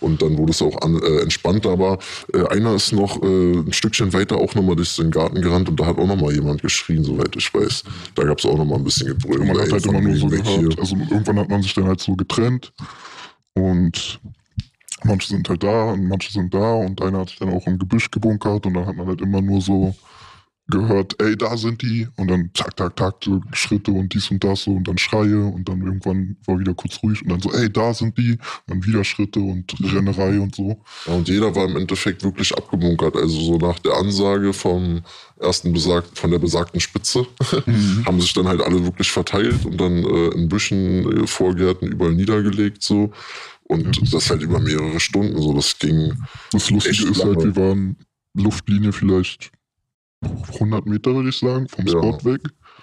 Und 0.00 0.22
dann 0.22 0.36
wurde 0.38 0.52
es 0.52 0.62
auch 0.62 0.80
an, 0.82 1.00
äh, 1.02 1.20
entspannter. 1.20 1.70
Aber 1.70 1.98
äh, 2.32 2.46
einer 2.48 2.74
ist 2.74 2.92
noch 2.92 3.22
äh, 3.22 3.26
ein 3.26 3.72
Stückchen 3.72 4.12
weiter 4.12 4.36
auch 4.36 4.54
nochmal 4.54 4.76
durch 4.76 4.96
den 4.96 5.10
Garten 5.10 5.40
gerannt 5.40 5.68
und 5.68 5.78
da 5.78 5.86
hat 5.86 5.98
auch 5.98 6.06
nochmal 6.06 6.34
jemand 6.34 6.62
geschrien, 6.62 7.04
soweit 7.04 7.36
ich 7.36 7.52
weiß. 7.52 7.57
Da 8.14 8.24
gab 8.24 8.38
es 8.38 8.46
auch 8.46 8.56
nochmal 8.56 8.78
ein 8.78 8.84
bisschen 8.84 9.08
Gebrüll. 9.08 9.44
man 9.44 9.58
hat 9.58 9.72
halt 9.72 9.86
immer 9.86 10.00
nur 10.00 10.16
so 10.16 10.26
gehört. 10.26 10.78
Also 10.78 10.96
irgendwann 10.96 11.38
hat 11.38 11.48
man 11.48 11.62
sich 11.62 11.74
dann 11.74 11.86
halt 11.86 12.00
so 12.00 12.14
getrennt. 12.14 12.72
Und 13.54 14.20
manche 15.04 15.28
sind 15.28 15.48
halt 15.48 15.62
da 15.62 15.92
und 15.92 16.06
manche 16.06 16.32
sind 16.32 16.52
da. 16.52 16.74
Und 16.74 17.02
einer 17.02 17.20
hat 17.20 17.30
sich 17.30 17.38
dann 17.38 17.52
auch 17.52 17.66
im 17.66 17.78
Gebüsch 17.78 18.10
gebunkert. 18.10 18.66
Und 18.66 18.74
dann 18.74 18.86
hat 18.86 18.96
man 18.96 19.06
halt 19.06 19.20
immer 19.20 19.40
nur 19.40 19.60
so 19.60 19.94
gehört, 20.70 21.16
ey, 21.20 21.36
da 21.36 21.56
sind 21.56 21.80
die 21.80 22.06
und 22.16 22.28
dann 22.30 22.50
zack, 22.54 22.76
zack, 22.76 22.98
zack, 22.98 23.14
so 23.24 23.40
Schritte 23.52 23.90
und 23.90 24.12
dies 24.12 24.30
und 24.30 24.44
das 24.44 24.64
so 24.64 24.72
und 24.72 24.86
dann 24.86 24.98
Schreie 24.98 25.42
und 25.42 25.66
dann 25.66 25.80
irgendwann 25.80 26.36
war 26.44 26.58
wieder 26.58 26.74
kurz 26.74 27.02
ruhig 27.02 27.22
und 27.22 27.30
dann 27.30 27.40
so, 27.40 27.50
ey, 27.52 27.72
da 27.72 27.94
sind 27.94 28.16
die, 28.18 28.38
dann 28.66 28.84
wieder 28.84 29.02
Schritte 29.02 29.40
und 29.40 29.74
Rennerei 29.82 30.38
und 30.38 30.54
so. 30.54 30.78
Ja, 31.06 31.14
und 31.14 31.28
jeder 31.28 31.54
war 31.54 31.64
im 31.64 31.76
Endeffekt 31.76 32.22
wirklich 32.22 32.54
abgebunkert. 32.54 33.16
Also 33.16 33.40
so 33.40 33.56
nach 33.56 33.78
der 33.78 33.94
Ansage 33.94 34.52
vom 34.52 35.02
ersten 35.40 35.72
besagt, 35.72 36.18
von 36.18 36.30
der 36.30 36.38
besagten 36.38 36.80
Spitze 36.80 37.26
haben 38.04 38.20
sich 38.20 38.34
dann 38.34 38.46
halt 38.46 38.60
alle 38.60 38.84
wirklich 38.84 39.10
verteilt 39.10 39.64
und 39.64 39.80
dann 39.80 40.04
äh, 40.04 40.28
in 40.34 40.48
Büschen, 40.48 41.24
äh, 41.24 41.26
Vorgärten 41.26 41.88
überall 41.88 42.12
niedergelegt 42.12 42.82
so. 42.82 43.10
Und 43.64 44.12
das 44.14 44.30
halt 44.30 44.42
über 44.42 44.60
mehrere 44.60 44.98
Stunden 44.98 45.40
so. 45.40 45.52
Das 45.52 45.78
ging 45.78 46.14
Das 46.52 46.70
Lustige 46.70 47.10
ist 47.10 47.22
halt, 47.22 47.42
wir 47.42 47.56
waren 47.56 47.96
Luftlinie 48.34 48.92
vielleicht 48.92 49.50
100 50.22 50.86
Meter, 50.86 51.14
würde 51.14 51.28
ich 51.28 51.38
sagen, 51.38 51.68
vom 51.68 51.86
Ja. 51.86 51.92
Spot 51.92 52.18
weg. 52.24 52.40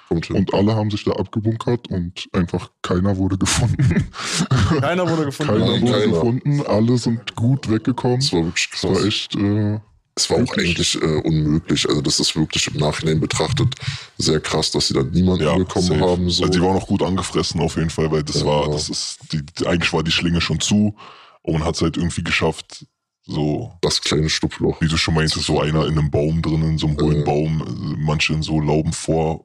Und 0.10 0.54
alle 0.54 0.76
haben 0.76 0.92
sich 0.92 1.04
da 1.04 1.12
abgebunkert 1.14 1.88
und 1.90 2.28
einfach 2.32 2.70
keiner 2.84 3.18
wurde 3.18 3.38
gefunden. 3.40 4.08
Keiner 4.80 5.10
wurde 5.10 5.26
gefunden. 5.26 5.54
keiner 5.54 5.66
Nein, 5.72 5.82
wurde 5.82 5.92
keiner. 5.94 6.08
gefunden. 6.14 6.62
Alle 6.68 6.98
sind 6.98 7.36
gut 7.36 7.70
weggekommen. 7.70 8.20
Das 8.20 8.32
war 8.32 8.44
wirklich 8.46 8.70
krass. 8.70 8.84
war 8.84 9.04
echt, 9.04 9.36
äh, 9.36 9.80
Es 10.16 10.30
war 10.30 10.38
auch 10.44 10.58
eigentlich 10.58 11.02
äh, 11.02 11.22
unmöglich. 11.24 11.90
Also 11.90 12.02
das 12.02 12.20
ist 12.20 12.36
wirklich 12.36 12.68
im 12.68 12.78
Nachhinein 12.80 13.20
betrachtet 13.20 13.74
sehr 14.20 14.40
krass, 14.40 14.70
dass 14.72 14.88
sie 14.90 14.94
dann 14.94 15.10
niemanden 15.10 15.44
Ja, 15.44 15.56
bekommen 15.58 15.88
safe. 15.88 16.00
haben. 16.02 16.30
So. 16.30 16.44
Also 16.44 16.54
die 16.60 16.62
waren 16.64 16.78
auch 16.78 16.88
gut 16.88 17.02
angefressen 17.02 17.60
auf 17.60 17.76
jeden 17.76 17.90
Fall, 17.90 18.12
weil 18.12 18.24
das 18.24 18.42
Ja. 18.42 18.46
war, 18.46 18.70
das 18.70 18.90
ist, 18.90 19.18
die, 19.34 19.44
die, 19.44 19.66
eigentlich 19.66 19.92
war 19.92 20.04
die 20.04 20.12
Schlinge 20.12 20.40
schon 20.40 20.60
zu 20.60 20.96
und 21.42 21.54
man 21.54 21.64
hat 21.64 21.76
es 21.76 21.82
halt 21.82 21.98
irgendwie 21.98 22.24
geschafft, 22.24 22.86
so, 23.28 23.74
das 23.82 24.02
kleine 24.02 24.30
Schlupfloch. 24.30 24.82
wie 24.82 24.88
du 24.88 24.98
schon 24.98 25.16
meintest, 25.16 25.46
so 25.46 25.60
einer 25.60 25.86
in 25.88 25.98
einem 25.98 26.12
Baum 26.12 26.42
drin, 26.42 26.62
in 26.62 26.78
so 26.78 26.88
einem 26.88 26.98
hohen 26.98 27.18
Ja. 27.18 27.24
Baum, 27.24 27.62
äh, 27.62 28.02
manche 28.04 28.34
in 28.34 28.44
so 28.44 28.60
Lauben 28.60 28.94
vor, 28.94 29.44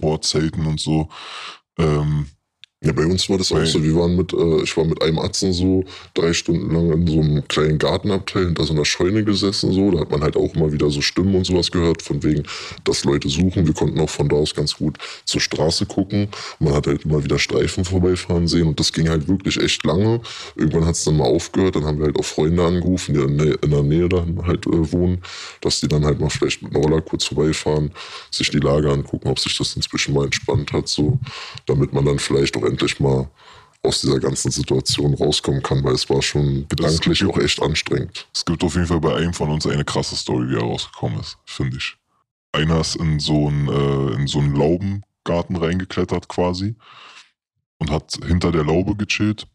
vor 0.00 0.20
Zelten 0.22 0.66
und 0.66 0.80
so. 0.80 1.08
Ähm, 1.78 2.26
Ja, 2.84 2.92
bei 2.92 3.06
uns 3.06 3.30
war 3.30 3.38
das 3.38 3.52
auch 3.52 3.64
so. 3.64 3.80
Wir 3.82 3.94
waren 3.94 4.16
mit, 4.16 4.32
äh, 4.32 4.62
ich 4.62 4.76
war 4.76 4.84
mit 4.84 5.00
einem 5.02 5.20
Atzen 5.20 5.52
so 5.52 5.84
drei 6.14 6.32
Stunden 6.32 6.74
lang 6.74 6.90
in 6.90 7.06
so 7.06 7.20
einem 7.20 7.46
kleinen 7.46 7.78
Gartenabteil 7.78 8.46
hinter 8.46 8.64
so 8.64 8.72
einer 8.72 8.84
Scheune 8.84 9.22
gesessen. 9.22 9.72
So. 9.72 9.92
Da 9.92 10.00
hat 10.00 10.10
man 10.10 10.20
halt 10.22 10.36
auch 10.36 10.52
immer 10.54 10.72
wieder 10.72 10.90
so 10.90 11.00
Stimmen 11.00 11.36
und 11.36 11.44
sowas 11.44 11.70
gehört, 11.70 12.02
von 12.02 12.24
wegen, 12.24 12.42
dass 12.82 13.04
Leute 13.04 13.28
suchen. 13.28 13.66
Wir 13.68 13.74
konnten 13.74 14.00
auch 14.00 14.10
von 14.10 14.28
da 14.28 14.34
aus 14.34 14.52
ganz 14.52 14.76
gut 14.76 14.98
zur 15.24 15.40
Straße 15.40 15.86
gucken. 15.86 16.26
Man 16.58 16.74
hat 16.74 16.88
halt 16.88 17.04
immer 17.04 17.22
wieder 17.22 17.38
Streifen 17.38 17.84
vorbeifahren 17.84 18.48
sehen 18.48 18.66
und 18.66 18.80
das 18.80 18.92
ging 18.92 19.08
halt 19.08 19.28
wirklich 19.28 19.60
echt 19.60 19.84
lange. 19.84 20.20
Irgendwann 20.56 20.84
hat 20.84 20.96
es 20.96 21.04
dann 21.04 21.16
mal 21.16 21.28
aufgehört. 21.28 21.76
Dann 21.76 21.84
haben 21.84 21.98
wir 21.98 22.06
halt 22.06 22.18
auch 22.18 22.24
Freunde 22.24 22.64
angerufen, 22.64 23.14
die 23.14 23.20
in 23.20 23.70
der 23.70 23.82
Nähe, 23.84 24.08
dann 24.08 24.44
halt 24.44 24.66
äh, 24.66 24.92
wohnen, 24.92 25.22
dass 25.60 25.78
die 25.78 25.86
dann 25.86 26.04
halt 26.04 26.18
mal 26.18 26.30
vielleicht 26.30 26.62
mit 26.62 26.74
einem 26.74 26.82
Roller 26.82 27.00
kurz 27.00 27.26
vorbeifahren, 27.26 27.92
sich 28.32 28.50
die 28.50 28.58
Lage 28.58 28.90
angucken, 28.90 29.28
ob 29.28 29.38
sich 29.38 29.56
das 29.56 29.76
inzwischen 29.76 30.14
mal 30.14 30.24
entspannt 30.24 30.72
hat, 30.72 30.88
so, 30.88 31.20
damit 31.66 31.92
man 31.92 32.04
dann 32.04 32.18
vielleicht 32.18 32.56
auch 32.56 32.71
endlich 32.72 32.98
mal 33.00 33.30
aus 33.82 34.00
dieser 34.00 34.20
ganzen 34.20 34.50
Situation 34.50 35.14
rauskommen 35.14 35.62
kann, 35.62 35.82
weil 35.82 35.94
es 35.94 36.08
war 36.08 36.22
schon 36.22 36.66
gedanklich 36.68 37.24
auch 37.24 37.38
echt 37.38 37.60
anstrengend. 37.60 38.28
es 38.32 38.44
gibt 38.44 38.62
auf 38.62 38.74
jeden 38.74 38.86
Fall 38.86 39.00
bei 39.00 39.16
einem 39.16 39.34
von 39.34 39.50
uns 39.50 39.66
eine 39.66 39.84
krasse 39.84 40.16
Story, 40.16 40.48
wie 40.48 40.54
er 40.54 40.62
rausgekommen 40.62 41.20
ist, 41.20 41.36
finde 41.46 41.78
ich. 41.78 41.96
Einer 42.52 42.80
ist 42.80 42.96
in 42.96 43.18
so 43.18 43.48
einen, 43.48 43.68
äh, 43.68 44.14
in 44.14 44.26
so 44.26 44.38
einen 44.38 44.54
Laubengarten 44.54 45.56
reingeklettert 45.56 46.28
quasi 46.28 46.76
und 47.78 47.90
hat 47.90 48.16
hinter 48.24 48.52
der 48.52 48.64
Laube 48.64 48.94
gechillt. 48.94 49.46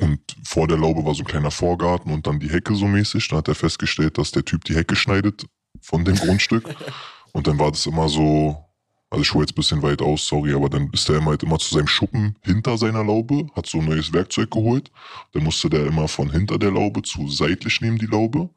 Und 0.00 0.20
vor 0.44 0.66
der 0.66 0.78
Laube 0.78 1.04
war 1.04 1.14
so 1.14 1.22
ein 1.22 1.26
kleiner 1.26 1.50
Vorgarten 1.50 2.12
und 2.12 2.26
dann 2.26 2.40
die 2.40 2.50
Hecke 2.50 2.74
so 2.74 2.86
mäßig. 2.86 3.28
Dann 3.28 3.38
hat 3.38 3.48
er 3.48 3.54
festgestellt, 3.54 4.18
dass 4.18 4.32
der 4.32 4.44
Typ 4.44 4.64
die 4.64 4.74
Hecke 4.74 4.96
schneidet 4.96 5.44
von 5.80 6.04
dem 6.04 6.16
Grundstück. 6.16 6.74
Und 7.32 7.48
dann 7.48 7.58
war 7.58 7.72
das 7.72 7.84
immer 7.86 8.08
so, 8.08 8.64
also 9.10 9.22
ich 9.22 9.32
hole 9.32 9.44
jetzt 9.44 9.52
ein 9.52 9.56
bisschen 9.56 9.82
weit 9.82 10.02
aus, 10.02 10.26
sorry, 10.26 10.54
aber 10.54 10.68
dann 10.68 10.90
ist 10.92 11.08
der 11.08 11.18
immer 11.18 11.30
halt 11.30 11.42
immer 11.42 11.58
zu 11.58 11.74
seinem 11.74 11.86
Schuppen 11.86 12.36
hinter 12.42 12.76
seiner 12.78 13.04
Laube, 13.04 13.46
hat 13.54 13.66
so 13.66 13.78
ein 13.78 13.84
neues 13.84 14.12
Werkzeug 14.12 14.50
geholt. 14.50 14.90
Dann 15.32 15.44
musste 15.44 15.70
der 15.70 15.86
immer 15.86 16.08
von 16.08 16.30
hinter 16.30 16.58
der 16.58 16.72
Laube 16.72 17.02
zu 17.02 17.28
seitlich 17.28 17.80
neben 17.80 17.98
die 17.98 18.06
Laube. 18.06 18.50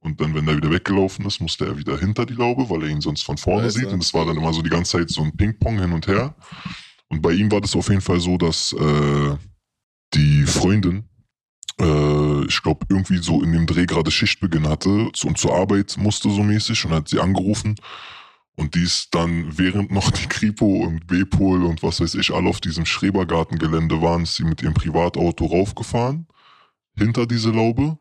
Und 0.00 0.20
dann, 0.20 0.34
wenn 0.34 0.48
er 0.48 0.56
wieder 0.56 0.70
weggelaufen 0.70 1.24
ist, 1.26 1.40
musste 1.40 1.66
er 1.66 1.78
wieder 1.78 1.96
hinter 1.96 2.26
die 2.26 2.34
Laube, 2.34 2.68
weil 2.68 2.82
er 2.82 2.88
ihn 2.88 3.00
sonst 3.00 3.22
von 3.22 3.38
vorne 3.38 3.64
Scheiße. 3.64 3.78
sieht. 3.78 3.88
Und 3.88 4.02
es 4.02 4.12
war 4.12 4.26
dann 4.26 4.36
immer 4.36 4.52
so 4.52 4.60
die 4.60 4.70
ganze 4.70 4.98
Zeit 4.98 5.10
so 5.10 5.22
ein 5.22 5.36
Ping-Pong 5.36 5.78
hin 5.78 5.92
und 5.92 6.08
her. 6.08 6.34
Und 7.08 7.22
bei 7.22 7.32
ihm 7.32 7.52
war 7.52 7.60
das 7.60 7.76
auf 7.76 7.88
jeden 7.88 8.00
Fall 8.00 8.18
so, 8.18 8.36
dass 8.36 8.72
äh, 8.72 9.36
die 10.14 10.42
Freundin, 10.44 11.04
äh, 11.80 12.44
ich 12.46 12.60
glaube, 12.62 12.86
irgendwie 12.88 13.18
so 13.18 13.42
in 13.42 13.52
dem 13.52 13.66
Dreh 13.66 13.86
gerade 13.86 14.10
Schichtbeginn 14.10 14.68
hatte 14.68 15.10
und 15.24 15.38
zur 15.38 15.54
Arbeit 15.54 15.96
musste 15.98 16.30
so 16.30 16.42
mäßig 16.42 16.84
und 16.84 16.92
hat 16.92 17.08
sie 17.08 17.20
angerufen. 17.20 17.76
Und 18.56 18.74
die 18.74 18.82
ist 18.82 19.14
dann, 19.14 19.56
während 19.56 19.90
noch 19.90 20.10
die 20.10 20.26
Kripo 20.26 20.66
und 20.84 21.06
B-Pol 21.06 21.64
und 21.64 21.82
was 21.82 22.00
weiß 22.00 22.14
ich 22.16 22.32
alle 22.32 22.48
auf 22.48 22.60
diesem 22.60 22.84
Schrebergartengelände 22.84 24.02
waren, 24.02 24.24
ist 24.24 24.36
sie 24.36 24.44
mit 24.44 24.62
ihrem 24.62 24.74
Privatauto 24.74 25.46
raufgefahren, 25.46 26.26
hinter 26.96 27.26
diese 27.26 27.50
Laube. 27.50 27.98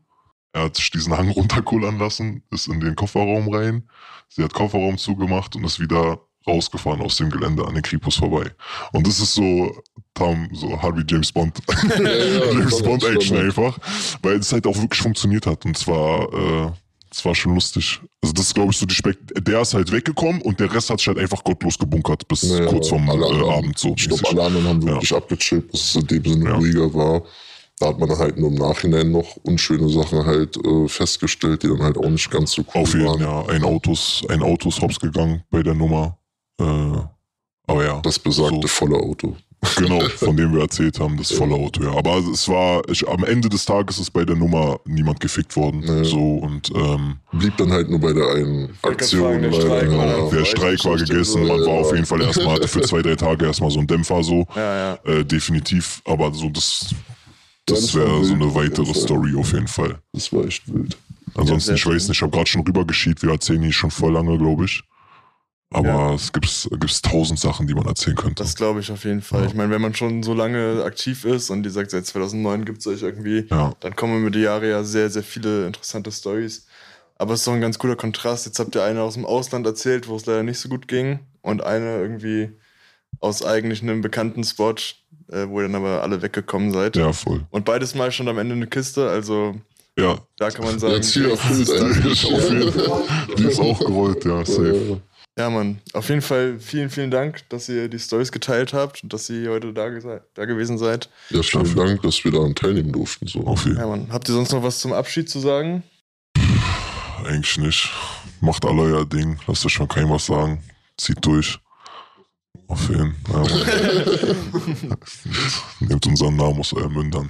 Er 0.53 0.63
hat 0.63 0.75
sich 0.75 0.91
diesen 0.91 1.15
Hang 1.15 1.29
runterkullern 1.31 1.97
lassen, 1.97 2.43
ist 2.51 2.67
in 2.67 2.81
den 2.81 2.95
Kofferraum 2.95 3.53
rein. 3.53 3.89
Sie 4.27 4.43
hat 4.43 4.53
Kofferraum 4.53 4.97
zugemacht 4.97 5.55
und 5.55 5.63
ist 5.63 5.79
wieder 5.79 6.19
rausgefahren 6.47 7.01
aus 7.01 7.17
dem 7.17 7.29
Gelände 7.29 7.65
an 7.65 7.75
den 7.75 7.83
Kripos 7.83 8.15
vorbei. 8.15 8.51
Und 8.91 9.05
das 9.07 9.19
ist 9.19 9.35
so, 9.35 9.75
Tom, 10.13 10.49
so 10.53 10.81
Harvey 10.81 11.03
James 11.07 11.31
Bond, 11.31 11.59
ja, 11.69 12.03
James 12.51 12.71
das 12.71 12.83
Bond 12.83 13.03
Action 13.03 13.37
einfach, 13.37 13.77
weil 14.21 14.37
es 14.37 14.51
halt 14.51 14.65
auch 14.67 14.75
wirklich 14.77 15.01
funktioniert 15.01 15.45
hat 15.45 15.65
und 15.65 15.77
zwar, 15.77 16.33
äh, 16.33 16.71
es 17.13 17.26
war 17.26 17.36
schon 17.36 17.54
lustig. 17.56 18.00
Also 18.21 18.34
das 18.34 18.45
ist, 18.47 18.56
glaube 18.56 18.71
ich, 18.71 18.78
so 18.78 18.86
die 18.86 18.95
Spek 18.95 19.17
der 19.43 19.62
ist 19.62 19.74
halt 19.74 19.91
weggekommen 19.91 20.41
und 20.41 20.60
der 20.60 20.74
Rest 20.74 20.89
hat 20.89 21.00
sich 21.00 21.08
halt 21.08 21.17
einfach 21.19 21.43
gottlos 21.43 21.78
gebunkert 21.78 22.28
bis 22.28 22.43
Naja, 22.43 22.67
kurz 22.67 22.88
vorm 22.89 23.08
äh, 23.10 23.50
Abend 23.52 23.78
so. 23.78 23.93
Ich 23.97 24.08
glaube, 24.08 24.30
alle 24.30 24.43
anderen 24.43 24.67
haben 24.67 24.86
wirklich 24.86 25.13
abgechillt, 25.13 25.74
dass 25.74 25.82
es 25.82 25.95
in 25.95 26.08
dem 26.08 26.24
Sinne 26.26 26.50
Ja. 26.50 26.56
ruhiger 26.56 26.93
war. 26.93 27.24
Da 27.80 27.88
hat 27.88 28.00
man 28.00 28.08
dann 28.08 28.19
halt 28.19 28.38
nur 28.38 28.50
im 28.50 28.56
Nachhinein 28.56 29.12
noch 29.12 29.36
unschöne 29.43 29.89
Sachen 29.89 30.24
halt 30.26 30.56
äh, 30.63 30.88
festgestellt, 30.88 31.63
die 31.63 31.67
dann 31.67 31.82
halt 31.82 31.97
auch 31.97 32.10
nicht 32.10 32.30
ganz 32.30 32.52
so 32.52 32.63
cool 32.74 32.84
Auf 32.84 32.93
jeden 32.93 33.08
waren. 33.08 33.19
Ja. 33.19 33.45
Ein 33.47 33.63
Auto 33.63 33.91
ist, 33.93 34.24
ein 34.30 34.41
Auto 34.43 34.69
ist 34.69 34.80
hops 34.82 35.00
gegangen 35.00 35.43
bei 35.50 35.63
der 35.63 35.74
Nummer. 35.74 36.17
Äh, 36.60 36.63
aber 37.67 37.84
ja. 37.86 38.00
Das 38.02 38.19
besagte 38.19 38.62
So. 38.62 38.67
volle 38.67 38.97
Auto. 38.97 39.36
Genau, 39.78 40.00
von 40.17 40.36
dem 40.36 40.54
wir 40.54 40.62
erzählt 40.62 41.00
haben, 41.00 41.17
das 41.17 41.32
volle 41.32 41.56
Auto, 41.56 41.84
ja. 41.84 41.91
Aber 41.91 42.17
es 42.17 42.47
war, 42.47 42.82
ich, 42.89 43.08
am 43.08 43.24
Ende 43.24 43.47
des 43.47 43.65
Tages 43.65 44.00
ist 44.00 44.12
bei 44.12 44.26
der 44.26 44.36
Nummer 44.36 44.80
niemand 44.86 45.19
gefickt 45.19 45.56
worden. 45.56 45.84
Nee. 45.86 46.04
So 46.04 46.36
und 46.36 46.71
ähm, 46.76 47.17
Blieb 47.32 47.58
dann 47.58 47.71
halt 47.71 47.89
nur 47.89 48.00
bei 48.00 48.13
der 48.13 48.28
einen 48.30 48.69
Aktion. 48.82 49.41
der 49.41 49.52
Streik 49.52 49.91
war 49.91 50.06
ja. 50.08 50.17
dann 50.17 50.30
der 50.32 50.45
Streik 50.45 50.84
war 50.84 50.93
Geschichte, 50.93 51.13
gegessen, 51.13 51.47
man 51.47 51.60
war 51.60 51.67
ja. 51.67 51.82
auf 51.82 51.93
jeden 51.93 52.06
Fall 52.06 52.21
erstmal, 52.21 52.56
hatte 52.56 52.67
für 52.67 52.82
zwei, 52.82 53.02
drei 53.02 53.15
Tage 53.15 53.45
erstmal 53.45 53.71
so 53.71 53.80
einen 53.80 53.88
Dämpfer 53.88 54.24
so. 54.24 54.45
Ja, 54.56 54.78
ja. 54.78 55.00
Äh, 55.06 55.26
definitiv, 55.26 56.02
aber 56.06 56.34
so 56.34 56.50
das, 56.50 56.88
Ja, 57.69 57.76
das 57.76 57.93
wäre 57.93 58.24
so 58.24 58.34
eine 58.34 58.54
weitere. 58.54 58.93
Story 58.93 59.36
auf 59.38 59.54
jeden 59.54 59.67
Fall. 59.67 60.00
Das 60.13 60.34
war 60.34 60.45
echt 60.45 60.67
wild. 60.71 60.97
Ansonsten, 61.36 61.76
ich 61.76 61.86
weiß 61.86 62.08
nicht, 62.08 62.17
ich 62.17 62.21
habe 62.21 62.32
gerade 62.32 62.47
schon 62.47 62.62
rübergeschied, 62.62 63.21
wir 63.21 63.32
erzählen 63.32 63.62
hier 63.62 63.71
schon 63.71 63.91
voll 63.91 64.13
lange, 64.13 64.38
glaube 64.38 64.65
ich. 64.65 64.84
Aber 65.73 65.88
Ja. 65.88 66.13
es 66.13 66.34
gibt 66.34 66.67
gibt's 66.79 67.01
tausend 67.01 67.39
Sachen, 67.39 67.65
die 67.65 67.73
man 67.73 67.86
erzählen 67.86 68.15
könnte. 68.15 68.43
Das 68.43 68.55
glaube 68.55 68.81
ich 68.81 68.91
auf 68.91 69.05
jeden 69.05 69.21
Fall. 69.21 69.41
Ja. 69.41 69.47
Ich 69.47 69.53
meine, 69.53 69.71
wenn 69.71 69.81
man 69.81 69.95
schon 69.95 70.21
so 70.21 70.34
lange 70.34 70.84
aktiv 70.84 71.23
ist 71.25 71.49
und 71.49 71.63
die 71.63 71.69
sagt, 71.69 71.91
seit 71.91 72.05
2009 72.05 72.65
gibt 72.65 72.79
es 72.79 72.88
euch 72.88 73.01
irgendwie, 73.03 73.47
ja. 73.49 73.73
dann 73.79 73.95
kommen 73.95 74.19
über 74.21 74.31
die 74.31 74.41
Jahre 74.41 74.69
ja 74.69 74.84
sehr, 74.84 75.10
sehr 75.10 75.23
viele 75.23 75.67
interessante 75.67 76.12
Stories. 76.12 76.67
Aber 77.17 77.34
es 77.36 77.41
ist 77.41 77.47
doch 77.47 77.53
ein 77.53 77.62
ganz 77.62 77.79
guter 77.79 77.95
Kontrast. 77.95 78.45
Jetzt 78.47 78.60
habt 78.60 78.75
ihr 78.75 78.84
eine 78.84 79.01
aus 79.01 79.13
dem 79.13 79.25
Ausland 79.25 79.65
erzählt, 79.65 80.07
wo 80.07 80.15
es 80.17 80.25
leider 80.25 80.43
nicht 80.43 80.60
so 80.60 80.67
gut 80.69 80.88
ging. 80.88 81.19
Und 81.41 81.63
eine 81.63 82.01
irgendwie 82.01 82.49
aus 83.19 83.43
eigentlich 83.45 83.81
einem 83.81 84.01
bekannten 84.01 84.43
Spot, 84.43 84.73
äh, 85.31 85.47
wo 85.47 85.60
ihr 85.62 85.67
dann 85.67 85.75
aber 85.75 86.01
alle 86.03 86.21
weggekommen 86.21 86.71
seid. 86.73 86.95
ja, 86.97 87.13
voll. 87.13 87.45
Und 87.51 87.63
beides 87.65 87.95
mal 87.95 88.12
schon 88.12 88.27
am 88.27 88.38
Ende 88.39 88.55
eine 88.55 88.67
Kiste. 88.67 89.07
Also 89.10 89.55
Ja, 89.97 90.17
da 90.38 90.49
kann 90.49 90.65
man 90.65 90.79
sagen, 90.79 90.95
Jetzt 90.95 91.13
hier 91.13 91.29
erfüllt 91.31 91.69
eigentlich. 91.69 92.25
auf 92.25 92.49
jeden 92.49 92.71
Fall. 92.73 93.01
Die 93.38 93.43
ist 93.45 93.60
auch 93.60 93.79
gerollt, 93.79 94.25
ja, 94.25 94.43
safe. 94.45 95.01
Ja 95.41 95.49
Mann, 95.49 95.80
auf 95.93 96.10
jeden 96.10 96.21
Fall 96.21 96.60
vielen, 96.60 96.89
vielen 96.89 97.10
Dank, 97.12 97.47
dass 97.49 97.67
ihr 97.67 97.88
die 97.89 97.99
Stories 97.99 98.32
geteilt 98.32 98.73
habt 98.73 99.04
und 99.04 99.12
dass 99.12 99.30
ihr 99.30 99.49
heute 99.49 99.73
da, 99.73 99.89
da 100.34 100.45
gewesen 100.45 100.77
seid. 100.77 101.10
Ja, 101.30 101.41
vielen 101.41 101.75
Dank, 101.75 102.01
dass 102.04 102.23
wir 102.23 102.32
daran 102.32 102.54
teilnehmen 102.54 102.91
durften. 102.91 103.27
So. 103.27 103.41
Auf 103.41 103.65
jeden 103.65 103.77
Ja 103.77 103.88
Mann, 103.88 104.08
habt 104.12 104.30
ihr 104.30 104.34
sonst 104.34 104.51
noch 104.51 104.63
was 104.63 104.80
zum 104.80 104.93
Abschied 104.93 105.30
zu 105.30 105.39
sagen? 105.39 105.84
Eigentlich 107.25 107.58
nicht. 107.58 107.89
Macht 108.39 108.65
alle 108.65 108.82
euer 108.84 109.06
Ding. 109.06 109.39
Lasst 109.47 109.65
euch 109.65 109.73
schon 109.73 109.88
keinem 109.88 110.10
was 110.12 110.27
sagen. 110.27 110.63
Zieht 110.97 111.23
durch. 111.25 111.60
Auf 112.67 112.89
jeden 112.89 113.15
Fall. 113.25 113.47
Ja. 113.47 114.95
Nehmt 115.88 116.06
unseren 116.08 116.36
Namen 116.36 116.60
aus 116.60 116.73
euren 116.73 116.93
Mündern. 116.93 117.30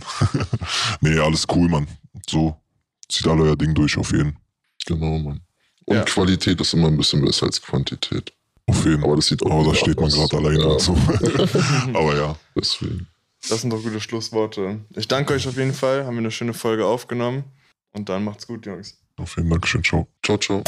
nee, 1.01 1.17
alles 1.17 1.45
cool, 1.53 1.67
Mann. 1.67 1.87
So. 2.29 2.55
Zieht 3.09 3.27
alle 3.27 3.43
euer 3.43 3.55
Ding 3.55 3.73
durch, 3.73 3.97
auf 3.97 4.11
jeden. 4.11 4.37
Genau, 4.85 5.17
Mann. 5.17 5.41
Und 5.85 5.95
Ja. 5.97 6.03
Qualität 6.03 6.59
ist 6.61 6.73
immer 6.73 6.87
ein 6.87 6.97
bisschen 6.97 7.23
besser 7.23 7.45
als 7.47 7.61
Quantität. 7.61 8.31
Auf 8.67 8.85
jeden. 8.85 9.03
Aber 9.03 9.15
das 9.15 9.27
sieht 9.27 9.43
auch 9.43 9.51
Aber 9.51 9.71
da 9.71 9.75
steht 9.75 9.99
man 9.99 10.09
gerade 10.09 10.37
alleine 10.37 10.59
Ja, 10.59 10.65
und 10.67 10.81
so. 10.81 10.93
Aber 11.93 12.15
ja. 12.15 12.35
Deswegen. 12.55 13.07
Das 13.49 13.61
sind 13.61 13.71
doch 13.71 13.81
gute 13.81 13.99
Schlussworte. 13.99 14.79
Ich 14.95 15.07
danke 15.07 15.33
euch 15.33 15.47
auf 15.47 15.57
jeden 15.57 15.73
Fall. 15.73 16.05
Haben 16.05 16.15
wir 16.15 16.19
eine 16.19 16.31
schöne 16.31 16.53
Folge 16.53 16.85
aufgenommen. 16.85 17.43
Und 17.93 18.07
dann 18.07 18.23
macht's 18.23 18.45
gut, 18.47 18.65
Jungs. 18.65 18.97
Auf 19.17 19.35
jeden 19.35 19.49
Dankeschön. 19.49 19.83
Ciao. 19.83 20.07
Ciao, 20.23 20.37
ciao. 20.37 20.63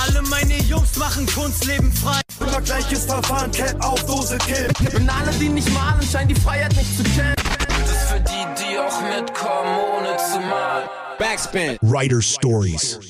Alle 0.00 0.22
meine 0.22 0.56
Jungs 0.62 0.96
machen 0.96 1.26
Kunst, 1.26 1.64
leben 1.64 1.92
frei. 1.92 2.20
Immer 2.40 2.60
gleiches 2.62 3.04
Verfahren, 3.06 3.50
Cap 3.50 3.76
auf 3.84 4.04
Dose, 4.06 4.38
Kill. 4.38 4.68
Und 4.94 5.08
alle, 5.08 5.32
die 5.32 5.48
nicht 5.48 5.68
malen, 5.72 6.00
scheinen 6.02 6.28
die 6.28 6.40
Freiheit 6.40 6.74
nicht 6.76 6.96
zu 6.96 7.02
kennen. 7.02 7.34
Das 7.68 7.90
ist 7.90 8.10
für 8.10 8.20
die, 8.20 8.62
die 8.62 8.78
auch 8.78 9.00
mitkommen, 9.02 9.76
ohne 9.98 10.16
zu 10.16 10.38
malen. 10.40 10.88
Backspin. 11.18 11.76
Writer 11.82 12.22
Stories. 12.22 13.00